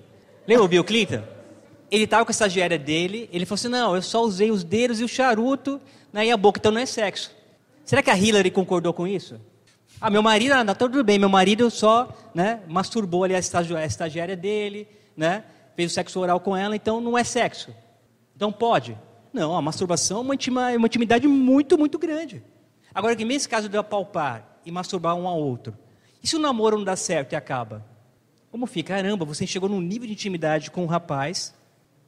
[0.48, 1.24] Lembra o Bill Clinton?
[1.90, 5.00] Ele estava com a estagiária dele, ele falou assim, não, eu só usei os dedos
[5.00, 5.82] e o charuto
[6.14, 7.32] né, e a boca, então não é sexo.
[7.84, 9.42] Será que a Hillary concordou com isso?
[10.00, 14.36] Ah, meu marido, ah, tá tudo bem, meu marido só né, masturbou ali a estagiária
[14.36, 15.44] dele, né,
[15.76, 17.74] fez o sexo oral com ela, então não é sexo.
[18.36, 18.96] Então pode.
[19.34, 22.44] Não, a masturbação é uma, intima, é uma intimidade muito, muito grande.
[22.94, 25.76] Agora, que nesse caso de apalpar e masturbar um ao outro,
[26.22, 27.95] e se o namoro não dá certo e acaba?
[28.56, 28.96] Como fica?
[28.96, 31.54] Caramba, você chegou num nível de intimidade com o um rapaz,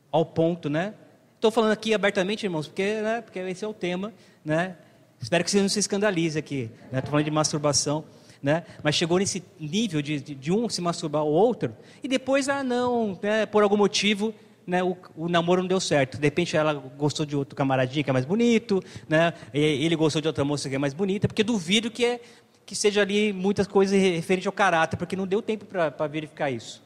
[0.10, 0.94] ao ponto, né?
[1.36, 4.14] Estou falando aqui abertamente, irmãos, porque, né, porque esse é o tema,
[4.46, 4.78] né?
[5.20, 6.72] Espero que você não se escandalize aqui.
[6.86, 7.02] Estou né?
[7.02, 8.06] falando de masturbação.
[8.42, 8.64] Né?
[8.82, 12.64] Mas chegou nesse nível de, de, de, um se masturbar ao outro, e depois, ah,
[12.64, 14.34] não, né, por algum motivo,
[14.66, 16.18] né, o, o, namoro não deu certo.
[16.18, 20.30] De repente ela gostou de outro camaradinho que é mais bonito, né, ele gostou de
[20.30, 22.22] outra moça que é mais bonita, porque duvido que, é,
[22.68, 26.84] que seja ali muitas coisas referentes ao caráter, porque não deu tempo para verificar isso.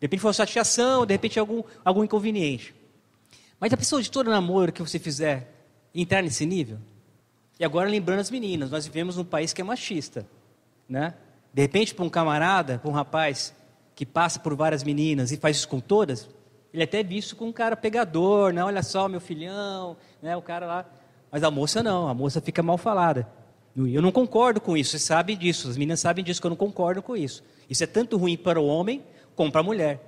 [0.00, 2.74] De repente foi uma chateação, de repente algum, algum inconveniente.
[3.60, 5.52] Mas a pessoa de todo namoro que você fizer
[5.94, 6.78] entrar nesse nível,
[7.60, 10.26] e agora lembrando as meninas, nós vivemos num país que é machista,
[10.88, 11.12] né?
[11.52, 13.54] De repente, para um camarada, para um rapaz
[13.94, 16.26] que passa por várias meninas e faz isso com todas,
[16.72, 18.64] ele é até visto como um cara pegador, né?
[18.64, 20.34] Olha só, meu filhão, né?
[20.38, 20.86] O cara lá.
[21.30, 23.28] Mas a moça não, a moça fica mal falada.
[23.86, 26.56] Eu não concordo com isso, você sabe disso, as meninas sabem disso, que eu não
[26.56, 27.44] concordo com isso.
[27.70, 29.04] Isso é tanto ruim para o homem
[29.36, 30.00] como para a mulher.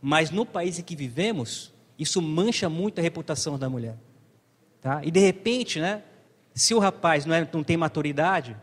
[0.00, 3.96] Mas no país em que vivemos, isso mancha muito a reputação da mulher.
[4.80, 5.00] Tá?
[5.04, 6.02] E de repente, né,
[6.54, 8.56] se o rapaz não, é, não tem maturidade,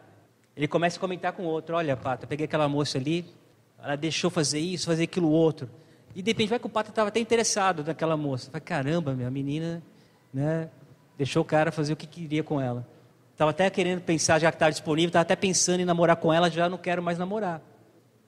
[0.56, 3.26] ele começa a comentar com o outro: Olha, Pata, peguei aquela moça ali,
[3.82, 5.70] ela deixou fazer isso, fazer aquilo outro.
[6.14, 8.52] E de repente vai que o Pata estava até interessado naquela moça.
[8.52, 9.82] Vai, caramba, minha menina,
[10.34, 10.70] né,
[11.18, 12.86] deixou o cara fazer o que queria com ela.
[13.40, 16.52] Estava até querendo pensar, já que estava disponível, estava até pensando em namorar com ela,
[16.52, 17.62] já não quero mais namorar.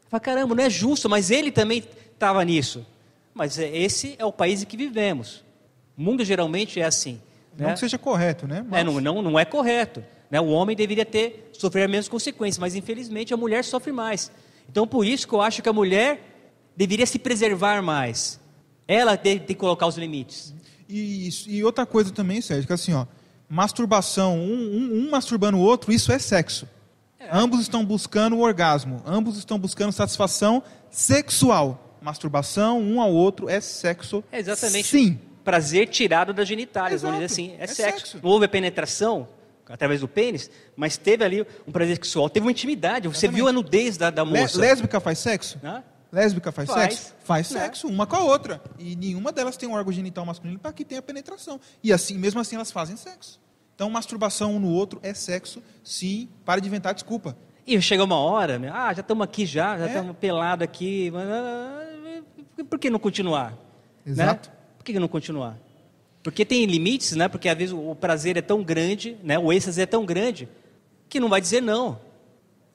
[0.08, 1.84] Fala, caramba, não é justo, mas ele também
[2.14, 2.86] estava nisso.
[3.34, 5.44] Mas é, esse é o país em que vivemos.
[5.98, 7.20] O mundo geralmente é assim.
[7.58, 7.74] Não né?
[7.74, 8.66] que seja correto, né?
[8.66, 8.80] Mas...
[8.80, 10.02] É, não, não, não é correto.
[10.30, 10.40] Né?
[10.40, 14.32] O homem deveria ter sofrer menos consequências, mas infelizmente a mulher sofre mais.
[14.70, 16.22] Então por isso que eu acho que a mulher
[16.74, 18.40] deveria se preservar mais.
[18.88, 20.54] Ela tem, tem que colocar os limites.
[20.88, 23.06] E, e, outra coisa também, Sérgio, que assim, ó,
[23.52, 26.66] masturbação, um, um, um masturbando o outro, isso é sexo.
[27.20, 27.28] É.
[27.32, 31.98] Ambos estão buscando o orgasmo, ambos estão buscando satisfação sexual.
[32.02, 34.24] Masturbação, um ao outro, é sexo.
[34.32, 34.88] É exatamente.
[34.88, 37.56] Sim prazer tirado das genitálias, vamos dizer assim.
[37.58, 38.00] É, é sexo.
[38.00, 38.20] sexo.
[38.22, 39.28] Não houve a penetração
[39.68, 43.08] através do pênis, mas teve ali um prazer sexual, teve uma intimidade.
[43.08, 43.36] Você Exatamente.
[43.36, 44.60] viu a nudez da, da moça.
[44.60, 45.60] Lésbica faz sexo?
[45.64, 45.84] Hã?
[46.12, 47.14] Lésbica faz, faz, sexo?
[47.24, 47.62] Faz Não.
[47.62, 48.62] sexo, uma com a outra.
[48.78, 51.60] E nenhuma delas tem um órgão genital masculino para que tenha penetração.
[51.82, 53.40] E assim, mesmo assim, elas fazem sexo.
[53.82, 56.30] Então, masturbação um no outro é sexo, sim.
[56.46, 57.36] Para de inventar desculpa.
[57.66, 58.70] E chega uma hora, né?
[58.72, 60.14] ah, já estamos aqui já, já estamos é.
[60.14, 61.10] pelados aqui.
[61.10, 63.58] Mas, ah, por que não continuar?
[64.06, 64.52] Exato.
[64.52, 64.56] Né?
[64.78, 65.58] Por que não continuar?
[66.22, 67.28] Porque tem limites, né?
[67.28, 69.40] Porque às vezes o prazer é tão grande, né?
[69.40, 70.48] O êxtase é tão grande
[71.10, 72.00] que não vai dizer não.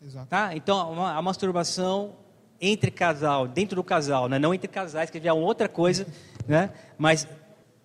[0.04, 0.26] Exato.
[0.26, 0.56] Tá?
[0.56, 2.16] Então a masturbação
[2.60, 4.40] entre casal, dentro do casal, né?
[4.40, 6.04] não entre casais, que já é outra coisa,
[6.48, 6.70] né?
[6.98, 7.28] Mas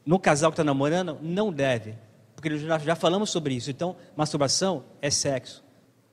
[0.04, 1.94] no casal que está namorando não deve,
[2.42, 3.70] porque já falamos sobre isso.
[3.70, 5.64] Então masturbação é sexo,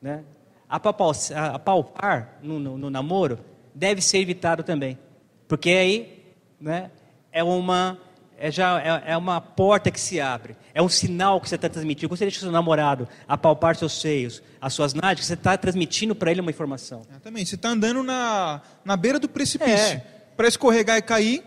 [0.01, 0.25] né?
[0.69, 3.39] Apalpar no, no, no namoro
[3.75, 4.99] deve ser evitado também,
[5.47, 6.25] porque aí,
[6.61, 6.91] né?
[7.33, 7.99] é uma
[8.41, 11.69] é já é, é, uma porta que se abre, é um sinal que você está
[11.69, 12.09] transmitindo.
[12.09, 16.15] Quando você deixa o seu namorado apalpar seus seios, as suas nádegas, você está transmitindo
[16.15, 17.03] para ele uma informação.
[17.11, 17.51] Exatamente.
[17.51, 19.97] Você está andando na, na beira do precipício.
[19.97, 20.07] É.
[20.37, 21.43] Para escorregar e cair.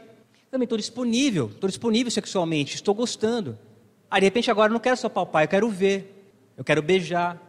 [0.49, 3.57] Também estou disponível, estou disponível sexualmente, estou gostando.
[4.11, 7.41] Ah, de repente agora eu não quero só palpar, eu quero ver, eu quero beijar.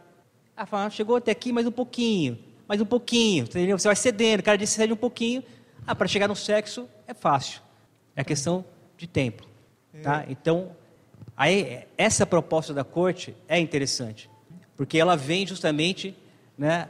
[0.55, 3.77] Ah, fala, chegou até aqui mais um pouquinho, mais um pouquinho, entendeu?
[3.77, 5.43] Você vai cedendo, o cara diz cede um pouquinho.
[5.85, 7.61] Ah, para chegar no sexo é fácil.
[8.15, 8.63] É questão
[8.97, 9.45] de tempo.
[10.01, 10.23] Tá?
[10.29, 10.71] Então,
[11.35, 14.29] aí, essa proposta da corte é interessante,
[14.77, 16.15] porque ela vem justamente
[16.57, 16.87] né,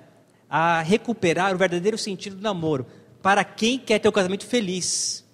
[0.48, 2.86] a recuperar o verdadeiro sentido do namoro
[3.24, 5.26] para quem quer ter um casamento feliz.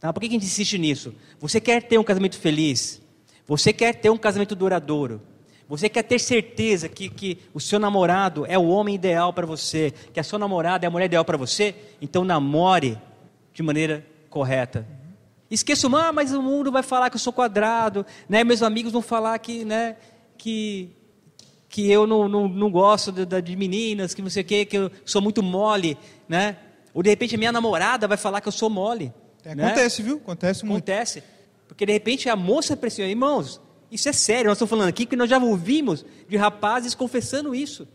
[0.00, 0.12] Tá?
[0.12, 1.14] Por que a gente insiste nisso?
[1.38, 3.03] Você quer ter um casamento feliz?
[3.46, 5.20] Você quer ter um casamento duradouro?
[5.68, 9.92] Você quer ter certeza que, que o seu namorado é o homem ideal para você,
[10.12, 11.74] que a sua namorada é a mulher ideal para você?
[12.00, 12.98] Então namore
[13.52, 14.86] de maneira correta.
[15.50, 18.42] Esqueço, ah, mas o mundo vai falar que eu sou quadrado, né?
[18.44, 19.96] meus amigos vão falar que, né,
[20.36, 20.90] que,
[21.68, 24.76] que eu não, não, não gosto de, de, meninas, que não sei o quê, que
[24.76, 25.96] eu sou muito mole,
[26.28, 26.56] né?
[26.92, 29.12] Ou de repente minha namorada vai falar que eu sou mole.
[29.44, 29.66] É, né?
[29.66, 30.16] Acontece, viu?
[30.16, 30.88] Acontece muito.
[30.88, 31.22] Acontece.
[31.74, 33.10] Porque de repente a moça pressiona.
[33.10, 33.60] Irmãos,
[33.90, 37.86] isso é sério, nós estamos falando aqui que nós já ouvimos de rapazes confessando isso.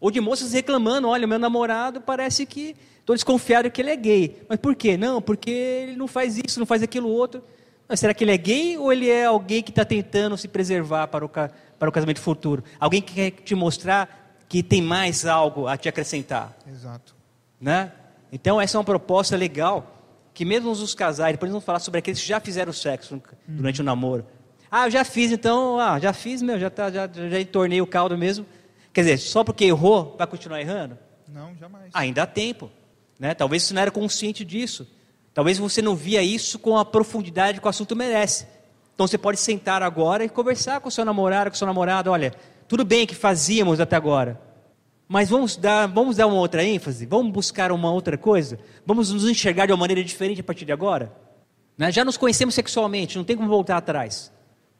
[0.00, 4.42] Ou de moças reclamando, olha, meu namorado parece que estou desconfiado que ele é gay.
[4.48, 4.96] Mas por quê?
[4.96, 7.42] Não, porque ele não faz isso, não faz aquilo outro.
[7.88, 11.06] Mas será que ele é gay ou ele é alguém que está tentando se preservar
[11.08, 12.64] para o, para o casamento futuro?
[12.78, 16.56] Alguém que quer te mostrar que tem mais algo a te acrescentar.
[16.68, 17.14] Exato.
[17.60, 17.92] Né?
[18.32, 19.99] Então essa é uma proposta legal,
[20.40, 23.84] que mesmo os casais, depois vamos falar sobre aqueles que já fizeram sexo durante o
[23.84, 24.24] namoro.
[24.70, 27.86] Ah, eu já fiz, então, ah, já fiz, meu, já, tá, já, já entornei o
[27.86, 28.46] caldo mesmo.
[28.90, 30.96] Quer dizer, só porque errou, vai continuar errando?
[31.28, 31.90] Não, jamais.
[31.92, 32.70] Ainda há tempo.
[33.18, 33.34] Né?
[33.34, 34.88] Talvez você não era consciente disso.
[35.34, 38.46] Talvez você não via isso com a profundidade que o assunto merece.
[38.94, 42.10] Então você pode sentar agora e conversar com o seu namorado, com o seu namorado.
[42.10, 42.32] Olha,
[42.66, 44.40] tudo bem que fazíamos até agora,
[45.12, 47.04] mas vamos dar, vamos dar uma outra ênfase?
[47.04, 48.60] Vamos buscar uma outra coisa?
[48.86, 51.12] Vamos nos enxergar de uma maneira diferente a partir de agora?
[51.76, 51.90] Né?
[51.90, 54.30] Já nos conhecemos sexualmente, não tem como voltar atrás.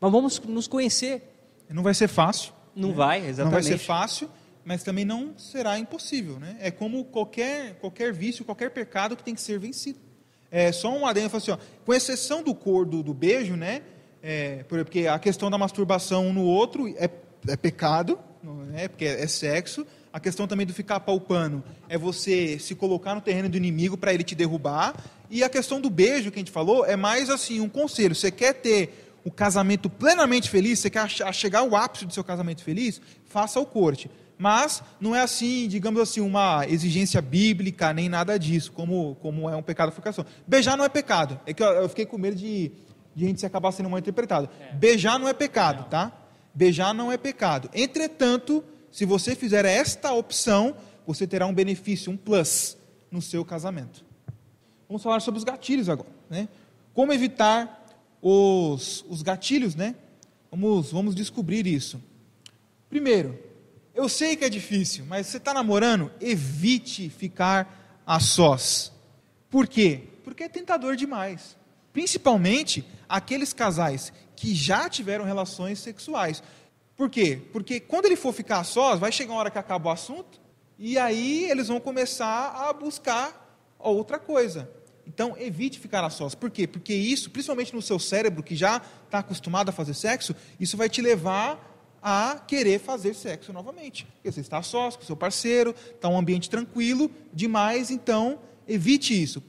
[0.01, 1.21] Mas vamos nos conhecer.
[1.69, 2.53] Não vai ser fácil.
[2.77, 2.95] Não né?
[2.95, 3.45] vai, exatamente.
[3.45, 4.31] Não vai ser fácil,
[4.65, 6.39] mas também não será impossível.
[6.39, 6.57] Né?
[6.61, 9.99] É como qualquer, qualquer vício, qualquer pecado que tem que ser vencido.
[10.49, 13.83] É só um adendo, assim, ó, com exceção do cor do, do beijo, né?
[14.23, 17.11] É, porque a questão da masturbação um no outro é,
[17.49, 18.87] é pecado, não é?
[18.87, 19.85] Porque é, é sexo.
[20.13, 24.13] A questão também do ficar palpando é você se colocar no terreno do inimigo para
[24.13, 24.95] ele te derrubar.
[25.31, 28.15] E a questão do beijo que a gente falou é mais assim um conselho.
[28.15, 32.65] Você quer ter o casamento plenamente feliz, você quer chegar ao ápice do seu casamento
[32.65, 34.11] feliz, faça o corte.
[34.37, 39.55] Mas não é assim, digamos assim, uma exigência bíblica, nem nada disso, como, como é
[39.55, 40.25] um pecado de fornicação.
[40.47, 41.39] Beijar não é pecado.
[41.47, 42.73] É que eu, eu fiquei com medo de,
[43.15, 44.49] de a gente se acabar sendo mal interpretado.
[44.59, 44.75] É.
[44.75, 46.11] Beijar não é pecado, tá?
[46.55, 47.69] Beijar não é pecado.
[47.75, 50.77] Entretanto, se você fizer esta opção,
[51.07, 52.77] você terá um benefício, um plus
[53.11, 54.05] no seu casamento.
[54.89, 56.49] Vamos falar sobre os gatilhos agora, né?
[56.93, 57.87] Como evitar
[58.21, 59.95] os, os gatilhos, né?
[60.51, 62.03] Vamos, vamos descobrir isso.
[62.89, 63.39] Primeiro,
[63.95, 68.93] eu sei que é difícil, mas você está namorando, evite ficar a sós.
[69.49, 70.03] Por quê?
[70.25, 71.57] Porque é tentador demais.
[71.93, 76.43] Principalmente aqueles casais que já tiveram relações sexuais.
[77.01, 77.41] Por quê?
[77.51, 80.39] Porque quando ele for ficar a sós, vai chegar uma hora que acaba o assunto,
[80.79, 84.71] e aí eles vão começar a buscar outra coisa.
[85.07, 86.35] Então, evite ficar a sós.
[86.35, 86.67] Por quê?
[86.67, 90.91] Porque isso, principalmente no seu cérebro, que já está acostumado a fazer sexo, isso vai
[90.91, 94.05] te levar a querer fazer sexo novamente.
[94.17, 99.15] Porque você está a sós com seu parceiro, está um ambiente tranquilo demais, então evite
[99.23, 99.43] isso.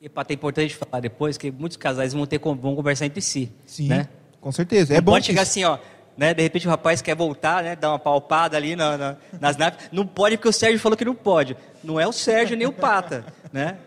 [0.00, 3.52] E para é importante falar depois que muitos casais vão ter vão conversar entre si.
[3.64, 4.08] Sim, né?
[4.40, 4.94] com certeza.
[4.94, 5.78] É Não bom pode chegar assim, ó.
[6.18, 6.34] Né?
[6.34, 7.76] De repente o rapaz quer voltar, né?
[7.76, 9.88] dar uma palpada ali na, na, nas naves.
[9.92, 11.56] Não pode porque o Sérgio falou que não pode.
[11.82, 13.24] Não é o Sérgio nem o Pata.
[13.52, 13.78] Né?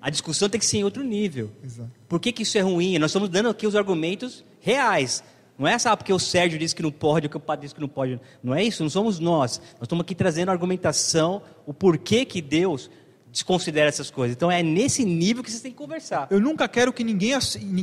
[0.00, 1.50] A discussão tem que ser em outro nível.
[1.64, 1.90] Exato.
[2.08, 2.96] Por que, que isso é ruim?
[2.98, 5.24] Nós estamos dando aqui os argumentos reais.
[5.58, 7.74] Não é só porque o Sérgio disse que não pode, ou que o Padre disse
[7.74, 8.20] que não pode.
[8.42, 9.60] Não é isso, não somos nós.
[9.72, 12.88] Nós estamos aqui trazendo argumentação, o porquê que Deus
[13.30, 14.36] desconsidera essas coisas.
[14.36, 16.28] Então é nesse nível que vocês têm que conversar.
[16.30, 17.36] Eu nunca quero que ninguém,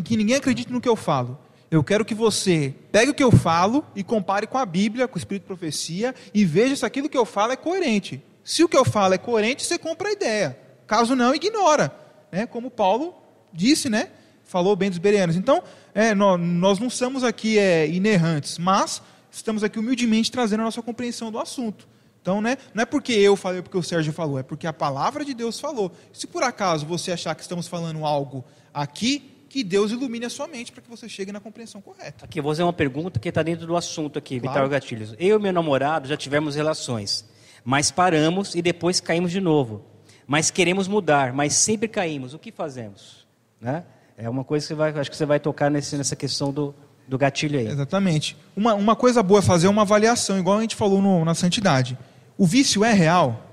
[0.03, 1.38] que ninguém acredite no que eu falo.
[1.70, 5.15] Eu quero que você pegue o que eu falo e compare com a Bíblia, com
[5.15, 8.24] o Espírito de Profecia, e veja se aquilo que eu falo é coerente.
[8.43, 10.57] Se o que eu falo é coerente, você compra a ideia.
[10.86, 11.93] Caso não, ignora
[12.32, 13.15] né, como Paulo
[13.51, 14.09] disse, né,
[14.43, 15.36] falou bem dos bereanos.
[15.36, 15.63] Então,
[15.93, 19.01] é, nós, nós, não somos aqui é, inerrantes, mas
[19.32, 21.88] estamos aqui humildemente trazendo a nossa compreensão do assunto.
[22.22, 25.24] Então, né, não é porque eu falei, porque o Sérgio falou, é porque a palavra
[25.24, 25.91] de Deus falou.
[26.11, 28.43] Se por acaso você achar que estamos falando algo
[28.74, 32.26] aqui, que Deus ilumine a sua mente para que você chegue na compreensão correta.
[32.26, 34.53] Aqui, vou fazer uma pergunta que está dentro do assunto aqui, claro.
[34.53, 35.16] Vital Gatilhos.
[35.18, 37.26] Eu e meu namorado já tivemos relações,
[37.64, 39.84] mas paramos e depois caímos de novo
[40.28, 42.34] mas queremos mudar, mas sempre caímos.
[42.34, 43.26] O que fazemos?
[43.62, 43.86] Né?
[44.18, 46.76] É uma coisa que você vai, acho que você vai tocar nesse, nessa questão do,
[47.08, 47.68] do gatilho aí.
[47.68, 48.36] Exatamente.
[48.55, 51.97] Uma, uma coisa boa é fazer uma avaliação, igual a gente falou no, na santidade.
[52.38, 53.49] O vício é real,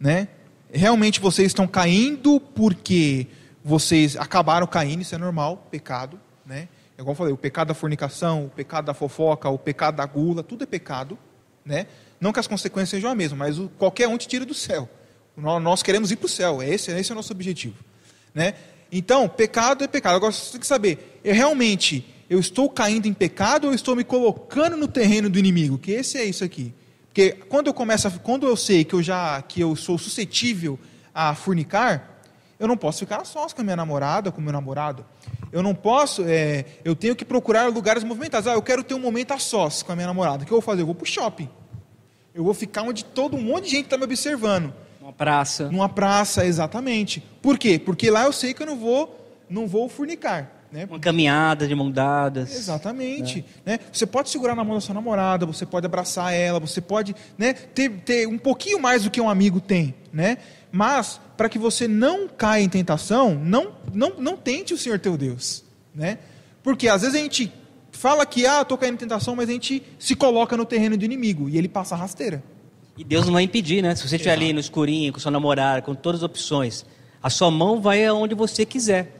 [0.00, 0.26] né?
[0.72, 3.28] Realmente vocês estão caindo porque
[3.66, 6.68] vocês acabaram caindo, isso é normal, pecado, né?
[6.96, 10.06] É igual eu falei, o pecado da fornicação, o pecado da fofoca, o pecado da
[10.06, 11.18] gula, tudo é pecado,
[11.64, 11.88] né?
[12.20, 14.88] Não que as consequências sejam a mesma, mas o, qualquer um te tira do céu.
[15.36, 17.74] Nós queremos ir para o céu, esse, esse é o nosso objetivo.
[18.32, 18.54] Né?
[18.90, 20.14] Então, pecado é pecado.
[20.14, 23.96] Agora você tem que saber, eu realmente eu estou caindo em pecado ou eu estou
[23.96, 25.76] me colocando no terreno do inimigo?
[25.76, 26.72] Que esse é isso aqui.
[27.08, 30.78] Porque quando eu começo, a, quando eu sei que eu já que eu sou suscetível
[31.12, 32.15] a fornicar,
[32.58, 35.04] eu não posso ficar a sós com a minha namorada, com o meu namorado.
[35.52, 38.46] Eu não posso, é, eu tenho que procurar lugares movimentados.
[38.46, 40.42] Ah, eu quero ter um momento a sós com a minha namorada.
[40.42, 40.82] O que eu vou fazer?
[40.82, 41.48] Eu vou para o shopping.
[42.34, 44.72] Eu vou ficar onde todo um monte de gente está me observando.
[45.00, 45.70] Uma praça.
[45.70, 47.22] Numa praça, exatamente.
[47.40, 47.78] Por quê?
[47.78, 50.50] Porque lá eu sei que eu não vou, não vou fornicar.
[50.70, 50.86] Né?
[50.88, 52.54] Uma caminhada de mão dadas.
[52.54, 53.44] Exatamente.
[53.64, 53.78] Né?
[53.92, 57.52] Você pode segurar na mão da sua namorada, você pode abraçar ela, você pode né,
[57.52, 59.94] ter, ter um pouquinho mais do que um amigo tem.
[60.12, 60.38] Né?
[60.70, 65.16] Mas, para que você não caia em tentação, não, não, não tente o Senhor teu
[65.16, 65.64] Deus.
[65.94, 66.18] Né?
[66.62, 67.52] Porque às vezes a gente
[67.92, 71.04] fala que ah, estou caindo em tentação, mas a gente se coloca no terreno do
[71.04, 72.42] inimigo e ele passa a rasteira.
[72.96, 73.94] E Deus não vai impedir, né?
[73.94, 76.84] Se você estiver ali no escurinho, com sua namorada, com todas as opções,
[77.22, 79.12] a sua mão vai aonde você quiser.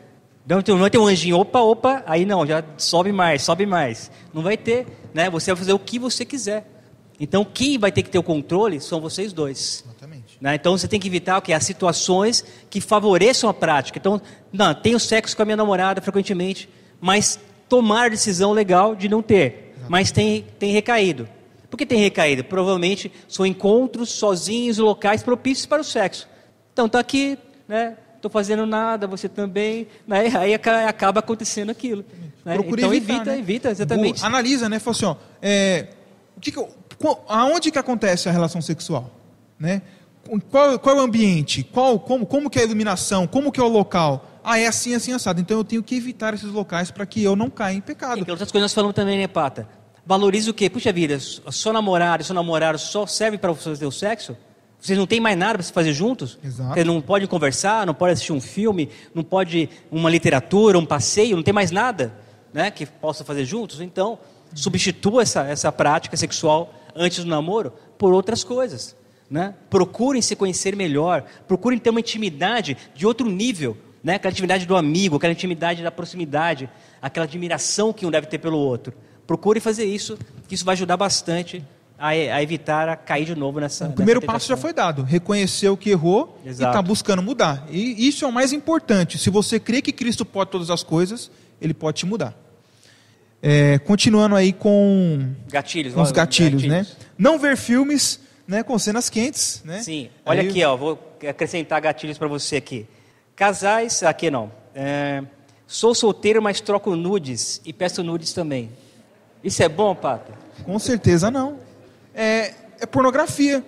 [0.46, 4.10] Não, não vai ter um anjinho, opa, opa, aí não, já sobe mais, sobe mais.
[4.32, 5.28] Não vai ter, né?
[5.28, 6.70] Você vai fazer o que você quiser.
[7.18, 9.84] Então, quem vai ter que ter o controle são vocês dois.
[9.84, 10.15] Exatamente.
[10.40, 10.54] Né?
[10.54, 11.52] Então, você tem que evitar o que?
[11.52, 13.98] As situações que favoreçam a prática.
[13.98, 14.20] Então,
[14.52, 16.68] não, tenho sexo com a minha namorada frequentemente,
[17.00, 19.74] mas tomar a decisão legal de não ter.
[19.88, 21.28] Mas tem, tem recaído.
[21.70, 22.44] Por que tem recaído?
[22.44, 26.28] Provavelmente são encontros sozinhos, locais propícios para o sexo.
[26.72, 27.96] Então, está aqui, né?
[28.16, 29.86] estou fazendo nada, você também.
[30.06, 30.32] Né?
[30.36, 32.04] Aí acaba acontecendo aquilo.
[32.44, 32.54] Né?
[32.54, 33.38] Procure então evitar, evita, né?
[33.38, 34.20] evita, exatamente.
[34.20, 34.26] Boa.
[34.28, 34.78] Analisa, né?
[34.78, 35.88] Fala assim, ó, é,
[36.36, 36.68] o que que eu-
[37.28, 39.10] aonde que acontece a relação sexual?
[39.58, 39.82] Né?
[40.50, 41.62] Qual, qual é o ambiente?
[41.62, 43.26] Qual, como, como que é a iluminação?
[43.26, 44.24] Como que é o local?
[44.42, 45.40] Ah, é assim, assim, assado.
[45.40, 48.18] Então eu tenho que evitar esses locais para que eu não caia em pecado.
[48.18, 49.68] E outras coisas nós falamos também, né, Pata?
[50.04, 50.70] Valorize o quê?
[50.70, 54.36] Puxa vida, sua namorada, seu namorado só serve para você ter o sexo?
[54.80, 56.38] Vocês não têm mais nada para se fazer juntos?
[56.44, 56.74] Exato.
[56.74, 61.34] Vocês não podem conversar, não podem assistir um filme, não pode uma literatura, um passeio,
[61.34, 62.14] não tem mais nada
[62.52, 63.80] né, que possa fazer juntos?
[63.80, 64.16] Então,
[64.54, 68.94] substitua essa, essa prática sexual antes do namoro por outras coisas.
[69.30, 69.54] Né?
[69.68, 74.14] Procurem se conhecer melhor, procurem ter uma intimidade de outro nível, né?
[74.14, 76.70] aquela intimidade do amigo, aquela intimidade da proximidade,
[77.02, 78.92] aquela admiração que um deve ter pelo outro.
[79.26, 80.16] Procure fazer isso,
[80.46, 81.64] que isso vai ajudar bastante
[81.98, 83.86] a, a evitar a cair de novo nessa.
[83.86, 86.70] O primeiro nessa passo já foi dado, reconheceu que errou e Exato.
[86.70, 87.66] está buscando mudar.
[87.70, 89.18] E isso é o mais importante.
[89.18, 92.34] Se você crê que Cristo pode todas as coisas, Ele pode te mudar.
[93.42, 96.86] É, continuando aí com, Gatilhos, os ó, gatilhos, né?
[97.18, 99.82] Não ver filmes né, com cenas quentes, né?
[99.82, 102.86] Sim, olha Aí- aqui, ó, vou acrescentar gatilhos para você aqui.
[103.34, 104.50] Casais, aqui não.
[104.74, 105.22] É,
[105.66, 108.70] sou solteiro, mas troco nudes e peço nudes também.
[109.42, 110.32] Isso é bom, Pata?
[110.64, 111.58] Com certeza não.
[112.14, 113.64] É, é pornografia.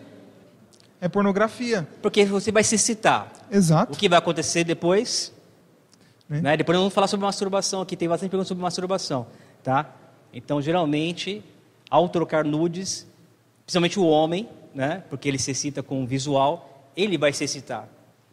[1.00, 1.86] É pornografia.
[2.02, 3.30] Porque você vai se excitar.
[3.50, 3.96] O Exato.
[3.98, 5.32] que vai acontecer depois?
[6.28, 6.40] Né?
[6.40, 6.56] Né?
[6.56, 9.26] Depois nós vamos falar sobre masturbação aqui, tem bastante perguntas sobre masturbação.
[9.62, 9.94] Tá?
[10.32, 11.42] Então, geralmente,
[11.90, 13.06] ao trocar nudes,
[13.64, 14.48] principalmente o homem,
[14.78, 15.02] né?
[15.10, 17.88] porque ele se excita com o visual, ele vai se excitar.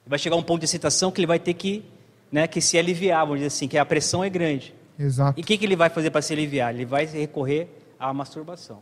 [0.05, 1.83] Vai chegar um ponto de excitação que ele vai ter que,
[2.31, 4.71] né, que se aliviar, vamos dizer assim, que a pressão é grande.
[4.99, 5.39] Exato.
[5.39, 6.71] E o que, que ele vai fazer para se aliviar?
[6.73, 7.67] Ele vai recorrer
[7.99, 8.79] à masturbação.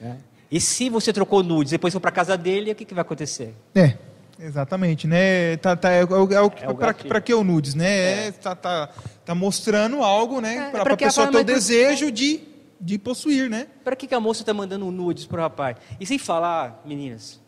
[0.00, 0.16] né?
[0.50, 3.52] E se você trocou nudes, depois for para casa dele, o que, que vai acontecer?
[3.74, 3.94] É,
[4.40, 5.56] exatamente, né?
[5.58, 6.36] Tá, tá, é, o- é
[6.70, 7.08] É gatilho.
[7.08, 8.28] pra que o nudes, né?
[8.28, 8.88] É, tá, tá,
[9.26, 10.70] tá mostrando algo, né?
[10.72, 12.40] É, que a pessoa ter o desejo de,
[12.80, 13.66] de possuir, né?
[13.82, 15.76] Para que, que a moça está mandando nudes para o rapaz?
[16.00, 17.40] E sem falar, meninas,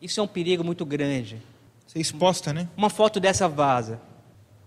[0.00, 1.40] isso é um perigo muito grande.
[1.86, 2.68] Ser exposta, né?
[2.76, 4.00] Uma foto dessa vaza.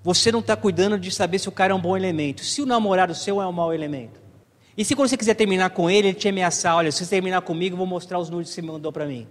[0.04, 2.44] Você não está cuidando de saber se o cara é um bom elemento.
[2.44, 4.20] Se o namorado seu é um mau elemento.
[4.78, 7.42] E se quando você quiser terminar com ele, ele te ameaçar, olha, se você terminar
[7.42, 9.28] comigo, eu vou mostrar os nudes que você mandou para mim.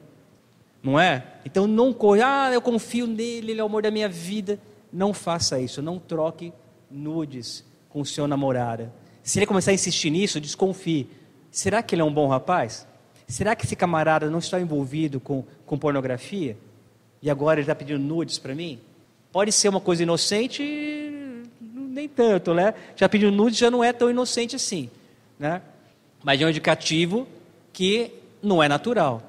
[0.82, 1.24] Não é?
[1.44, 4.58] Então não corre, ah, eu confio nele, ele é o amor da minha vida.
[4.92, 6.52] Não faça isso, não troque
[6.90, 8.92] nudes com o seu namorado.
[9.26, 11.08] Se ele começar a insistir nisso, desconfie.
[11.50, 12.86] Será que ele é um bom rapaz?
[13.26, 16.56] Será que esse camarada não está envolvido com, com pornografia?
[17.20, 18.78] E agora ele está pedindo nudes para mim?
[19.32, 20.62] Pode ser uma coisa inocente,
[21.60, 22.72] nem tanto, né?
[22.94, 24.88] Já pedindo nudes já não é tão inocente assim,
[25.40, 25.60] né?
[26.22, 27.26] Mas é um indicativo
[27.72, 29.20] que não é natural.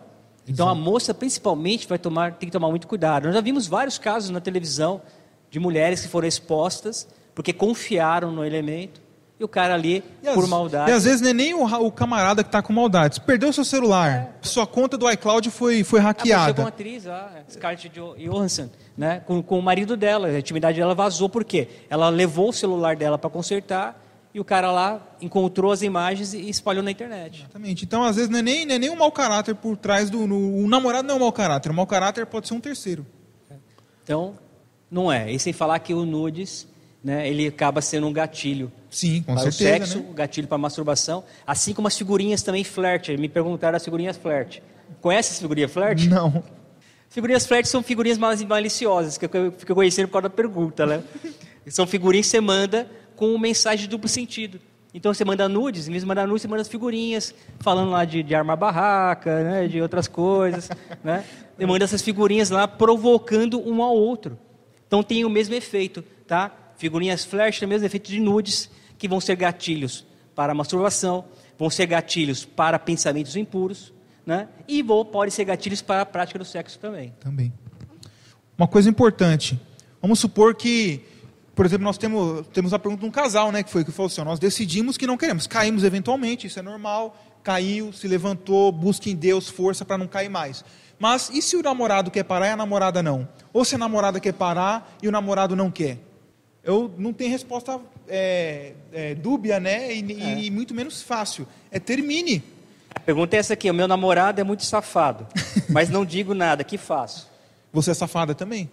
[0.47, 3.23] Então a moça principalmente vai tomar, tem que tomar muito cuidado.
[3.23, 5.01] Nós já vimos vários casos na televisão
[5.49, 9.06] de mulheres que foram expostas porque confiaram no elemento
[9.39, 10.89] e o cara ali E por maldade.
[10.89, 13.19] E às vezes não é nem o, o camarada que está com maldades.
[13.19, 16.67] Perdeu seu celular, sua conta do iCloud foi, foi Aconteceu com uma hackeada.
[16.67, 19.21] atriz, a Scarlett Jo- Johansson, né?
[19.25, 20.27] com, com o marido dela.
[20.29, 21.67] A intimidade dela vazou, por quê?
[21.89, 26.49] Ela levou o celular dela para consertar e o cara lá encontrou as imagens e
[26.49, 27.41] espalhou na internet.
[27.41, 27.85] Exatamente.
[27.85, 30.25] Então, às vezes, não é nem, não é nem um mau caráter por trás do.
[30.27, 31.71] No, o namorado não é um mau caráter.
[31.71, 33.05] O mau caráter pode ser um terceiro.
[34.03, 34.35] Então,
[34.89, 35.31] não é.
[35.31, 36.67] E sem falar que o nudes,
[37.03, 39.63] né, ele acaba sendo um gatilho Sim, com para certeza.
[39.63, 40.05] o sexo, né?
[40.09, 43.15] um gatilho para masturbação, assim como as figurinhas também flerte.
[43.17, 44.63] Me perguntaram as figurinhas flerte.
[45.01, 46.07] Conhece as figurinhas flerte?
[46.07, 46.43] Não.
[47.09, 51.03] Figurinhas flerte são figurinhas mal- maliciosas, que eu fico conhecendo por causa da pergunta, né?
[51.67, 54.59] são figurinhas que você manda com mensagem de duplo sentido.
[54.93, 58.05] Então você manda nudes, em vez de mandar nudes, você manda as figurinhas, falando lá
[58.05, 60.69] de, de armar barraca, né, de outras coisas.
[61.03, 61.23] né?
[61.57, 64.37] Você manda essas figurinhas lá provocando um ao outro.
[64.87, 66.51] Então tem o mesmo efeito, tá?
[66.77, 70.05] Figurinhas flash tem o mesmo efeito de nudes, que vão ser gatilhos
[70.35, 71.25] para masturbação,
[71.57, 73.91] vão ser gatilhos para pensamentos impuros,
[74.25, 74.47] né?
[74.67, 77.13] E vão, podem ser gatilhos para a prática do sexo também.
[77.19, 77.51] Também.
[78.57, 79.59] Uma coisa importante.
[80.01, 81.01] Vamos supor que,
[81.55, 83.63] por exemplo, nós temos, temos a pergunta de um casal, né?
[83.63, 85.47] Que foi que falou assim: nós decidimos que não queremos.
[85.47, 87.17] Caímos eventualmente, isso é normal.
[87.43, 90.63] Caiu, se levantou, busca em Deus força para não cair mais.
[90.99, 93.27] Mas e se o namorado quer parar e a namorada não?
[93.53, 95.99] Ou se a namorada quer parar e o namorado não quer?
[96.67, 99.95] Eu não tenho resposta é, é, dúbia, né?
[99.95, 100.39] E, é.
[100.41, 101.47] e, muito menos fácil.
[101.71, 102.43] É termine.
[102.93, 105.25] A pergunta é essa aqui: o meu namorado é muito safado,
[105.71, 107.31] mas não digo nada, que faço?
[107.71, 108.69] Você é safada também?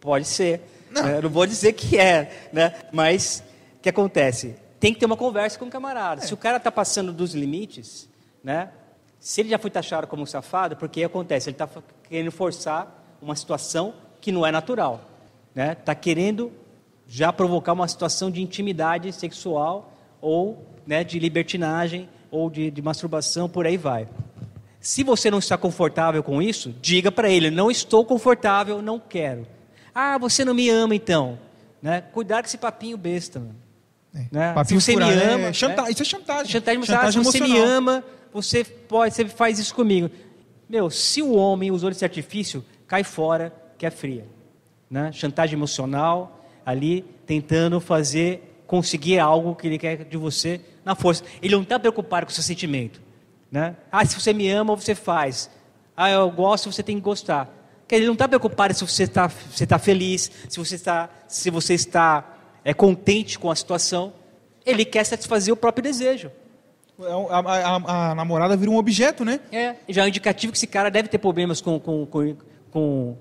[0.00, 0.62] Pode ser.
[0.90, 2.76] Não, é, não vou dizer que é, né?
[2.90, 3.44] Mas
[3.76, 4.56] o que acontece?
[4.80, 6.22] Tem que ter uma conversa com o camarada.
[6.22, 6.26] É.
[6.26, 8.08] Se o cara está passando dos limites,
[8.42, 8.70] né?
[9.20, 11.68] Se ele já foi taxado como safado, porque acontece, ele está
[12.08, 15.02] querendo forçar uma situação que não é natural,
[15.54, 15.76] né?
[15.78, 16.50] Está querendo
[17.06, 23.48] já provocar uma situação de intimidade sexual ou né, de libertinagem ou de, de masturbação,
[23.48, 24.08] por aí vai.
[24.80, 29.46] Se você não está confortável com isso, diga para ele: não estou confortável, não quero.
[29.94, 31.38] Ah, você não me ama então?
[31.80, 32.00] Né?
[32.00, 33.42] Cuidado com esse papinho besta.
[34.14, 34.26] É.
[34.30, 34.64] Né?
[34.64, 35.82] Se você me é ama, é chanta...
[35.82, 35.90] né?
[35.90, 36.52] isso é chantagem.
[36.52, 40.10] Chantagem, chantagem se você me ama, você pode, você faz isso comigo.
[40.68, 44.26] Meu, se o homem usou esse artifício, cai fora, que é fria.
[44.90, 45.12] Né?
[45.12, 51.24] Chantagem emocional, ali tentando fazer, conseguir algo que ele quer de você na força.
[51.42, 53.00] Ele não está preocupado com o seu sentimento.
[53.50, 53.76] Né?
[53.90, 55.50] Ah, se você me ama, você faz.
[55.96, 57.48] Ah, eu gosto, você tem que gostar.
[57.90, 61.74] Ele não está preocupado se você está você tá feliz, se você está, se você
[61.74, 64.12] está é, contente com a situação.
[64.66, 66.32] Ele quer satisfazer o próprio desejo.
[66.98, 69.40] É a, a, a, namorada vira um objeto, né?
[69.52, 72.36] É, já é um indicativo que esse cara deve ter problemas com, com, com,
[72.70, 73.16] com,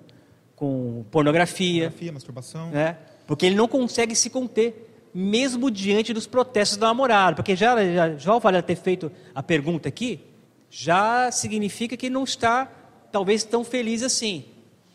[0.55, 1.89] com pornografia.
[1.89, 2.69] Pornografia, masturbação.
[2.69, 2.97] Né?
[3.26, 7.36] Porque ele não consegue se conter, mesmo diante dos protestos da namorada.
[7.38, 10.19] Porque já, já, já o ter feito a pergunta aqui,
[10.69, 12.71] já significa que não está,
[13.11, 14.45] talvez, tão feliz assim.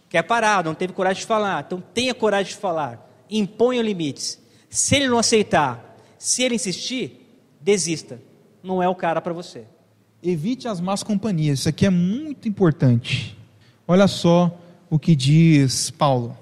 [0.08, 1.64] Quer parar, não teve coragem de falar.
[1.66, 3.06] Então tenha coragem de falar.
[3.30, 4.40] Imponha limites.
[4.68, 7.26] Se ele não aceitar, se ele insistir,
[7.60, 8.20] desista.
[8.62, 9.64] Não é o cara para você.
[10.22, 11.60] Evite as más companhias.
[11.60, 13.36] Isso aqui é muito importante.
[13.86, 14.58] Olha só
[14.90, 16.36] o que diz Paulo.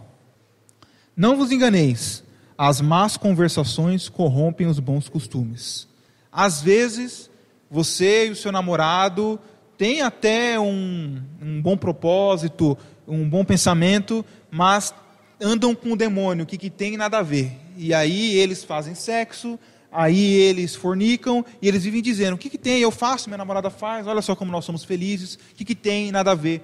[1.17, 2.23] Não vos enganeis,
[2.59, 5.89] as más conversações corrompem os bons costumes.
[6.31, 7.31] Às vezes,
[7.71, 9.41] você e o seu namorado
[9.79, 12.77] têm até um, um bom propósito,
[13.09, 14.95] um bom pensamento, mas
[15.41, 17.53] andam com o demônio, que, que tem nada a ver.
[17.79, 19.59] E aí eles fazem sexo,
[19.91, 22.81] aí eles fornicam e eles vivem dizendo: o que, que tem?
[22.81, 26.13] Eu faço, minha namorada faz, olha só como nós somos felizes, o que, que tem?
[26.13, 26.63] Nada a ver.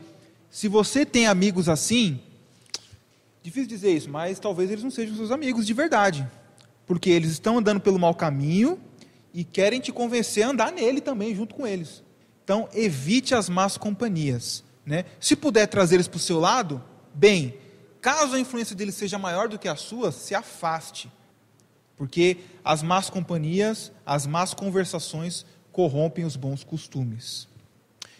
[0.50, 2.20] Se você tem amigos assim,
[3.42, 6.28] Difícil dizer isso, mas talvez eles não sejam seus amigos de verdade.
[6.86, 8.78] Porque eles estão andando pelo mau caminho
[9.34, 12.02] e querem te convencer a andar nele também, junto com eles.
[12.44, 14.62] Então, evite as más companhias.
[14.84, 15.04] Né?
[15.18, 16.82] Se puder trazer eles para o seu lado,
[17.14, 17.54] bem.
[18.00, 21.10] Caso a influência deles seja maior do que a sua, se afaste.
[21.96, 27.48] Porque as más companhias, as más conversações corrompem os bons costumes.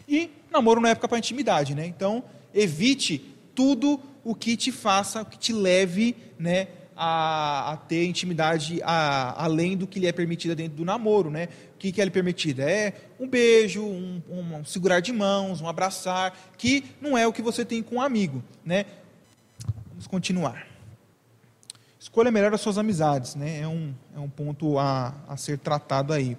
[0.07, 1.85] E namoro não é época para intimidade, né?
[1.85, 8.05] Então, evite tudo o que te faça, o que te leve né, a, a ter
[8.05, 11.29] intimidade a, além do que lhe é permitido dentro do namoro.
[11.29, 11.49] Né?
[11.75, 12.61] O que, que é lhe permitido?
[12.61, 17.33] É um beijo, um, um, um, segurar de mãos, um abraçar, que não é o
[17.33, 18.43] que você tem com um amigo.
[18.65, 18.85] Né?
[19.89, 20.67] Vamos continuar.
[21.99, 23.61] Escolha melhor as suas amizades, né?
[23.61, 26.37] é, um, é um ponto a, a ser tratado aí.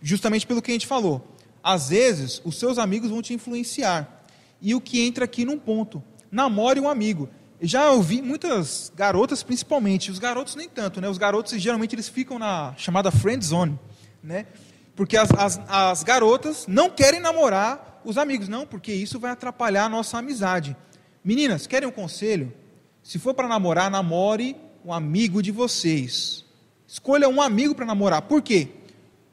[0.00, 1.26] Justamente pelo que a gente falou.
[1.62, 4.24] Às vezes, os seus amigos vão te influenciar.
[4.62, 7.28] E o que entra aqui num ponto namore um amigo.
[7.60, 11.08] Já ouvi muitas garotas, principalmente, os garotos nem tanto, né?
[11.08, 13.78] Os garotos geralmente eles ficam na chamada friend zone,
[14.22, 14.46] né?
[14.94, 19.84] Porque as, as, as garotas não querem namorar os amigos, não, porque isso vai atrapalhar
[19.84, 20.76] a nossa amizade.
[21.24, 22.52] Meninas, querem um conselho?
[23.02, 26.44] Se for para namorar, namore um amigo de vocês.
[26.86, 28.22] Escolha um amigo para namorar.
[28.22, 28.68] Por quê?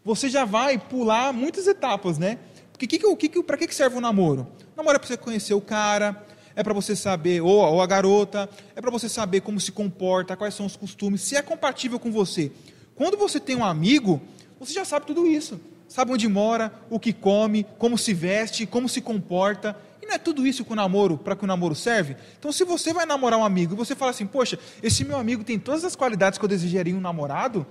[0.04, 2.39] Você já vai pular muitas etapas, né?
[2.72, 4.48] Porque que que, que, para que serve o namoro?
[4.74, 6.26] O namoro é para você conhecer o cara,
[6.56, 10.36] é para você saber, ou, ou a garota, é para você saber como se comporta,
[10.36, 12.51] quais são os costumes, se é compatível com você.
[12.95, 14.22] Quando você tem um amigo,
[14.60, 15.60] você já sabe tudo isso.
[15.88, 19.78] Sabe onde mora, o que come, como se veste, como se comporta.
[20.01, 22.16] E não é tudo isso que o namoro, para que o namoro serve?
[22.39, 25.43] Então, se você vai namorar um amigo e você fala assim, poxa, esse meu amigo
[25.43, 27.66] tem todas as qualidades que eu desejaria em um namorado,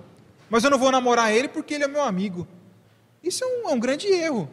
[0.49, 2.47] mas eu não vou namorar ele porque ele é meu amigo.
[3.21, 4.49] Isso é um, é um grande erro.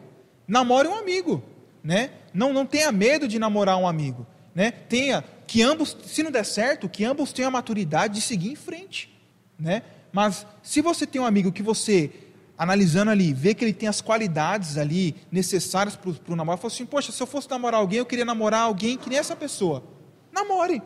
[0.47, 1.41] Namore um amigo
[1.83, 2.11] né?
[2.33, 4.71] Não, não tenha medo de namorar um amigo, né?
[4.71, 8.55] Tenha que ambos, se não der certo, que ambos tenham a maturidade de seguir em
[8.55, 9.13] frente,
[9.59, 9.81] né?
[10.11, 12.11] Mas se você tem um amigo que você,
[12.57, 16.85] analisando ali, vê que ele tem as qualidades ali necessárias para o namoro, fala assim,
[16.85, 19.83] poxa, se eu fosse namorar alguém, eu queria namorar alguém que nem essa pessoa.
[20.31, 20.81] Namore.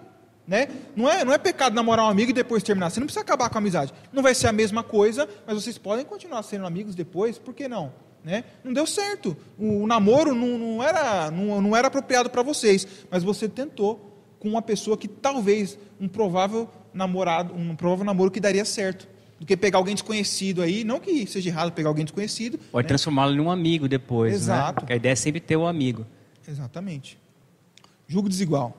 [0.48, 0.68] Né?
[0.96, 2.92] Não, é, não é pecado namorar um amigo e depois terminar.
[2.92, 3.92] Você não precisa acabar com a amizade.
[4.14, 7.68] Não vai ser a mesma coisa, mas vocês podem continuar sendo amigos depois, por que
[7.68, 7.92] não?
[8.26, 8.44] Né?
[8.64, 9.38] Não deu certo.
[9.56, 14.20] O, o namoro não, não, era, não, não era apropriado para vocês, mas você tentou
[14.40, 19.08] com uma pessoa que talvez um provável namorado, um provável namoro que daria certo.
[19.40, 22.58] Do que pegar alguém desconhecido aí, não que seja errado pegar alguém desconhecido.
[22.72, 22.88] Pode né?
[22.88, 24.32] transformá-lo em um amigo depois.
[24.32, 24.38] Né?
[24.38, 24.76] Exato.
[24.76, 24.80] Né?
[24.80, 26.04] Porque a ideia é sempre ter o um amigo.
[26.48, 27.20] Exatamente.
[28.08, 28.76] Julgo desigual.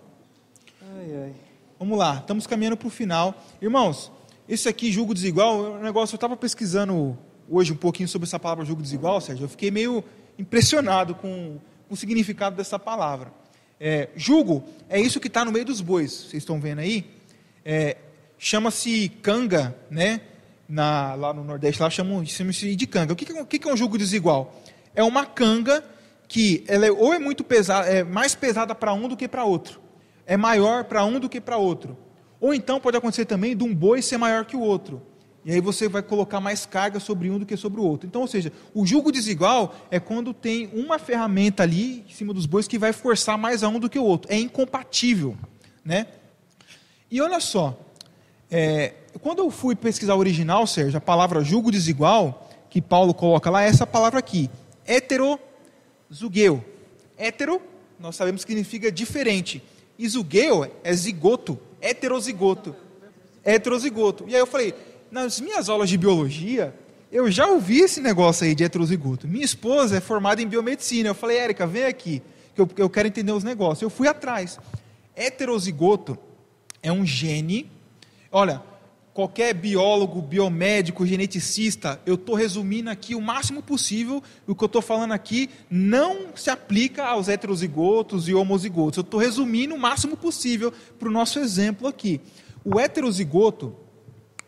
[0.81, 1.33] Ai, ai.
[1.79, 3.35] Vamos lá, estamos caminhando para o final.
[3.63, 4.11] Irmãos,
[4.49, 7.17] esse aqui, julgo desigual, é um negócio, eu estava pesquisando
[7.49, 9.45] hoje um pouquinho sobre essa palavra julgo desigual, Sérgio.
[9.45, 10.03] Eu fiquei meio
[10.39, 13.33] impressionado com o significado dessa palavra.
[13.79, 17.05] É, jugo é isso que está no meio dos bois, vocês estão vendo aí?
[17.65, 17.97] É,
[18.39, 20.21] chama-se canga, né?
[20.69, 23.13] Na, lá no Nordeste, lá chamam, chama-se de canga.
[23.13, 24.61] O que, que, que é um jugo desigual?
[24.95, 25.85] É uma canga
[26.27, 29.45] que ela é, ou é muito pesada, é mais pesada para um do que para
[29.45, 29.87] outro
[30.27, 31.97] é maior para um do que para outro.
[32.41, 35.01] Ou então pode acontecer também de um boi ser maior que o outro.
[35.47, 38.05] E aí você vai colocar mais carga sobre um do que sobre o outro.
[38.05, 42.47] Então, ou seja, o jugo desigual é quando tem uma ferramenta ali em cima dos
[42.47, 44.29] bois que vai forçar mais a um do que o outro.
[44.29, 45.37] É incompatível,
[45.85, 46.09] né?
[47.09, 47.79] E olha só,
[48.51, 53.49] é, quando eu fui pesquisar o original, Sérgio, a palavra jugo desigual, que Paulo coloca
[53.49, 54.51] lá, é essa palavra aqui,
[54.85, 56.65] heterozugeu.
[57.17, 57.63] Hétero,
[58.01, 59.63] nós sabemos que significa diferente.
[59.97, 62.75] Isugeu é zigoto, heterozigoto.
[63.45, 64.25] Heterozigoto.
[64.27, 64.75] E aí eu falei,
[65.17, 66.75] nas minhas aulas de biologia,
[67.11, 69.27] eu já ouvi esse negócio aí de heterozigoto.
[69.27, 71.09] Minha esposa é formada em biomedicina.
[71.09, 72.23] Eu falei, Érica, vem aqui,
[72.55, 73.81] que eu, eu quero entender os negócios.
[73.81, 74.59] Eu fui atrás.
[75.17, 76.19] Heterozigoto
[76.83, 77.71] é um gene.
[78.31, 78.63] Olha,
[79.15, 84.23] qualquer biólogo, biomédico, geneticista, eu estou resumindo aqui o máximo possível.
[84.47, 88.99] O que eu estou falando aqui não se aplica aos heterozigotos e homozigotos.
[88.99, 92.21] Eu estou resumindo o máximo possível para o nosso exemplo aqui.
[92.63, 93.86] O heterozigoto,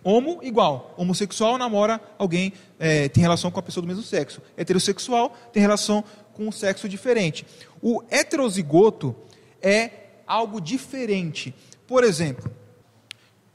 [0.03, 4.41] homo igual, homossexual namora alguém, é, tem relação com a pessoa do mesmo sexo.
[4.57, 7.45] Heterossexual tem relação com um sexo diferente.
[7.83, 9.15] O heterozigoto
[9.61, 9.91] é
[10.27, 11.55] algo diferente.
[11.87, 12.51] Por exemplo,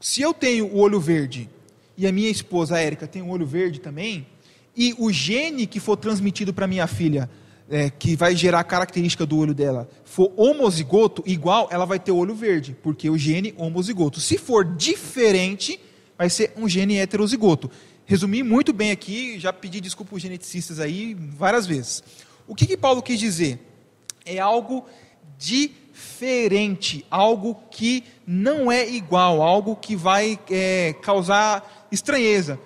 [0.00, 1.48] se eu tenho o olho verde
[1.96, 4.26] e a minha esposa, a Érica, tem o olho verde também,
[4.76, 7.30] e o gene que for transmitido para minha filha,
[7.70, 12.12] é, que vai gerar a característica do olho dela, for homozigoto, igual, ela vai ter
[12.12, 14.20] o olho verde, porque o gene homozigoto.
[14.20, 15.80] Se for diferente,
[16.16, 17.70] vai ser um gene heterozigoto.
[18.06, 22.02] Resumi muito bem aqui, já pedi desculpa aos geneticistas aí várias vezes.
[22.46, 23.58] O que, que Paulo quis dizer?
[24.24, 24.86] É algo
[25.38, 25.84] diferente
[27.10, 32.58] algo que não é igual, algo que vai é, causar estranheza.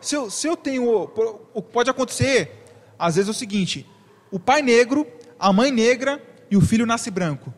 [0.00, 1.08] Se eu, se eu tenho.
[1.72, 2.64] Pode acontecer,
[2.98, 3.86] às vezes, é o seguinte:
[4.30, 5.06] o pai negro,
[5.38, 7.52] a mãe negra e o filho nasce branco.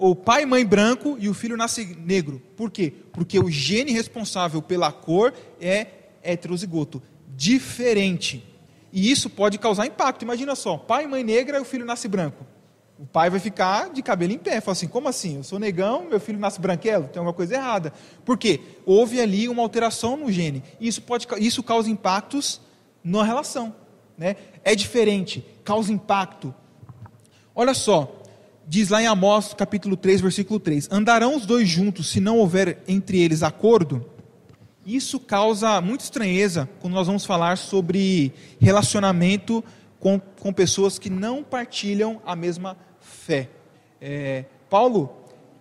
[0.00, 2.40] Ou pai e mãe branco e o filho nasce negro.
[2.56, 2.90] Por quê?
[3.12, 5.88] Porque o gene responsável pela cor é
[6.22, 7.02] heterozigoto.
[7.36, 8.42] Diferente.
[8.90, 10.22] E isso pode causar impacto.
[10.22, 12.46] Imagina só: pai e mãe negra e o filho nasce branco.
[12.98, 14.62] O pai vai ficar de cabelo em pé.
[14.62, 15.36] Fala assim: como assim?
[15.36, 17.04] Eu sou negão, meu filho nasce branquelo?
[17.04, 17.92] Tem alguma coisa errada.
[18.24, 18.58] Por quê?
[18.86, 20.64] Houve ali uma alteração no gene.
[20.80, 22.58] Isso, pode, isso causa impactos
[23.04, 23.74] na relação.
[24.16, 24.36] Né?
[24.64, 26.54] É diferente, causa impacto.
[27.54, 28.19] Olha só,
[28.70, 32.78] diz lá em Amós capítulo 3, versículo 3: Andarão os dois juntos se não houver
[32.86, 34.06] entre eles acordo?
[34.86, 39.62] Isso causa muita estranheza quando nós vamos falar sobre relacionamento
[39.98, 43.50] com, com pessoas que não partilham a mesma fé.
[44.00, 45.10] É, Paulo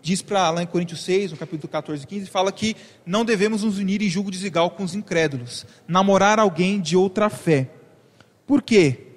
[0.03, 3.63] diz para lá em Coríntios 6, no capítulo 14 e 15, fala que não devemos
[3.63, 7.71] nos unir em julgo desigual com os incrédulos, namorar alguém de outra fé.
[8.45, 9.07] Por quê?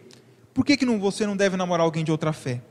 [0.55, 2.62] Por que, que não, você não deve namorar alguém de outra fé?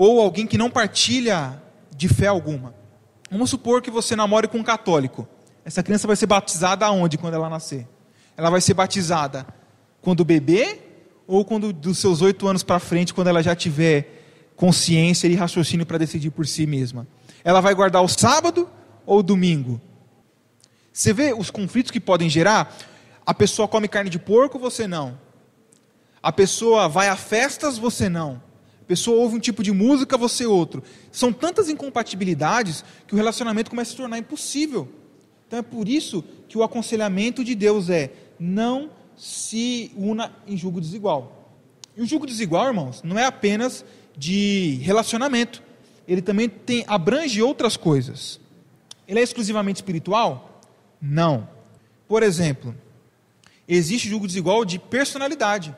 [0.00, 1.62] Ou alguém que não partilha
[1.94, 2.74] de fé alguma?
[3.30, 5.28] Vamos supor que você namore com um católico.
[5.62, 7.86] Essa criança vai ser batizada aonde quando ela nascer?
[8.34, 9.46] Ela vai ser batizada
[10.00, 10.78] quando bebê
[11.26, 15.84] ou quando dos seus oito anos para frente, quando ela já tiver consciência e raciocínio
[15.84, 17.06] para decidir por si mesma.
[17.44, 18.70] Ela vai guardar o sábado
[19.04, 19.78] ou o domingo?
[20.90, 22.74] Você vê os conflitos que podem gerar?
[23.26, 25.20] A pessoa come carne de porco, você não.
[26.22, 28.48] A pessoa vai a festas, você não.
[28.90, 30.82] Pessoa ouve um tipo de música, você outro.
[31.12, 34.88] São tantas incompatibilidades que o relacionamento começa a se tornar impossível.
[35.46, 40.80] Então é por isso que o aconselhamento de Deus é: não se una em julgo
[40.80, 41.54] desigual.
[41.96, 43.84] E o julgo desigual, irmãos, não é apenas
[44.18, 45.62] de relacionamento.
[46.08, 48.40] Ele também tem, abrange outras coisas.
[49.06, 50.60] Ele é exclusivamente espiritual?
[51.00, 51.48] Não.
[52.08, 52.74] Por exemplo,
[53.72, 55.72] Existe julgo desigual de personalidade.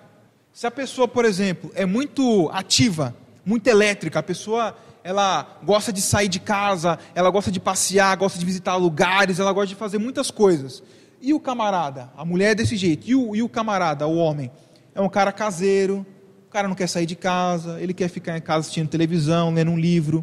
[0.52, 6.02] Se a pessoa, por exemplo, é muito ativa, muito elétrica, a pessoa ela gosta de
[6.02, 9.98] sair de casa, ela gosta de passear, gosta de visitar lugares, ela gosta de fazer
[9.98, 10.82] muitas coisas.
[11.22, 12.10] E o camarada?
[12.16, 13.08] A mulher é desse jeito.
[13.08, 14.50] E o, e o camarada, o homem?
[14.94, 16.04] É um cara caseiro,
[16.46, 19.70] o cara não quer sair de casa, ele quer ficar em casa assistindo televisão, lendo
[19.70, 20.22] um livro.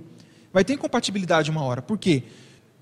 [0.54, 1.82] Vai ter incompatibilidade uma hora.
[1.82, 2.24] Por quê?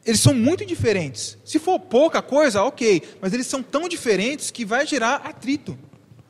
[0.05, 1.37] Eles são muito diferentes.
[1.45, 3.01] Se for pouca coisa, ok.
[3.21, 5.77] Mas eles são tão diferentes que vai gerar atrito.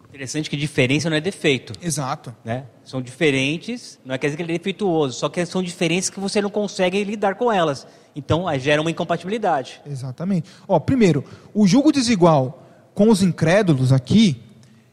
[0.09, 1.73] Interessante que diferença não é defeito.
[1.81, 2.35] Exato.
[2.43, 2.65] Né?
[2.83, 6.19] São diferentes, não é quer dizer que ele é defeituoso, só que são diferenças que
[6.19, 7.85] você não consegue lidar com elas.
[8.15, 9.81] Então, aí gera uma incompatibilidade.
[9.85, 10.49] Exatamente.
[10.67, 12.63] Ó, primeiro, o julgo desigual
[12.95, 14.41] com os incrédulos aqui,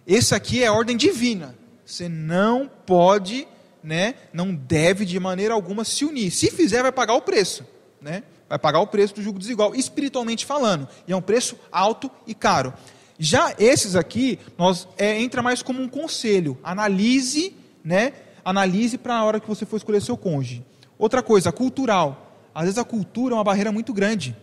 [0.07, 1.55] esse aqui é ordem divina.
[1.87, 3.49] Você não pode,
[3.83, 6.31] né, não deve de maneira alguma se unir.
[6.31, 7.65] Se fizer, vai pagar o preço,
[8.01, 8.25] né?
[8.49, 10.87] Vai pagar o preço do julgo desigual, espiritualmente falando.
[11.09, 12.75] E é um preço alto e caro.
[13.19, 16.59] Já esses aqui, nós é, entra mais como um conselho.
[16.63, 17.55] Analise,
[17.85, 18.13] né?
[18.45, 20.65] Analise para a hora que você for escolher seu cônjuge.
[20.99, 22.25] Outra coisa, cultural.
[22.55, 24.37] Às vezes a cultura é uma barreira muito grande,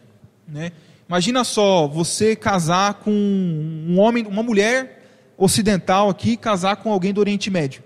[0.48, 0.72] né?
[1.08, 5.04] Imagina só você casar com um homem, uma mulher
[5.38, 7.84] ocidental aqui, casar com alguém do Oriente Médio.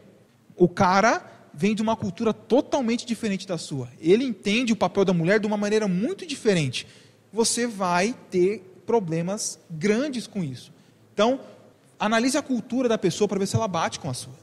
[0.55, 1.23] O cara
[1.53, 3.89] vem de uma cultura totalmente diferente da sua.
[3.99, 6.85] Ele entende o papel da mulher de uma maneira muito diferente.
[7.31, 10.71] Você vai ter problemas grandes com isso.
[11.15, 11.39] Então,
[11.97, 14.33] analise a cultura da pessoa para ver se ela bate com a sua.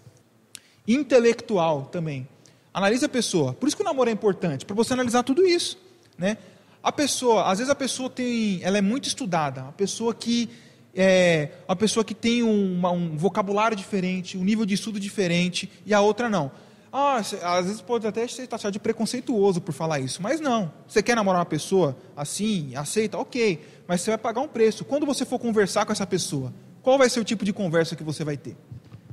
[0.89, 2.27] Intelectual também.
[2.73, 3.53] Analise a pessoa.
[3.53, 5.79] Por isso que o namoro é importante, para você analisar tudo isso,
[6.17, 6.39] né?
[6.83, 10.49] A pessoa, às vezes a pessoa tem, ela é muito estudada, a pessoa que
[10.95, 15.93] é, a pessoa que tem um, um vocabulário diferente, um nível de estudo diferente, e
[15.93, 16.51] a outra não.
[16.93, 20.73] Ah, às vezes pode até ser taxado de preconceituoso por falar isso, mas não.
[20.89, 23.61] Você quer namorar uma pessoa assim, aceita, ok
[23.93, 24.87] mas você vai pagar um preço.
[24.87, 28.03] Quando você for conversar com essa pessoa, qual vai ser o tipo de conversa que
[28.03, 28.57] você vai ter?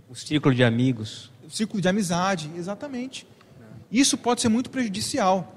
[0.07, 1.29] O círculo de amigos.
[1.45, 3.27] O círculo de amizade, exatamente.
[3.91, 5.53] Isso pode ser muito prejudicial.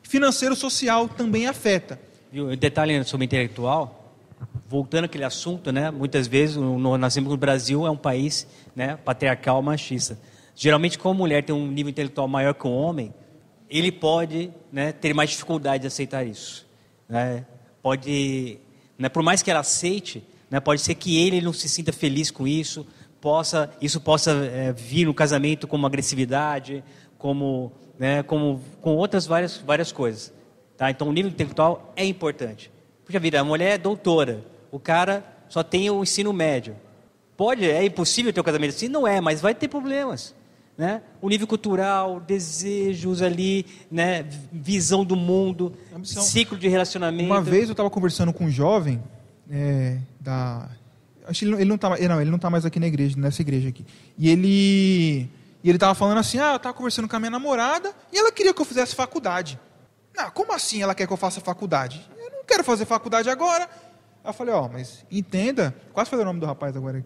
[0.00, 1.98] Financeiro social também afeta.
[2.30, 2.50] Viu?
[2.50, 4.14] Um detalhe sobre intelectual,
[4.68, 5.90] voltando àquele assunto, né?
[5.90, 8.46] Muitas vezes no, nós temos no Brasil é um país,
[8.76, 10.16] né, patriarcal, machista.
[10.54, 13.12] Geralmente, como a mulher tem um nível intelectual maior que o homem,
[13.68, 16.64] ele pode, né, ter mais dificuldade de aceitar isso.
[17.08, 17.44] Né?
[17.84, 18.56] Pode,
[18.98, 22.30] né, por mais que ela aceite, né, pode ser que ele não se sinta feliz
[22.30, 22.86] com isso,
[23.20, 26.82] possa, isso possa é, vir no casamento como agressividade,
[27.18, 30.32] como, né, como com outras várias, várias coisas.
[30.78, 30.90] Tá?
[30.90, 32.72] Então, o nível intelectual é importante.
[33.04, 36.74] Puxa vida, a mulher é doutora, o cara só tem o ensino médio.
[37.36, 38.88] Pode, é impossível ter um casamento assim?
[38.88, 40.34] Não é, mas vai ter problemas
[40.76, 41.02] né?
[41.20, 44.26] o nível cultural, desejos ali, né?
[44.52, 46.22] visão do mundo, Ambição.
[46.22, 47.30] ciclo de relacionamento.
[47.30, 49.02] Uma vez eu estava conversando com um jovem
[49.50, 50.68] é, da,
[51.26, 53.68] acho que ele não está, não, ele não tá mais aqui na igreja, nessa igreja
[53.68, 53.84] aqui.
[54.18, 55.30] E ele,
[55.62, 58.30] e ele estava falando assim, ah, eu estava conversando com a minha namorada e ela
[58.30, 59.58] queria que eu fizesse faculdade.
[60.16, 62.08] Não, como assim ela quer que eu faça faculdade?
[62.16, 63.68] Eu não quero fazer faculdade agora.
[64.24, 67.04] Eu falei, ó, oh, mas entenda, quase falei o nome do rapaz agora.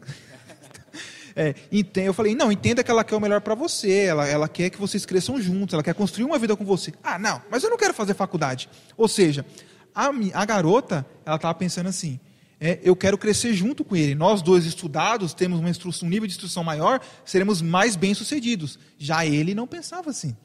[1.41, 1.55] É,
[1.95, 4.77] eu falei, não, entenda que ela quer o melhor para você, ela, ela quer que
[4.77, 6.93] vocês cresçam juntos, ela quer construir uma vida com você.
[7.01, 8.69] Ah, não, mas eu não quero fazer faculdade.
[8.97, 9.47] Ou seja,
[9.95, 12.19] a, a garota, ela estava pensando assim,
[12.59, 14.17] é, eu quero crescer junto com ele.
[14.17, 18.77] Nós dois estudados, temos uma um nível de instrução maior, seremos mais bem-sucedidos.
[18.99, 20.37] Já ele não pensava assim.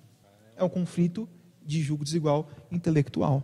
[0.55, 1.28] É um conflito
[1.65, 3.43] de julgo desigual intelectual.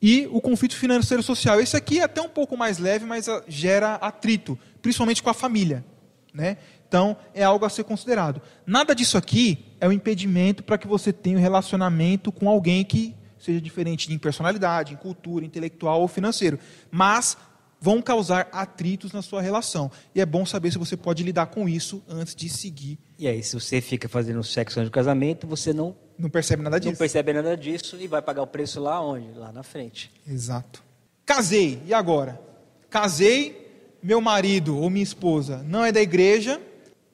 [0.00, 1.60] E o conflito financeiro social.
[1.60, 5.34] Esse aqui é até um pouco mais leve, mas ah, gera atrito, principalmente com a
[5.34, 5.84] família.
[6.32, 6.56] Né?
[6.88, 8.40] Então, é algo a ser considerado.
[8.66, 13.14] Nada disso aqui é um impedimento para que você tenha um relacionamento com alguém que
[13.38, 16.58] seja diferente em personalidade, em cultura, intelectual ou financeiro.
[16.90, 17.36] Mas
[17.80, 19.90] vão causar atritos na sua relação.
[20.14, 22.98] E é bom saber se você pode lidar com isso antes de seguir.
[23.18, 26.78] E aí, se você fica fazendo sexo antes do casamento, você não não percebe nada
[26.78, 26.92] disso.
[26.92, 29.32] Não percebe nada disso e vai pagar o preço lá onde?
[29.36, 30.12] Lá na frente.
[30.28, 30.82] Exato.
[31.26, 32.40] Casei, e agora?
[32.88, 33.61] Casei,
[34.02, 36.60] meu marido ou minha esposa não é da igreja,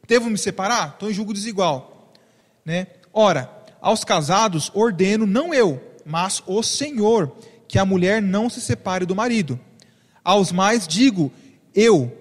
[0.06, 0.90] devo me separar?
[0.94, 2.12] Estou em julgo desigual.
[2.64, 2.86] Né?
[3.12, 3.50] Ora,
[3.80, 7.32] aos casados ordeno não eu, mas o Senhor,
[7.66, 9.60] que a mulher não se separe do marido.
[10.24, 11.30] Aos mais digo
[11.74, 12.12] eu,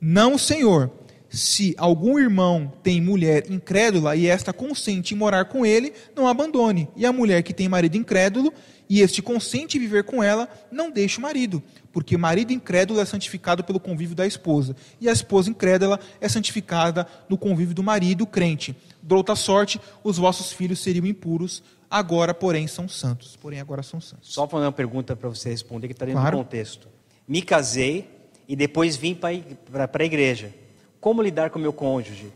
[0.00, 0.90] não o Senhor.
[1.28, 6.88] Se algum irmão tem mulher incrédula e esta consente em morar com ele, não abandone.
[6.96, 8.52] E a mulher que tem marido incrédulo
[8.88, 13.04] e este consente viver com ela, não deixe o marido, porque o marido incrédulo é
[13.04, 18.26] santificado pelo convívio da esposa, e a esposa incrédula é santificada no convívio do marido
[18.26, 18.76] crente.
[19.02, 23.36] De outra sorte, os vossos filhos seriam impuros, agora, porém, são santos.
[23.36, 24.32] Porém, agora são santos.
[24.32, 26.36] Só fazer uma pergunta para você responder, que está dentro claro.
[26.36, 26.88] do contexto.
[27.26, 28.16] Me casei,
[28.48, 30.52] e depois vim para a igreja.
[31.00, 32.32] Como lidar com meu cônjuge?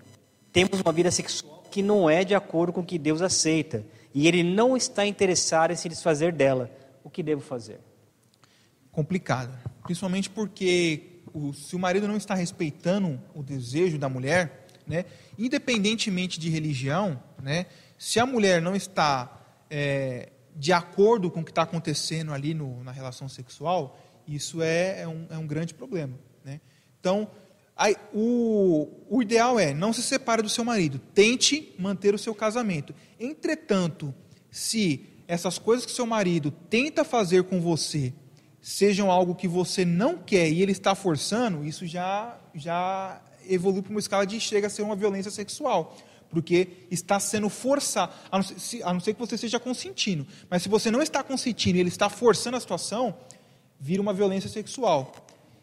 [0.52, 3.84] Temos uma vida sexual que não é de acordo com o que Deus aceita
[4.14, 6.70] e ele não está interessado em se desfazer dela.
[7.02, 7.80] O que devo fazer?
[8.90, 15.04] Complicado, principalmente porque o, se o marido não está respeitando o desejo da mulher, né,
[15.38, 17.66] independentemente de religião, né,
[17.96, 22.82] se a mulher não está é, de acordo com o que está acontecendo ali no,
[22.82, 26.18] na relação sexual, isso é, é, um, é um, grande problema.
[26.44, 26.60] Né?
[26.98, 27.30] Então,
[27.80, 32.34] aí, o, o ideal é não se separe do seu marido, tente manter o seu
[32.34, 32.94] casamento.
[33.18, 34.14] Entretanto,
[34.50, 38.12] se essas coisas que seu marido tenta fazer com você
[38.60, 43.90] sejam algo que você não quer e ele está forçando, isso já, já evolui para
[43.90, 45.96] uma escala de chega a ser uma violência sexual
[46.28, 50.24] porque está sendo forçado, a não, ser, a não ser que você esteja consentindo.
[50.48, 53.16] Mas se você não está consentindo e ele está forçando a situação,
[53.80, 55.12] vira uma violência sexual.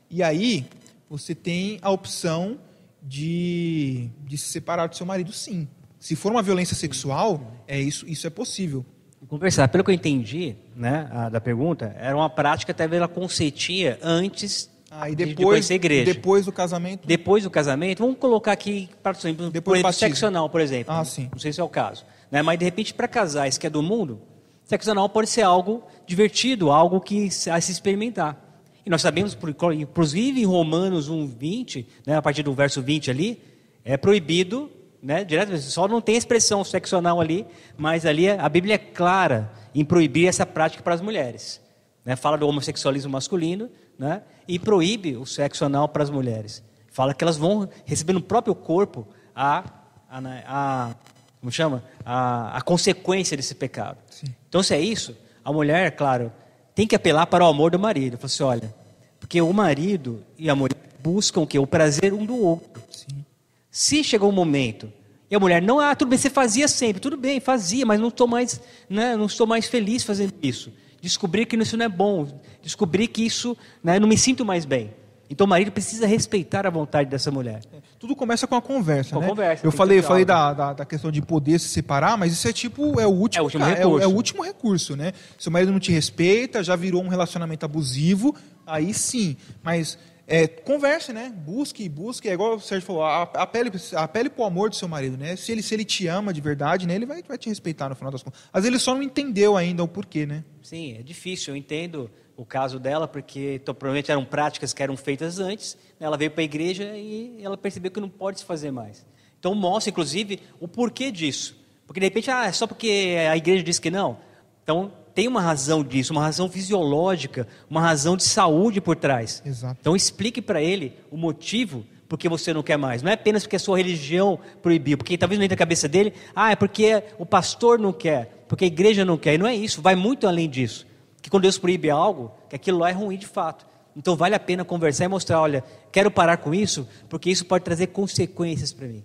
[0.10, 0.68] E aí,
[1.10, 2.60] você tem a opção
[3.02, 5.68] de, de se separar do seu marido, sim.
[6.00, 8.86] Se for uma violência sexual, é isso, isso é possível.
[9.28, 14.00] Conversar, pelo que eu entendi né, a, da pergunta, era uma prática até ela consentia
[14.02, 16.14] antes ah, e depois, de igreja.
[16.14, 17.06] depois do casamento?
[17.06, 20.94] Depois do casamento, vamos colocar aqui, por exemplo, depois por exemplo seccional, por exemplo.
[20.94, 21.30] Ah, sim.
[21.32, 22.06] Não sei se é o caso.
[22.32, 22.42] Né?
[22.42, 24.22] Mas, de repente, para casais que é do mundo,
[24.64, 28.47] seccional pode ser algo divertido, algo que a se experimentar.
[28.88, 29.38] E nós sabemos,
[29.76, 33.44] inclusive em Romanos 1, 20, né, a partir do verso 20 ali,
[33.84, 34.72] é proibido,
[35.04, 37.46] né, direto, só não tem expressão seccional ali,
[37.78, 41.60] mas ali a Bíblia é clara em proibir essa prática para as mulheres.
[42.06, 42.16] Né?
[42.16, 43.70] Fala do homossexualismo masculino,
[44.00, 44.22] né?
[44.48, 46.64] e proíbe o sexo anal para as mulheres.
[46.90, 49.06] Fala que elas vão receber no próprio corpo
[49.36, 49.66] a,
[50.10, 50.96] a, a
[51.42, 51.84] como chama?
[52.06, 53.98] A, a consequência desse pecado.
[54.10, 54.28] Sim.
[54.48, 56.32] Então, se é isso, a mulher, claro,
[56.78, 58.18] tem que apelar para o amor do marido.
[58.18, 58.76] Fala assim, olha,
[59.20, 61.58] porque o marido e a mulher buscam o quê?
[61.58, 62.84] O prazer um do outro.
[62.92, 63.26] Sim.
[63.72, 64.94] Se chegou um momento
[65.28, 68.10] e a mulher, não, ah, tudo bem, você fazia sempre, tudo bem, fazia, mas não
[68.10, 70.72] estou mais, né, não estou mais feliz fazendo isso
[71.02, 72.28] descobrir que isso não é bom,
[72.62, 74.94] descobrir que isso, né, não me sinto mais bem.
[75.30, 77.62] Então o marido precisa respeitar a vontade dessa mulher.
[77.74, 79.28] É, tudo começa com a conversa, com né?
[79.28, 82.48] Conversa, eu falei, eu falei da, da, da, questão de poder se separar, mas isso
[82.48, 84.00] é tipo é o último, é o último cara, recurso.
[84.00, 85.14] É, é, o último recurso, né?
[85.38, 89.36] Seu marido não te respeita, já virou um relacionamento abusivo, aí sim.
[89.64, 89.98] Mas
[90.28, 91.34] é, converse, né?
[91.34, 92.28] Busque, busque.
[92.28, 95.38] É igual o Sérgio falou, apele, apele para o amor do seu marido, né?
[95.38, 96.96] Se ele, se ele te ama de verdade, né?
[96.96, 98.42] ele vai, vai te respeitar no final das contas.
[98.52, 100.44] Às vezes ele só não entendeu ainda o porquê, né?
[100.62, 101.54] Sim, é difícil.
[101.54, 105.76] Eu entendo o caso dela, porque então, provavelmente eram práticas que eram feitas antes.
[106.00, 106.06] Né?
[106.06, 109.04] Ela veio para a igreja e ela percebeu que não pode se fazer mais.
[109.40, 111.58] Então mostra, inclusive, o porquê disso.
[111.88, 114.20] Porque de repente, ah, é só porque a igreja disse que não.
[114.62, 119.42] Então tem uma razão disso, uma razão fisiológica, uma razão de saúde por trás.
[119.44, 119.78] Exato.
[119.82, 123.02] Então explique para ele o motivo porque você não quer mais.
[123.02, 126.14] Não é apenas porque a sua religião proibiu, porque talvez não entre na cabeça dele,
[126.36, 129.34] ah, é porque o pastor não quer, porque a igreja não quer.
[129.34, 130.86] E não é isso, vai muito além disso.
[131.22, 133.66] Que quando Deus proíbe algo, que aquilo lá é ruim de fato.
[133.96, 137.64] Então vale a pena conversar e mostrar, olha, quero parar com isso, porque isso pode
[137.64, 139.04] trazer consequências para mim.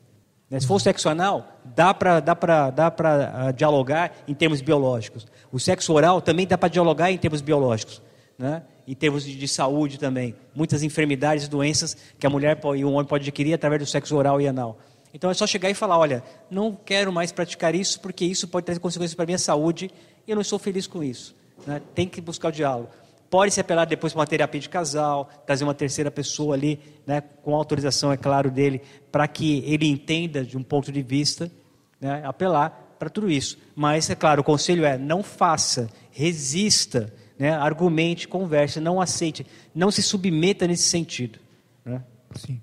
[0.53, 0.61] Né?
[0.61, 5.27] Se for sexo anal, dá para dá dá uh, dialogar em termos biológicos.
[5.51, 8.03] O sexo oral também dá para dialogar em termos biológicos.
[8.39, 8.63] Né?
[8.87, 10.35] Em termos de, de, saúde também.
[10.55, 14.43] Muitas enfermidades, doenças que a mulher e o homem pode adquirir através do sexo oral
[14.43, 14.79] e anal.
[15.15, 18.67] Então é só chegar e falar: olha, não quero mais praticar isso porque isso pode
[18.67, 19.91] trazer consequências para a minha saúde
[20.27, 21.35] e eu não estou feliz com isso.
[21.67, 21.81] Né?
[21.95, 22.91] Tem que buscar o diálogo.
[23.31, 27.23] Pode se apelar depois para uma terapia de casal, trazer uma terceira pessoa ali, né,
[27.43, 31.51] com autorização, é claro, dele, para que ele entenda de um ponto de vista,
[31.99, 33.57] né, apelar para tudo isso.
[33.75, 39.91] Mas, é claro, o conselho é: não faça, resista, né, argumente, converse, não aceite, não
[39.91, 41.39] se submeta nesse sentido.
[41.85, 42.03] Né?
[42.37, 42.61] Sim.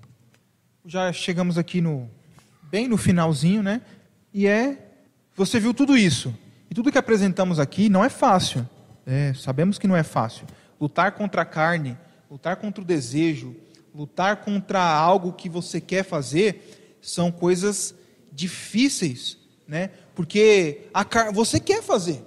[0.85, 2.09] Já chegamos aqui no
[2.71, 3.81] bem no finalzinho, né?
[4.33, 4.77] E é
[5.35, 6.33] você viu tudo isso
[6.69, 8.67] e tudo que apresentamos aqui não é fácil.
[9.11, 10.45] É, sabemos que não é fácil
[10.79, 11.97] lutar contra a carne,
[12.29, 13.55] lutar contra o desejo,
[13.93, 17.93] lutar contra algo que você quer fazer, são coisas
[18.31, 19.37] difíceis,
[19.67, 19.89] né?
[20.15, 21.33] Porque a car...
[21.33, 22.23] você quer fazer.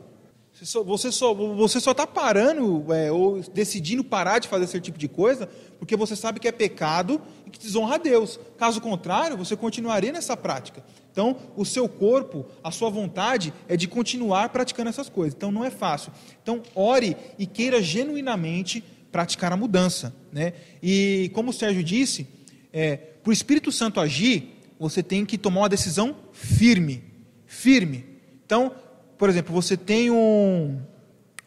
[0.52, 5.08] Você só você só está parando é, ou decidindo parar de fazer esse tipo de
[5.08, 5.48] coisa
[5.78, 8.38] porque você sabe que é pecado e que desonra a Deus.
[8.56, 10.84] Caso contrário, você continuaria nessa prática.
[11.12, 15.34] Então, o seu corpo, a sua vontade é de continuar praticando essas coisas.
[15.34, 16.10] Então, não é fácil.
[16.42, 18.82] Então, ore e queira genuinamente
[19.12, 20.14] praticar a mudança.
[20.32, 20.54] Né?
[20.82, 22.26] E, como o Sérgio disse,
[22.72, 27.04] é, para o Espírito Santo agir, você tem que tomar uma decisão firme.
[27.46, 28.06] Firme.
[28.44, 28.74] Então,
[29.18, 30.80] por exemplo, você tem um,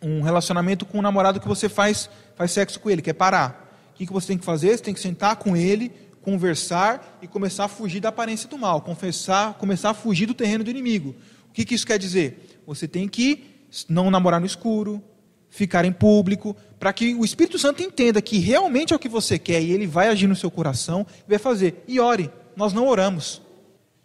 [0.01, 3.65] um relacionamento com um namorado que você faz, faz sexo com ele, quer parar.
[3.91, 4.77] O que, que você tem que fazer?
[4.77, 5.91] Você tem que sentar com ele,
[6.25, 10.63] conversar e começar a fugir da aparência do mal, confessar, começar a fugir do terreno
[10.63, 11.15] do inimigo.
[11.47, 12.59] O que, que isso quer dizer?
[12.65, 13.45] Você tem que
[13.87, 15.03] não namorar no escuro,
[15.51, 19.37] ficar em público, para que o Espírito Santo entenda que realmente é o que você
[19.37, 21.83] quer e ele vai agir no seu coração e vai fazer.
[21.87, 22.31] E ore.
[22.55, 23.41] Nós não oramos.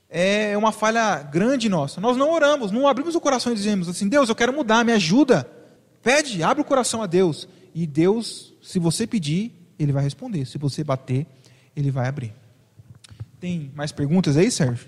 [0.09, 2.03] É uma falha grande nossa.
[2.03, 4.93] Nós não oramos, não abrimos o coração e dizemos assim: Deus, eu quero mudar, me
[4.93, 5.49] ajuda.
[6.03, 7.49] Pede, abre o coração a Deus.
[7.75, 10.45] E Deus, se você pedir, ele vai responder.
[10.45, 11.27] Se você bater,
[11.77, 12.33] ele vai abrir.
[13.41, 14.87] Tem mais perguntas aí, Sérgio?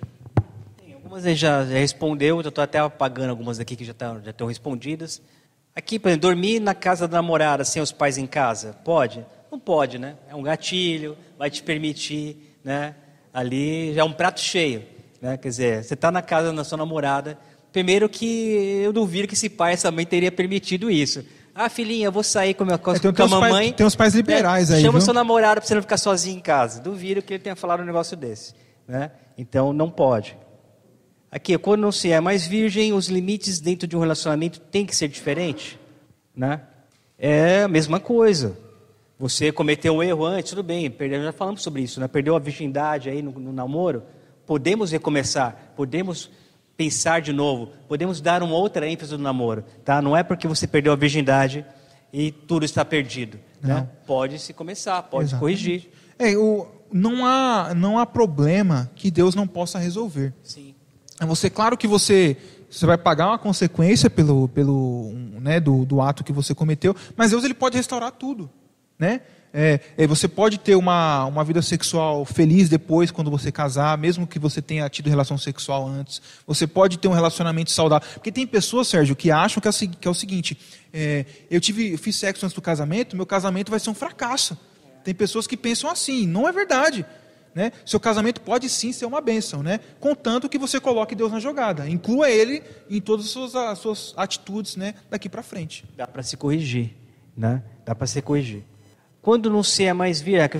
[0.76, 4.20] Tem, algumas ele já, já respondeu, eu estou até apagando algumas aqui que já, tá,
[4.22, 5.22] já estão respondidas.
[5.74, 9.24] Aqui, por exemplo, dormir na casa da namorada sem os pais em casa, pode?
[9.50, 10.16] Não pode, né?
[10.28, 12.94] É um gatilho, vai te permitir, né?
[13.32, 14.82] Ali já é um prato cheio,
[15.20, 15.38] né?
[15.38, 17.38] Quer dizer, você está na casa da sua namorada,
[17.72, 21.24] primeiro que eu duvido que esse pai, essa mãe teria permitido isso.
[21.54, 23.50] Ah, filhinha, eu vou sair com, a minha, com, é, tem, com a mamãe.
[23.50, 24.76] Pais, tem uns pais liberais né?
[24.76, 24.82] aí.
[24.82, 25.04] Chama viu?
[25.04, 26.80] seu namorado para você não ficar sozinho em casa.
[26.80, 28.54] Duvido que ele tenha falado um negócio desse.
[28.88, 29.10] Né?
[29.36, 30.36] Então, não pode.
[31.30, 34.96] Aqui, quando não se é mais virgem, os limites dentro de um relacionamento têm que
[34.96, 35.78] ser diferentes.
[36.34, 36.60] Né?
[37.18, 38.56] É a mesma coisa.
[39.18, 42.08] Você cometeu um erro antes, tudo bem, perdeu, já falamos sobre isso, né?
[42.08, 44.02] perdeu a virgindade aí no, no namoro.
[44.44, 46.28] Podemos recomeçar, podemos
[46.76, 50.00] pensar de novo, podemos dar uma outra ênfase no namoro, tá?
[50.00, 51.64] Não é porque você perdeu a virgindade
[52.12, 53.88] e tudo está perdido, né?
[54.06, 55.90] Pode se começar, pode se corrigir.
[56.18, 60.32] É, o, não há não há problema que Deus não possa resolver.
[60.42, 60.74] Sim.
[61.20, 62.36] É você, claro que você
[62.70, 67.30] você vai pagar uma consequência pelo pelo né, do, do ato que você cometeu, mas
[67.30, 68.50] Deus ele pode restaurar tudo,
[68.98, 69.22] né?
[69.54, 74.26] É, é, você pode ter uma, uma vida sexual feliz depois, quando você casar, mesmo
[74.26, 76.22] que você tenha tido relação sexual antes.
[76.46, 78.08] Você pode ter um relacionamento saudável.
[78.14, 80.58] Porque tem pessoas, Sérgio, que acham que é, que é o seguinte:
[80.92, 84.56] é, eu, tive, fiz sexo antes do casamento, meu casamento vai ser um fracasso.
[85.04, 86.26] Tem pessoas que pensam assim.
[86.26, 87.04] Não é verdade.
[87.54, 87.72] Né?
[87.84, 89.80] Seu casamento pode sim ser uma bênção, né?
[90.00, 91.86] contanto que você coloque Deus na jogada.
[91.86, 94.94] Inclua Ele em todas as suas, as suas atitudes né?
[95.10, 95.84] daqui para frente.
[95.94, 96.94] Dá para se corrigir.
[97.36, 97.62] Né?
[97.84, 98.64] Dá para se corrigir.
[99.22, 100.58] Quando não se é mais vir, é que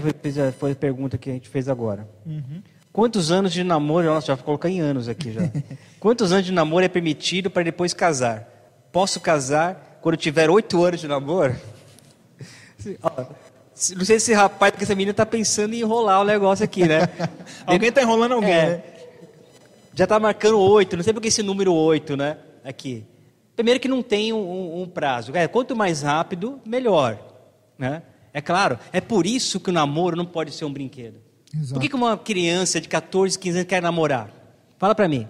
[0.56, 2.08] foi a pergunta que a gente fez agora.
[2.24, 2.62] Uhum.
[2.92, 5.40] Quantos anos de namoro, nossa, já vou colocar em anos aqui já.
[5.98, 8.48] Quantos anos de namoro é permitido para depois casar?
[8.92, 11.56] Posso casar quando tiver oito anos de namoro?
[13.96, 16.86] Não sei se esse rapaz, porque essa menina está pensando em enrolar o negócio aqui,
[16.86, 17.08] né?
[17.66, 18.82] alguém está enrolando alguém, é, né?
[19.94, 22.36] Já está marcando oito, não sei porque esse número oito, né?
[22.64, 23.04] Aqui.
[23.56, 25.34] Primeiro que não tem um, um prazo.
[25.34, 27.18] É, quanto mais rápido, melhor.
[27.78, 28.02] Né?
[28.34, 31.16] É claro, é por isso que o namoro não pode ser um brinquedo.
[31.54, 31.74] Exato.
[31.74, 34.30] Por que, que uma criança de 14, 15 anos quer namorar?
[34.78, 35.28] Fala para mim.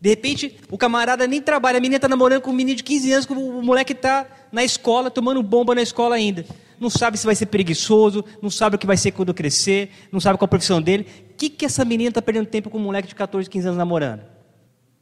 [0.00, 3.12] De repente, o camarada nem trabalha, a menina está namorando com um menino de 15
[3.12, 6.44] anos, o moleque está na escola, tomando bomba na escola ainda.
[6.78, 10.18] Não sabe se vai ser preguiçoso, não sabe o que vai ser quando crescer, não
[10.18, 11.06] sabe qual a profissão dele.
[11.30, 13.78] O que, que essa menina está perdendo tempo com um moleque de 14, 15 anos
[13.78, 14.22] namorando?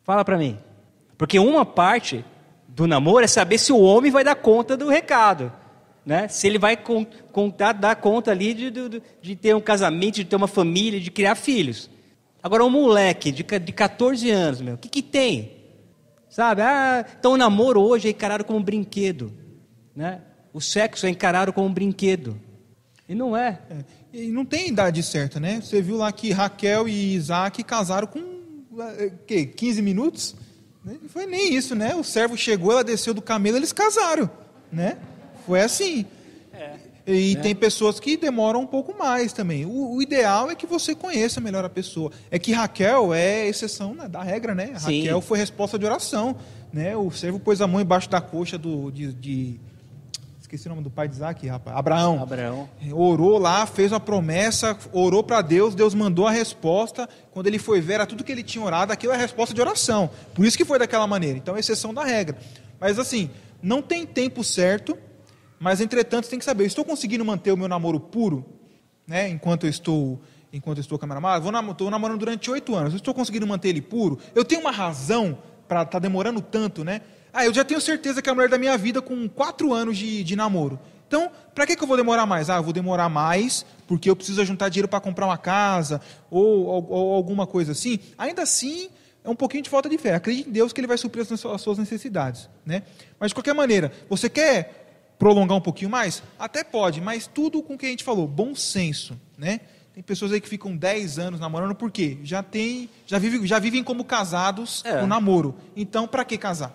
[0.02, 0.58] Fala para mim.
[1.16, 2.24] Porque uma parte
[2.66, 5.52] do namoro é saber se o homem vai dar conta do recado.
[6.08, 6.26] Né?
[6.26, 10.36] Se ele vai contar, dar conta ali de, de, de, ter um casamento, de ter
[10.36, 11.90] uma família, de criar filhos.
[12.42, 15.52] Agora, um moleque de, de 14 anos, meu, o que, que tem?
[16.30, 16.62] Sabe?
[16.62, 19.30] Ah, então o namoro hoje é encarado como um brinquedo.
[19.94, 20.22] Né?
[20.50, 22.40] O sexo é encarado como um brinquedo.
[23.06, 23.60] E não é.
[23.68, 23.84] é.
[24.10, 25.60] E não tem idade certa, né?
[25.60, 28.24] Você viu lá que Raquel e Isaac casaram com
[28.80, 30.34] é, que, 15 minutos?
[30.82, 31.94] Não foi nem isso, né?
[31.94, 34.30] O servo chegou, ela desceu do camelo, eles casaram,
[34.72, 34.96] né?
[35.48, 36.06] Foi assim.
[36.52, 36.76] É,
[37.06, 37.40] e né?
[37.40, 39.64] tem pessoas que demoram um pouco mais também.
[39.64, 42.12] O, o, ideal é que você conheça melhor a pessoa.
[42.30, 44.74] É que Raquel é exceção né, da regra, né?
[44.78, 45.00] Sim.
[45.00, 46.36] Raquel foi resposta de oração.
[46.70, 46.94] Né?
[46.94, 49.60] O servo pôs a mão embaixo da coxa do, de, de
[50.38, 52.22] esqueci o nome do pai de Isaac, rapaz, Abraão.
[52.22, 52.68] Abraão.
[52.92, 57.08] Orou lá, fez uma promessa, orou para Deus, Deus mandou a resposta.
[57.30, 59.60] Quando ele foi ver, era tudo que ele tinha orado, aquilo é a resposta de
[59.62, 60.10] oração.
[60.34, 61.38] Por isso que foi daquela maneira.
[61.38, 62.38] Então, exceção da regra.
[62.78, 63.30] Mas assim,
[63.62, 64.96] não tem tempo certo
[65.58, 68.44] mas, entretanto, tem que saber, estou conseguindo manter o meu namoro puro,
[69.06, 70.20] né, enquanto eu estou
[70.52, 71.70] enquanto eu estou com a minha namorada?
[71.70, 74.18] Estou namorando durante oito anos, eu estou conseguindo manter ele puro?
[74.34, 77.02] Eu tenho uma razão para estar tá demorando tanto, né?
[77.32, 79.98] Ah, eu já tenho certeza que é a mulher da minha vida com quatro anos
[79.98, 80.80] de, de namoro.
[81.06, 82.50] Então, para que, que eu vou demorar mais?
[82.50, 86.66] Ah, eu vou demorar mais porque eu preciso juntar dinheiro para comprar uma casa ou,
[86.66, 87.98] ou, ou, alguma coisa assim.
[88.16, 88.90] Ainda assim,
[89.24, 90.14] é um pouquinho de falta de fé.
[90.14, 92.48] Acredite em Deus que Ele vai suprir as suas necessidades.
[92.64, 92.82] Né?
[93.18, 94.77] Mas, de qualquer maneira, você quer
[95.18, 96.22] prolongar um pouquinho mais?
[96.38, 99.60] Até pode, mas tudo com o que a gente falou, bom senso, né?
[99.92, 102.18] Tem pessoas aí que ficam 10 anos namorando, por quê?
[102.22, 105.00] Já tem, já vivem, já vivem como casados é.
[105.00, 105.56] no namoro.
[105.74, 106.72] Então, para que casar?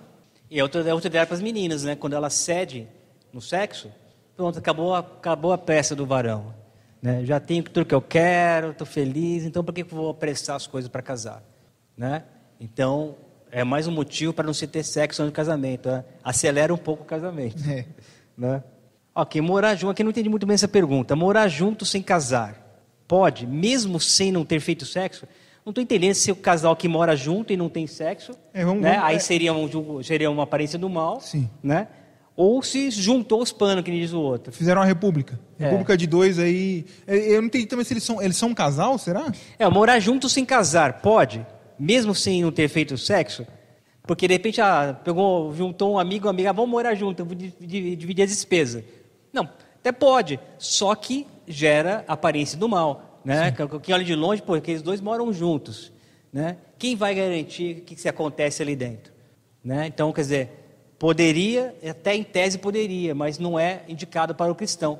[0.52, 1.96] E é outra, é outra ideia para as meninas, né?
[1.96, 2.86] Quando ela cede
[3.32, 3.90] no sexo,
[4.36, 6.54] pronto, acabou, a- acabou a peça do varão.
[7.02, 7.24] Né?
[7.26, 10.56] Já tenho tudo que eu quero, estou feliz, então por que que eu vou apressar
[10.58, 11.42] as coisas para casar?
[11.98, 12.24] Né?
[12.60, 13.16] Então,
[13.52, 15.88] é mais um motivo para não se ter sexo antes do casamento.
[15.90, 16.04] né?
[16.24, 17.56] Acelera um pouco o casamento.
[17.70, 17.86] É.
[18.38, 18.64] Né?
[19.16, 21.16] Ok, morar junto, aqui não entendi muito bem essa pergunta.
[21.16, 25.28] Morar junto sem casar, pode, mesmo sem não ter feito sexo?
[25.66, 28.82] Não estou entendendo se o casal que mora junto e não tem sexo, É, vamos-
[28.82, 28.94] né?
[28.94, 29.20] vamos- aí é.
[29.20, 31.50] seria, um, seria uma aparência do mal, Sim.
[31.62, 31.88] né?
[32.36, 34.52] ou se juntou os panos, que nem diz o outro.
[34.52, 35.40] Fizeram uma república.
[35.60, 35.66] É.
[35.66, 36.84] República de dois aí.
[37.06, 39.32] É, Eu não entendi também se eles são, eles são um casal, será?
[39.60, 41.46] É, morar junto sem casar, pode?
[41.78, 43.46] Mesmo sem não ter feito sexo?
[44.06, 47.96] Porque de repente ah, pegou, juntou um amigo, uma amiga, ah, vamos morar junto, di-
[47.96, 48.84] dividir as despesas.
[49.32, 49.50] Não,
[49.80, 53.20] até pode, só que gera aparência do mal.
[53.24, 53.52] Né?
[53.52, 55.92] Que- Quem olha de longe, pô, aqueles dois moram juntos.
[56.32, 56.58] Né?
[56.78, 59.14] Quem vai garantir o que, que se acontece ali dentro?
[59.64, 59.88] Né?
[59.88, 60.50] Então, quer dizer,
[61.00, 64.98] poderia, até em tese poderia, mas não é indicado para o cristão.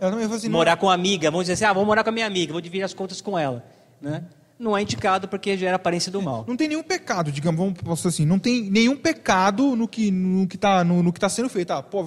[0.48, 2.54] Não- morar com a amiga, vamos dizer assim, ah, vou morar com a minha amiga,
[2.54, 3.66] vou dividir as contas com ela.
[4.02, 4.24] Né?
[4.58, 6.46] Não é indicado porque gera aparência do mal.
[6.48, 10.48] Não tem nenhum pecado, digamos, vamos posso assim, não tem nenhum pecado no que no
[10.48, 11.72] que tá no, no que tá sendo feito.
[11.72, 12.04] Ah, pô,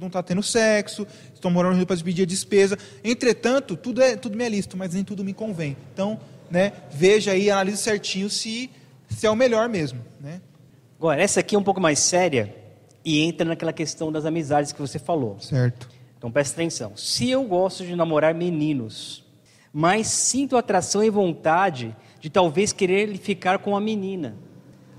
[0.00, 2.78] não está tendo sexo, estão morando junto para dividir a despesa.
[3.04, 5.76] Entretanto, tudo é tudo me é lícito, mas nem tudo me convém.
[5.92, 6.18] Então,
[6.50, 8.70] né, veja aí, analise certinho se
[9.08, 10.40] se é o melhor mesmo, né?
[10.98, 12.54] Agora, essa aqui é um pouco mais séria
[13.04, 15.38] e entra naquela questão das amizades que você falou.
[15.40, 15.88] Certo.
[16.16, 16.92] Então presta atenção.
[16.96, 19.24] Se eu gosto de namorar meninos,
[19.72, 24.36] mas sinto atração e vontade de talvez querer ficar com a menina,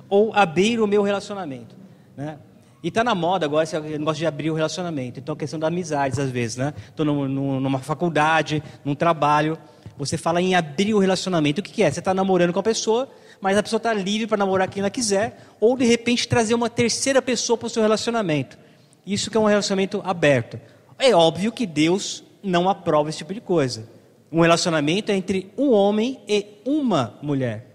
[0.10, 1.76] ou abrir o meu relacionamento,
[2.16, 2.40] né?
[2.84, 5.20] E está na moda agora esse negócio de abrir o relacionamento.
[5.20, 6.74] Então, a questão das amizades, às vezes, né?
[6.90, 9.56] Estou numa faculdade, num trabalho,
[9.96, 11.62] você fala em abrir o relacionamento.
[11.62, 11.92] O que, que é?
[11.92, 13.08] Você está namorando com a pessoa,
[13.40, 16.72] mas a pessoa está livre para namorar quem ela quiser, ou de repente trazer uma
[16.72, 18.58] terceira pessoa para o seu relacionamento.
[19.06, 20.60] Isso que é um relacionamento aberto.
[20.98, 23.88] É óbvio que Deus não aprova esse tipo de coisa.
[24.32, 27.66] Um relacionamento entre um homem e uma mulher.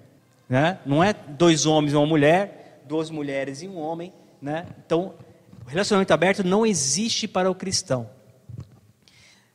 [0.48, 0.78] Né?
[0.86, 4.12] Não é dois homens e uma mulher, duas mulheres e um homem.
[4.40, 4.66] Né?
[4.84, 5.14] Então,
[5.66, 8.08] relacionamento aberto não existe para o cristão.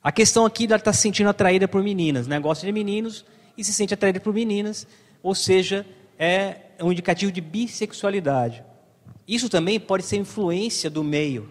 [0.03, 2.39] A questão aqui ela está se sentindo atraída por meninas, né?
[2.39, 3.25] gosta de meninos
[3.57, 4.87] e se sente atraída por meninas,
[5.21, 5.85] ou seja,
[6.17, 8.63] é um indicativo de bissexualidade.
[9.27, 11.49] Isso também pode ser influência do meio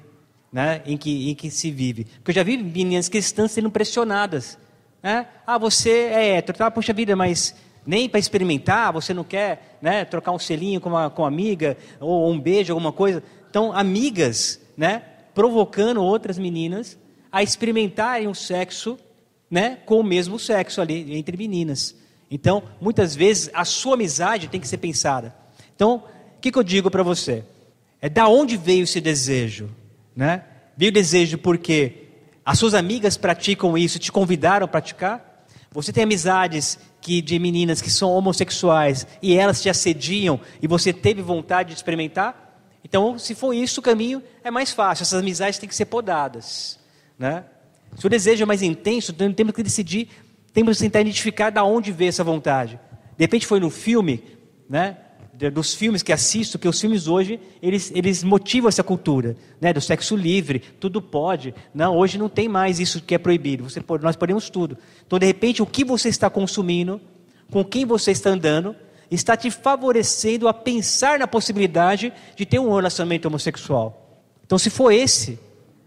[0.53, 2.05] né, em, que, em que se vive.
[2.05, 4.59] Porque eu já vi meninas cristãs sendo pressionadas.
[5.03, 5.27] Né?
[5.47, 6.71] Ah, você é hétero, tá?
[6.71, 7.55] Poxa vida, mas
[7.87, 11.77] nem para experimentar, você não quer né, trocar um selinho com uma, com uma amiga,
[11.99, 13.23] ou um beijo, alguma coisa.
[13.49, 15.03] Então, amigas né,
[15.35, 16.99] provocando outras meninas
[17.33, 18.99] a experimentarem o sexo
[19.51, 21.97] né, com o mesmo sexo ali, entre meninas.
[22.31, 25.35] Então, muitas vezes, a sua amizade tem que ser pensada.
[25.75, 26.05] Então,
[26.37, 27.45] o que, que eu digo para você?
[28.01, 29.69] É da onde veio esse desejo?
[30.15, 30.45] Né?
[30.77, 32.10] Veio o desejo porque
[32.51, 35.47] as suas amigas praticam isso, te convidaram a praticar?
[35.71, 40.93] Você tem amizades que, de meninas que são homossexuais e elas te assediam e você
[40.93, 42.61] teve vontade de experimentar?
[42.83, 45.05] Então, se for isso, o caminho é mais fácil.
[45.05, 46.77] Essas amizades têm que ser podadas.
[47.17, 47.45] Né?
[47.97, 50.09] Se o desejo é mais intenso, então temos que decidir,
[50.53, 52.81] temos que tentar identificar da onde veio essa vontade.
[53.17, 54.25] De repente foi no filme,
[54.69, 54.97] né?
[55.49, 59.73] Dos filmes que assisto, que os filmes hoje, eles, eles motivam essa cultura, né?
[59.73, 61.55] do sexo livre, tudo pode.
[61.73, 64.77] Não, hoje não tem mais isso que é proibido, você pode, nós podemos tudo.
[65.07, 67.01] Então, de repente, o que você está consumindo,
[67.51, 68.75] com quem você está andando,
[69.11, 74.25] está te favorecendo a pensar na possibilidade de ter um relacionamento homossexual.
[74.45, 75.39] Então, se for esse,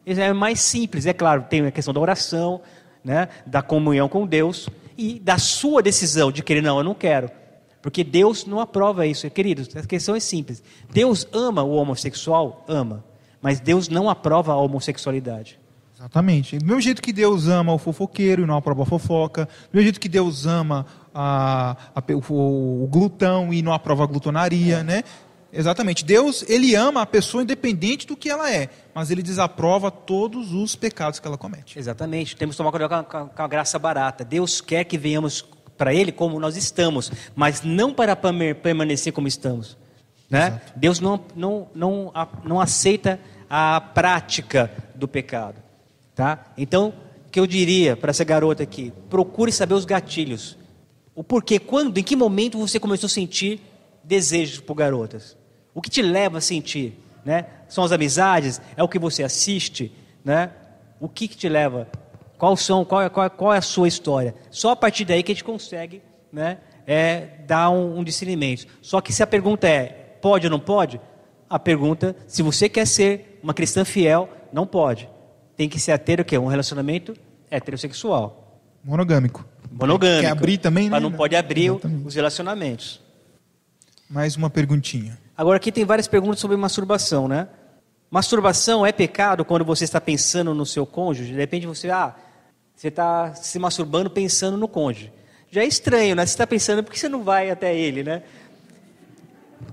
[0.06, 2.62] é mais simples, é claro, tem a questão da oração,
[3.04, 3.28] né?
[3.46, 7.30] da comunhão com Deus, e da sua decisão de querer, não, eu não quero.
[7.84, 9.30] Porque Deus não aprova isso.
[9.30, 10.64] Queridos, a questão é simples.
[10.90, 12.64] Deus ama o homossexual?
[12.66, 13.04] Ama.
[13.42, 15.60] Mas Deus não aprova a homossexualidade.
[15.94, 16.58] Exatamente.
[16.58, 19.84] Do mesmo jeito que Deus ama o fofoqueiro e não aprova a fofoca, do mesmo
[19.84, 24.84] jeito que Deus ama a, a, o, o, glutão e não aprova a glutonaria, é.
[24.84, 25.04] né?
[25.52, 26.06] Exatamente.
[26.06, 30.74] Deus, ele ama a pessoa independente do que ela é, mas ele desaprova todos os
[30.74, 31.78] pecados que ela comete.
[31.78, 32.36] Exatamente.
[32.38, 34.24] Temos que tomar cuidado com a, com a graça barata.
[34.24, 35.46] Deus quer que venhamos
[35.84, 39.78] para Ele como nós estamos, mas não para permanecer como estamos.
[40.30, 40.62] Né?
[40.78, 42.14] Deus não, não, não,
[42.46, 43.20] não aceita
[43.50, 45.58] a prática do pecado.
[46.16, 46.54] Tá?
[46.58, 46.94] Então,
[47.28, 48.94] o que eu diria para essa garota aqui?
[49.10, 50.58] Procure saber os gatilhos.
[51.14, 53.60] O porquê, quando, em que momento você começou a sentir
[54.06, 55.36] desejos por garotas?
[55.74, 56.98] O que te leva a sentir?
[57.26, 57.46] Né?
[57.68, 58.62] São as amizades?
[58.78, 59.92] É o que você assiste?
[60.24, 60.50] Né?
[60.98, 61.90] O que, que te leva?
[62.38, 64.36] Qual, são, qual, é, qual, qual é a sua história?
[64.50, 66.02] Só a partir daí que a gente consegue
[66.32, 68.68] né, é, dar um, um discernimento.
[68.82, 71.00] Só que se a pergunta é, pode ou não pode?
[71.50, 75.10] A pergunta, se você quer ser uma cristã fiel, não pode.
[75.56, 76.38] tem que se ater o quê?
[76.38, 77.14] Um relacionamento
[77.50, 78.62] heterossexual.
[78.84, 79.46] Monogâmico.
[79.72, 80.22] Monogâmico.
[80.22, 80.92] Quer abrir também, né?
[80.92, 82.08] Mas não pode abrir Exatamente.
[82.08, 83.02] os relacionamentos.
[84.10, 85.18] Mais uma perguntinha.
[85.36, 87.48] Agora aqui tem várias perguntas sobre masturbação, né?
[88.14, 91.32] Masturbação é pecado quando você está pensando no seu cônjuge?
[91.32, 92.14] De repente você, ah,
[92.76, 95.12] você está se masturbando pensando no cônjuge.
[95.50, 96.24] Já é estranho, né?
[96.24, 98.22] Você está pensando, por que você não vai até ele, né?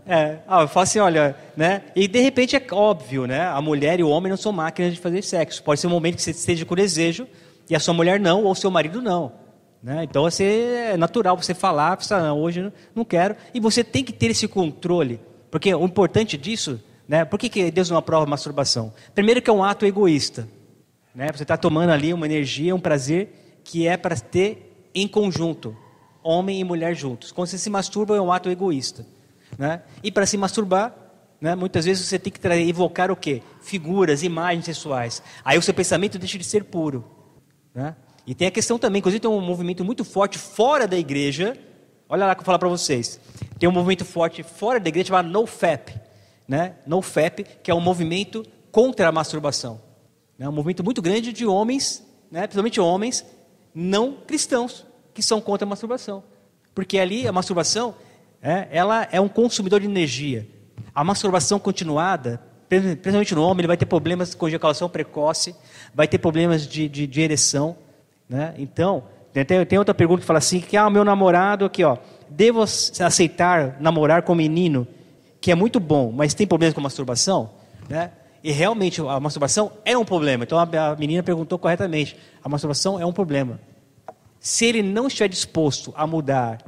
[0.07, 1.83] É, ah, eu falo assim, olha, né?
[1.95, 3.43] E de repente é óbvio, né?
[3.47, 5.62] A mulher e o homem não são máquinas de fazer sexo.
[5.62, 7.29] Pode ser um momento que você esteja com desejo
[7.69, 9.33] e a sua mulher não, ou seu marido não.
[9.83, 10.05] Né?
[10.05, 13.37] Então é natural você falar, você, não, hoje não quero.
[13.53, 15.21] E você tem que ter esse controle.
[15.51, 16.81] Porque o importante disso,
[17.11, 17.24] né?
[17.24, 18.95] Por que, que Deus não aprova a masturbação?
[19.12, 20.47] Primeiro que é um ato egoísta.
[21.12, 21.27] Né?
[21.35, 25.77] Você está tomando ali uma energia, um prazer que é para ter em conjunto,
[26.23, 27.32] homem e mulher juntos.
[27.32, 29.05] Quando você se masturba é um ato egoísta.
[29.59, 29.82] Né?
[30.05, 30.95] E para se masturbar,
[31.41, 33.43] né, muitas vezes você tem que evocar o quê?
[33.61, 35.20] Figuras, imagens sexuais.
[35.45, 37.05] Aí o seu pensamento deixa de ser puro.
[37.74, 37.97] Né?
[38.24, 41.59] E tem a questão também, inclusive tem um movimento muito forte fora da igreja.
[42.09, 43.19] Olha lá que eu vou falar para vocês.
[43.59, 46.09] Tem um movimento forte fora da igreja chamado NoFap.
[46.51, 46.74] Né?
[46.85, 49.81] NoFap, que é um movimento contra a masturbação.
[50.36, 53.24] É um movimento muito grande de homens, né, principalmente homens
[53.72, 56.24] não cristãos, que são contra a masturbação.
[56.74, 57.94] Porque ali a masturbação
[58.43, 60.48] é, ela é um consumidor de energia.
[60.93, 65.55] A masturbação continuada, principalmente no homem, ele vai ter problemas com ejaculação precoce,
[65.94, 67.77] vai ter problemas de, de, de ereção.
[68.28, 68.56] Né?
[68.59, 71.97] Então, tem, tem, outra pergunta que fala assim, que ah, meu namorado aqui, ó,
[72.28, 74.85] devo aceitar namorar com menino
[75.41, 77.51] que é muito bom, mas tem problemas com masturbação?
[77.89, 78.11] Né?
[78.43, 80.45] E realmente a masturbação é um problema.
[80.45, 83.61] Então a menina perguntou corretamente: a masturbação é um problema.
[84.39, 86.59] Se ele não estiver disposto a mudar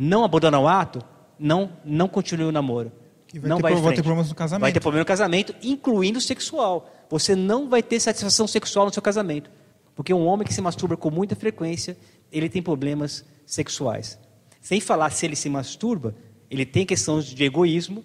[0.00, 1.02] não abandonar o ato,
[1.36, 2.92] não, não continue o namoro.
[3.34, 4.60] vai não ter, vai, vai ter problemas no casamento.
[4.60, 6.88] Vai ter problema no casamento, incluindo sexual.
[7.10, 9.50] Você não vai ter satisfação sexual no seu casamento.
[9.96, 11.96] Porque um homem que se masturba com muita frequência,
[12.30, 14.16] ele tem problemas sexuais.
[14.60, 16.14] Sem falar se ele se masturba,
[16.50, 18.04] ele tem questões de egoísmo,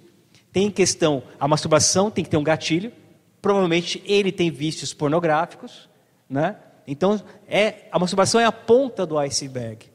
[0.51, 2.91] tem questão, a masturbação tem que ter um gatilho,
[3.41, 5.89] provavelmente ele tem vícios pornográficos,
[6.29, 6.55] né?
[6.85, 9.85] Então, é, a masturbação é a ponta do iceberg.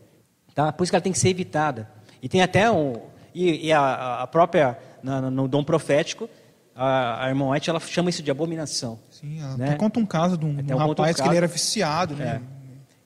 [0.54, 0.72] Tá?
[0.72, 1.88] Por isso que ela tem que ser evitada.
[2.22, 3.02] E tem até um.
[3.34, 4.78] E, e a, a, própria.
[5.02, 6.28] No, no dom profético,
[6.74, 8.98] a, a irmã White ela chama isso de abominação.
[9.10, 9.76] Sim, ela né?
[9.76, 12.16] conta um caso de um, um rapaz um que ele era viciado.
[12.16, 12.42] Né?
[12.42, 12.58] É.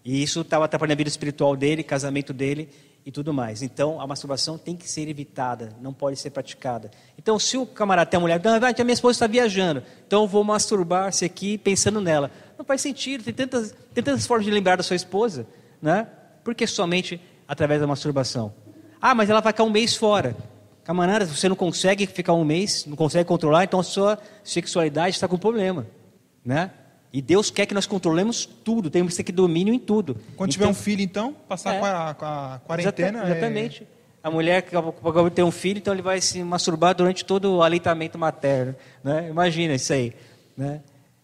[0.04, 2.70] E isso estava atrapalhando a vida espiritual dele, casamento dele
[3.04, 3.62] e tudo mais.
[3.62, 6.90] Então, a masturbação tem que ser evitada, não pode ser praticada.
[7.18, 10.28] Então, se o camarada tem a mulher, não, a minha esposa está viajando, então eu
[10.28, 12.30] vou masturbar-se aqui pensando nela.
[12.56, 15.46] Não faz sentido, tem tantas, tem tantas formas de lembrar da sua esposa,
[15.80, 16.06] né?
[16.44, 18.54] Porque somente através da masturbação.
[19.00, 20.36] Ah, mas ela vai ficar um mês fora.
[20.84, 25.28] Camarada, você não consegue ficar um mês, não consegue controlar, então a sua sexualidade está
[25.28, 25.86] com problema.
[26.44, 26.70] Né?
[27.12, 30.14] E Deus quer que nós controlemos tudo, temos que ter domínio em tudo.
[30.36, 33.24] Quando então, tiver um filho, então, passar é, com, a, com, a, quarentena.
[33.24, 33.82] Exatamente.
[33.82, 34.02] É...
[34.24, 37.56] A mulher que acabou de ter um filho, então ele vai se masturbar durante todo
[37.56, 38.74] o aleitamento materno.
[39.02, 39.28] Né?
[39.28, 40.12] Imagina isso aí.
[40.56, 40.80] Né?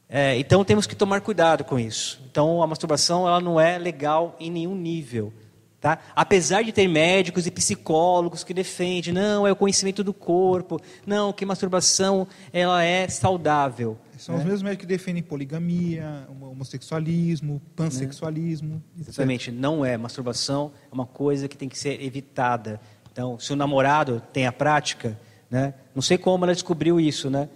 [0.08, 2.20] É, então temos que tomar cuidado com isso.
[2.30, 5.32] Então a masturbação ela não é legal em nenhum nível.
[5.80, 5.98] Tá?
[6.14, 11.32] Apesar de ter médicos e psicólogos que defendem, não, é o conhecimento do corpo, não,
[11.32, 13.96] que masturbação ela é saudável.
[14.18, 14.40] São né?
[14.40, 18.82] os mesmos médicos que defendem poligamia, homossexualismo, pansexualismo.
[18.98, 19.96] Exatamente, não é.
[19.96, 22.80] Masturbação é uma coisa que tem que ser evitada.
[23.12, 25.16] Então, se o namorado tem a prática,
[25.48, 25.74] né?
[25.94, 27.48] não sei como ela descobriu isso, né?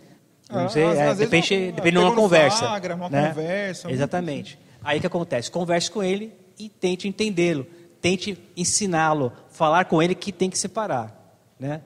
[0.49, 2.78] Não ah, sei, às, é, às depende, não, depende de uma conversa.
[2.78, 3.28] Numa né?
[3.31, 3.90] conversa.
[3.90, 4.57] Exatamente.
[4.85, 5.51] Aí o que acontece?
[5.51, 7.66] Converse com ele e tente entendê-lo
[8.03, 11.81] tente ensiná-lo, falar com ele que tem que separar, né?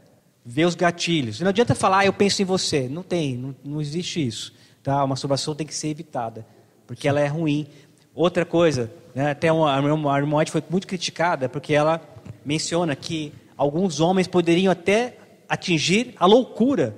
[0.45, 1.41] Ver os gatilhos.
[1.41, 2.89] Não adianta falar, ah, eu penso em você.
[2.89, 4.55] Não tem, não, não existe isso.
[4.83, 5.01] Tá?
[5.01, 6.47] A masturbação tem que ser evitada,
[6.87, 7.67] porque ela é ruim.
[8.15, 12.01] Outra coisa, né, até uma, a irmã foi muito criticada, porque ela
[12.45, 15.19] menciona que alguns homens poderiam até
[15.49, 16.97] atingir a loucura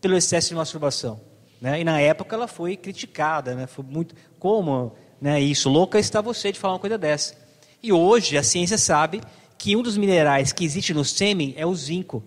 [0.00, 1.20] pelo excesso de masturbação.
[1.60, 1.80] Né?
[1.80, 3.66] E na época ela foi criticada, né?
[3.66, 7.41] foi muito como né, isso, louca está você de falar uma coisa dessa.
[7.82, 9.20] E hoje a ciência sabe
[9.58, 12.22] que um dos minerais que existe no sêmen é o zinco.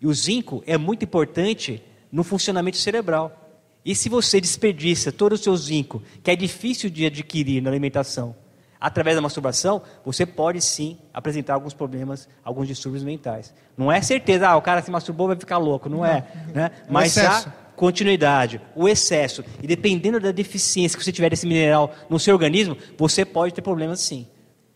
[0.00, 1.82] E o zinco é muito importante
[2.12, 3.36] no funcionamento cerebral.
[3.84, 8.36] E se você desperdiça todo o seu zinco, que é difícil de adquirir na alimentação,
[8.80, 13.54] através da masturbação, você pode sim apresentar alguns problemas, alguns distúrbios mentais.
[13.76, 16.68] Não é certeza, ah, o cara se masturbou vai ficar louco, não, é, não é.
[16.68, 16.70] Né?
[16.88, 22.18] Mas a continuidade, o excesso, e dependendo da deficiência que você tiver desse mineral no
[22.18, 24.26] seu organismo, você pode ter problemas sim.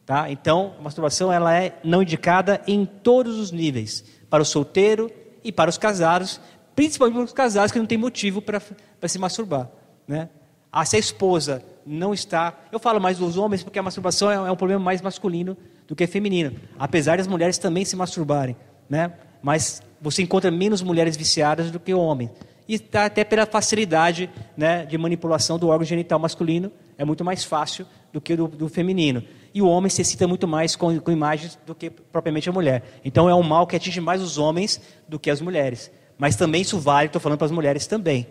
[0.07, 0.31] Tá?
[0.31, 5.11] Então, a masturbação ela é não indicada em todos os níveis, para o solteiro
[5.43, 6.41] e para os casados,
[6.75, 8.61] principalmente para os casados que não têm motivo para
[9.09, 9.71] se masturbar.
[10.07, 10.29] Né?
[10.71, 12.55] Ah, se a esposa não está.
[12.73, 15.57] Eu falo mais dos homens porque a masturbação é, é um problema mais masculino
[15.87, 16.53] do que feminino.
[16.79, 18.57] Apesar das mulheres também se masturbarem,
[18.89, 19.13] né?
[19.43, 22.31] Mas você encontra menos mulheres viciadas do que homens.
[22.67, 27.45] E tá até pela facilidade né, de manipulação do órgão genital masculino, é muito mais
[27.45, 29.23] fácil do que do, do feminino.
[29.55, 32.83] E o homem se excita muito mais com, com imagens do que propriamente a mulher.
[33.05, 35.93] Então é um mal que atinge mais os homens do que as mulheres.
[36.19, 38.27] Mas também isso vale, estou falando para as mulheres também.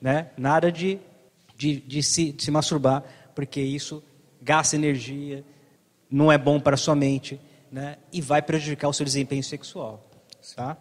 [0.00, 0.28] Né?
[0.36, 1.00] Nada de,
[1.56, 3.02] de, de, se, de se masturbar,
[3.34, 4.02] porque isso
[4.40, 5.44] gasta energia,
[6.08, 7.40] não é bom para a sua mente
[7.72, 7.96] né?
[8.12, 10.08] e vai prejudicar o seu desempenho sexual.
[10.54, 10.76] Tá?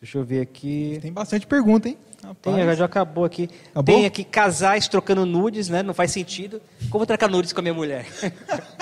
[0.00, 0.98] Deixa eu ver aqui.
[1.00, 1.96] Tem bastante pergunta, hein?
[2.42, 3.48] Tem, já acabou aqui.
[3.70, 3.94] Acabou?
[3.94, 5.82] Tem aqui casais trocando nudes, né?
[5.82, 6.60] Não faz sentido.
[6.90, 8.06] Como vou trocar nudes com a minha mulher?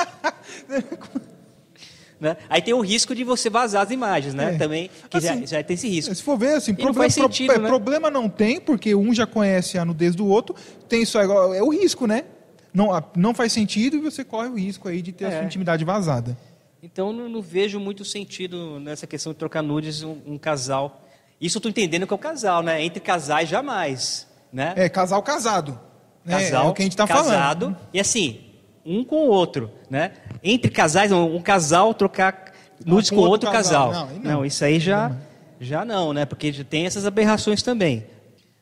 [2.21, 2.37] né?
[2.49, 4.55] Aí tem o risco de você vazar as imagens, né?
[4.55, 4.59] É.
[4.59, 6.15] Também, que assim, já, já, tem esse risco.
[6.15, 7.69] Se for ver, assim, problema, não faz sentido, pro, é, né?
[7.69, 10.55] problema não tem, porque um já conhece a nudez do outro,
[10.89, 12.25] tem só é o risco, né?
[12.73, 15.29] Não, não faz sentido e você corre o risco aí de ter é.
[15.29, 16.37] a sua intimidade vazada.
[16.83, 21.01] Então não, não, vejo muito sentido nessa questão de trocar nudes um, um casal
[21.41, 22.83] isso eu estou entendendo que é o casal, né?
[22.83, 24.27] Entre casais, jamais.
[24.53, 24.73] Né?
[24.77, 25.79] É, casal casado.
[26.25, 26.39] Né?
[26.39, 27.33] Casal, é o que a gente está falando.
[27.33, 28.41] Casado, e assim,
[28.85, 29.71] um com o outro.
[29.89, 30.13] Né?
[30.43, 32.53] Entre casais, um, casal trocar
[32.85, 33.91] nudes com, com, outro, casal.
[33.91, 34.07] casal.
[34.09, 34.23] Não, não.
[34.23, 35.17] não, isso aí já,
[35.61, 36.25] já não, né?
[36.25, 38.07] Porque tem essas aberrações também.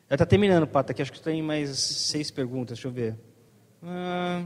[0.09, 3.15] Já está terminando, Pata, aqui acho que tem mais seis perguntas, deixa eu ver.
[3.83, 4.43] Ah,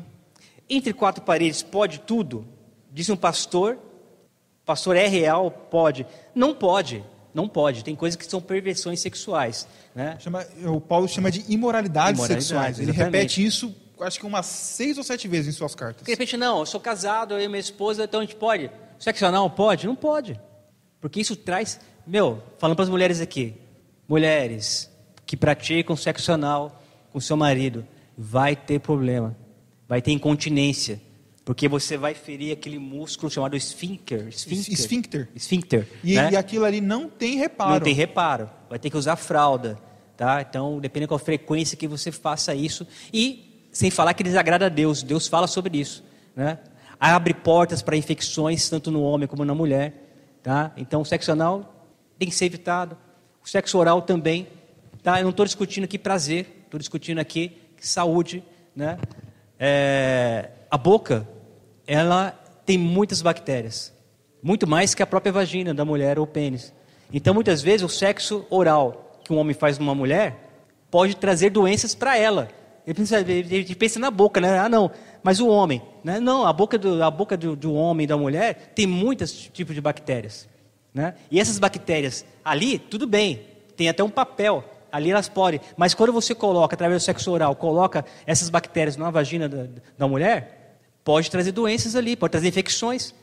[0.70, 2.46] entre quatro paredes pode tudo?
[2.92, 3.78] Diz um pastor.
[4.66, 5.50] Pastor é real?
[5.50, 6.06] Pode.
[6.34, 7.04] Não pode.
[7.34, 7.84] Não pode.
[7.84, 9.68] Tem coisas que são perversões sexuais.
[9.94, 10.18] Né?
[10.20, 12.80] Chama, o Paulo chama de imoralidades Imoralidade, sexuais.
[12.80, 13.18] Ele exatamente.
[13.18, 16.06] repete isso, acho que umas seis ou sete vezes em suas cartas.
[16.06, 18.70] De repente, não, eu sou casado, eu e minha esposa, então a gente pode.
[19.00, 19.86] Sexo anal pode?
[19.86, 20.40] Não pode.
[21.00, 21.80] Porque isso traz.
[22.06, 23.56] Meu, falando para as mulheres aqui.
[24.08, 24.90] Mulheres
[25.26, 27.86] que praticam sexo anal com seu marido,
[28.18, 29.36] vai ter problema.
[29.88, 31.02] Vai ter incontinência
[31.48, 34.28] porque você vai ferir aquele músculo chamado esfíncter.
[34.28, 34.74] Esfíncter.
[34.74, 35.30] Esfíncter.
[35.34, 36.32] esfíncter e, né?
[36.34, 37.72] e, aquilo ali não tem reparo.
[37.72, 38.50] Não tem reparo.
[38.70, 39.80] Vai ter que usar fralda.
[40.18, 40.42] Tá?
[40.42, 42.86] Então, dependendo a frequência que você faça isso.
[43.14, 43.47] E,
[43.78, 45.04] sem falar que desagrada a Deus.
[45.04, 46.04] Deus fala sobre isso.
[46.36, 46.58] Né?
[47.00, 49.94] Abre portas para infecções, tanto no homem como na mulher.
[50.42, 50.72] Tá?
[50.76, 51.86] Então, o sexo anal
[52.18, 52.98] tem que ser evitado.
[53.44, 54.48] O sexo oral também.
[55.04, 55.20] Tá?
[55.20, 56.64] Eu não estou discutindo aqui prazer.
[56.66, 58.44] Estou discutindo aqui saúde.
[58.76, 58.98] Né?
[59.60, 61.28] É, a boca
[61.86, 62.32] ela
[62.66, 63.94] tem muitas bactérias,
[64.42, 66.74] muito mais que a própria vagina da mulher ou pênis.
[67.14, 70.50] Então, muitas vezes, o sexo oral que um homem faz numa mulher
[70.90, 72.50] pode trazer doenças para ela.
[72.88, 74.60] Ele pensa, ele pensa na boca, né?
[74.60, 74.90] Ah, não,
[75.22, 76.22] mas o homem, né?
[76.22, 79.76] Não, a boca do, a boca do, do homem e da mulher tem muitos tipos
[79.76, 80.48] de bactérias,
[80.94, 81.16] né?
[81.30, 83.42] E essas bactérias ali, tudo bem,
[83.76, 84.64] tem até um papel.
[84.90, 89.12] Ali elas podem, mas quando você coloca, através do sexo oral, coloca essas bactérias na
[89.12, 93.14] vagina da, da mulher, pode trazer doenças ali, pode trazer infecções.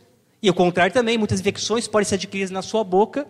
[0.43, 3.27] E o contrário também, muitas infecções podem ser adquiridas na sua boca,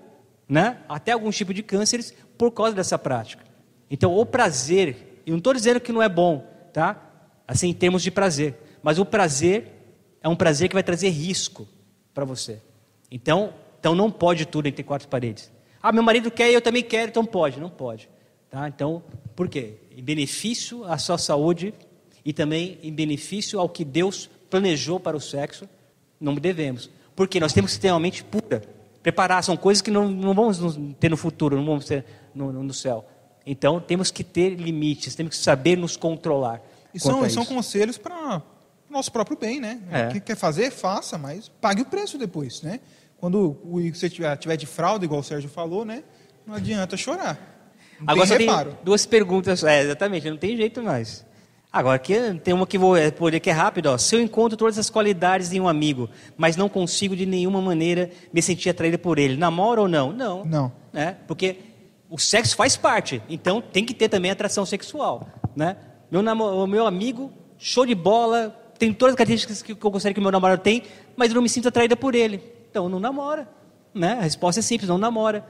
[0.49, 0.79] né?
[0.89, 3.45] até algum tipo de cânceres, por causa dessa prática.
[3.89, 7.01] Então, o prazer, e não estou dizendo que não é bom, tá?
[7.47, 9.73] Assim, em termos de prazer, mas o prazer
[10.23, 11.69] é um prazer que vai trazer risco
[12.13, 12.61] para você.
[13.11, 15.53] Então, então, não pode tudo entre quatro paredes.
[15.83, 17.61] Ah, meu marido quer e eu também quero, então pode.
[17.61, 18.09] Não pode.
[18.49, 18.67] Tá?
[18.67, 19.03] Então,
[19.37, 19.75] por quê?
[19.95, 21.75] Em benefício à sua saúde
[22.25, 25.69] e também em benefício ao que Deus planejou para o sexo,
[26.19, 26.89] não devemos.
[27.15, 28.63] Porque nós temos que ter uma mente pura.
[29.03, 30.59] Preparar, são coisas que não, não vamos
[30.99, 33.05] ter no futuro, não vamos ter no, no céu.
[33.47, 36.63] Então, temos que ter limites, temos que saber nos controlar.
[36.95, 38.43] E são, são conselhos para
[38.89, 39.81] o nosso próprio bem, né?
[39.91, 40.09] É.
[40.09, 42.81] O que quer fazer, faça, mas pague o preço depois, né?
[43.19, 43.57] Quando
[43.93, 46.05] você tiver, tiver de fralda, igual o Sérgio falou, né?
[46.47, 47.39] Não adianta chorar.
[48.01, 49.65] Não Agora tem só tem duas perguntas.
[49.65, 51.25] É, exatamente, não tem jeito mais.
[51.73, 52.15] Agora, aqui
[52.45, 53.87] tem uma que vou é, poder que é rápido.
[53.87, 53.99] Ó.
[53.99, 58.11] Se eu encontro todas as qualidades em um amigo, mas não consigo de nenhuma maneira
[58.33, 60.13] me sentir atraída por ele, namoro ou não?
[60.13, 60.45] Não.
[60.45, 60.73] Não.
[60.93, 61.17] Né?
[61.27, 61.57] Porque
[62.15, 65.27] o sexo faz parte, então tem que ter também atração sexual.
[65.57, 65.77] Né?
[66.09, 66.23] Meu,
[66.65, 70.63] meu amigo, show de bola, tem todas as características que eu gostaria que meu namorado
[70.63, 70.85] tem,
[71.17, 72.41] mas eu não me sinto atraída por ele.
[72.71, 73.49] Então não namora.
[73.93, 74.13] Né?
[74.13, 75.45] A resposta é simples, não namora.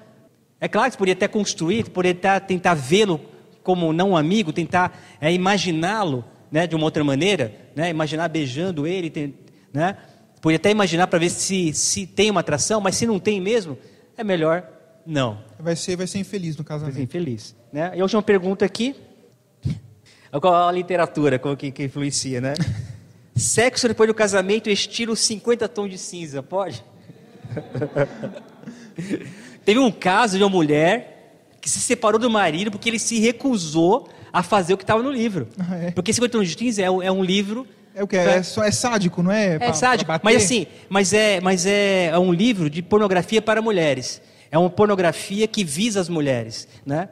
[0.58, 3.20] É claro que você poderia até construir, poderia tentar vê-lo
[3.62, 8.86] como não um amigo, tentar é, imaginá-lo né, de uma outra maneira, né, imaginar beijando
[8.86, 9.34] ele, tem,
[9.70, 9.98] né,
[10.40, 13.76] pode até imaginar para ver se, se tem uma atração, mas se não tem mesmo,
[14.16, 14.73] é melhor
[15.06, 15.38] não.
[15.58, 16.92] Vai ser, vai ser infeliz no casamento.
[16.94, 17.54] Vai ser infeliz.
[17.72, 17.92] Né?
[17.94, 18.94] E a última pergunta aqui,
[20.40, 22.54] qual a literatura como que, que influencia, né?
[23.36, 26.84] Sexo depois do casamento, estilo 50 tons de cinza, pode?
[29.64, 31.10] Teve um caso de uma mulher
[31.60, 35.10] que se separou do marido porque ele se recusou a fazer o que estava no
[35.10, 35.48] livro.
[35.58, 35.90] Ah, é.
[35.90, 38.16] Porque 51 Justins é, um- é um livro É o que?
[38.16, 39.54] É, só- é sádico, não é?
[39.54, 43.40] é Pra- sádico, pra mas assim, mas é, mas é, é um livro de pornografia
[43.40, 44.20] para mulheres.
[44.54, 47.08] É uma pornografia que visa as mulheres, né?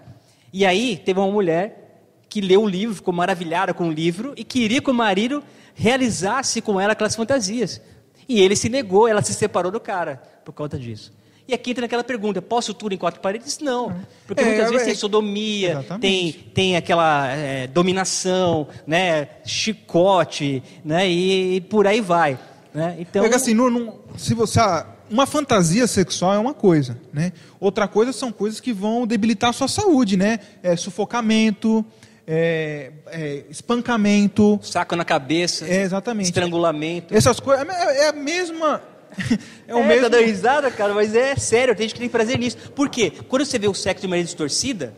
[0.53, 4.45] E aí teve uma mulher que leu o livro, ficou maravilhada com o livro e
[4.45, 5.43] queria que o marido
[5.75, 7.81] realizasse com ela aquelas fantasias.
[8.29, 11.13] E ele se negou, ela se separou do cara por conta disso.
[11.49, 13.59] E aqui entra naquela pergunta: posso tudo em quatro paredes?
[13.59, 13.93] Não.
[14.25, 16.01] Porque É, muitas vezes é- tem sodomia, Exatamente.
[16.01, 22.39] tem, tem aquela é, dominação, né, chicote, né, e, e por aí vai.
[22.73, 22.99] Né?
[23.01, 27.33] Então, Porque assim, não- não- se você, ah, uma fantasia sexual é uma coisa, né?
[27.61, 30.41] Outra coisa são coisas que vão debilitar a sua saúde, né?
[30.63, 31.85] É, sufocamento,
[32.27, 36.27] é, é, espancamento, saco na cabeça, é, exatamente.
[36.27, 37.15] estrangulamento.
[37.15, 38.83] Essas coisas é, é a mesma.
[39.69, 40.03] É o é, mesmo.
[40.03, 42.57] tá dando risada, cara, mas é sério, tem gente que tem prazer nisso.
[42.75, 43.13] Por quê?
[43.29, 44.95] Quando você vê o sexo de maneira distorcida,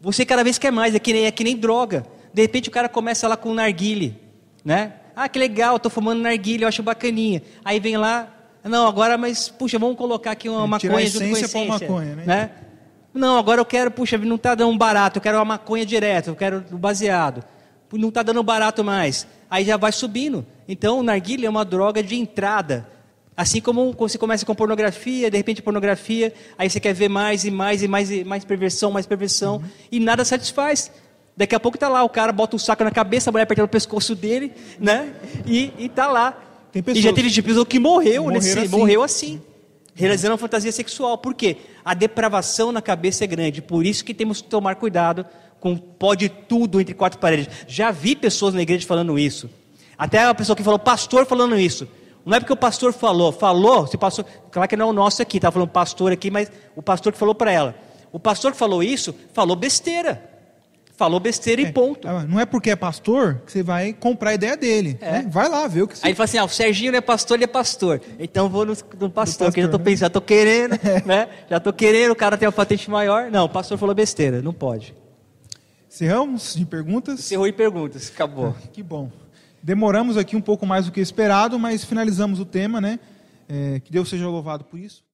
[0.00, 2.06] você cada vez quer mais, é que nem, é que nem droga.
[2.32, 4.16] De repente o cara começa lá com narguile,
[4.64, 4.94] né?
[5.14, 7.42] Ah, que legal, tô fumando narguile, eu acho bacaninha.
[7.64, 8.32] Aí vem lá,
[8.64, 12.16] não, agora, mas, puxa, vamos colocar aqui uma a maconha junto com a essência maconha,
[12.16, 12.50] né?
[13.14, 16.36] Não, agora eu quero, puxa, não está dando barato, eu quero uma maconha direto, eu
[16.36, 17.42] quero o baseado.
[17.92, 19.26] Não está dando barato mais.
[19.50, 20.44] Aí já vai subindo.
[20.68, 22.86] Então, o narguilha é uma droga de entrada.
[23.34, 27.50] Assim como você começa com pornografia, de repente pornografia, aí você quer ver mais e
[27.50, 29.62] mais e mais e mais perversão, mais perversão, Uhum.
[29.92, 30.90] e nada satisfaz.
[31.36, 33.66] Daqui a pouco está lá, o cara bota um saco na cabeça, a mulher apertando
[33.66, 35.14] o pescoço dele, né?
[35.46, 36.36] E, e tá lá.
[36.72, 38.68] Tem e pessoas- já teve tipo que morreu, Morreram nesse, assim.
[38.68, 39.40] morreu assim
[39.98, 41.18] realizando uma fantasia sexual.
[41.18, 41.56] Por quê?
[41.84, 43.60] A depravação na cabeça é grande.
[43.60, 45.26] Por isso que temos que tomar cuidado
[45.58, 47.48] com pode tudo entre quatro paredes.
[47.66, 49.50] Já vi pessoas na igreja falando isso.
[49.98, 51.88] Até a pessoa que falou, pastor falando isso.
[52.24, 55.20] Não é porque o pastor falou, falou, se pastor, claro que não é o nosso
[55.20, 57.74] aqui, tá falando pastor aqui, mas o pastor que falou para ela.
[58.12, 60.22] O pastor que falou isso, falou besteira.
[60.98, 62.08] Falou besteira e ponto.
[62.28, 64.98] Não é porque é pastor que você vai comprar a ideia dele.
[65.00, 65.12] É.
[65.22, 65.28] né?
[65.30, 67.00] Vai lá ver o que você Aí ele fala assim, ah, o Serginho não é
[67.00, 68.02] pastor, ele é pastor.
[68.18, 69.84] Então vou no, no pastor, que eu já pastor, tô né?
[69.84, 70.72] pensando, já tô querendo,
[71.06, 71.28] né?
[71.48, 73.30] Já tô querendo, o cara tem uma patente maior.
[73.30, 74.92] Não, o pastor falou besteira, não pode.
[75.88, 77.20] Encerramos de perguntas?
[77.20, 78.56] Encerrou em perguntas, acabou.
[78.72, 79.08] Que bom.
[79.62, 82.98] Demoramos aqui um pouco mais do que esperado, mas finalizamos o tema, né?
[83.48, 85.04] É, que Deus seja louvado por isso.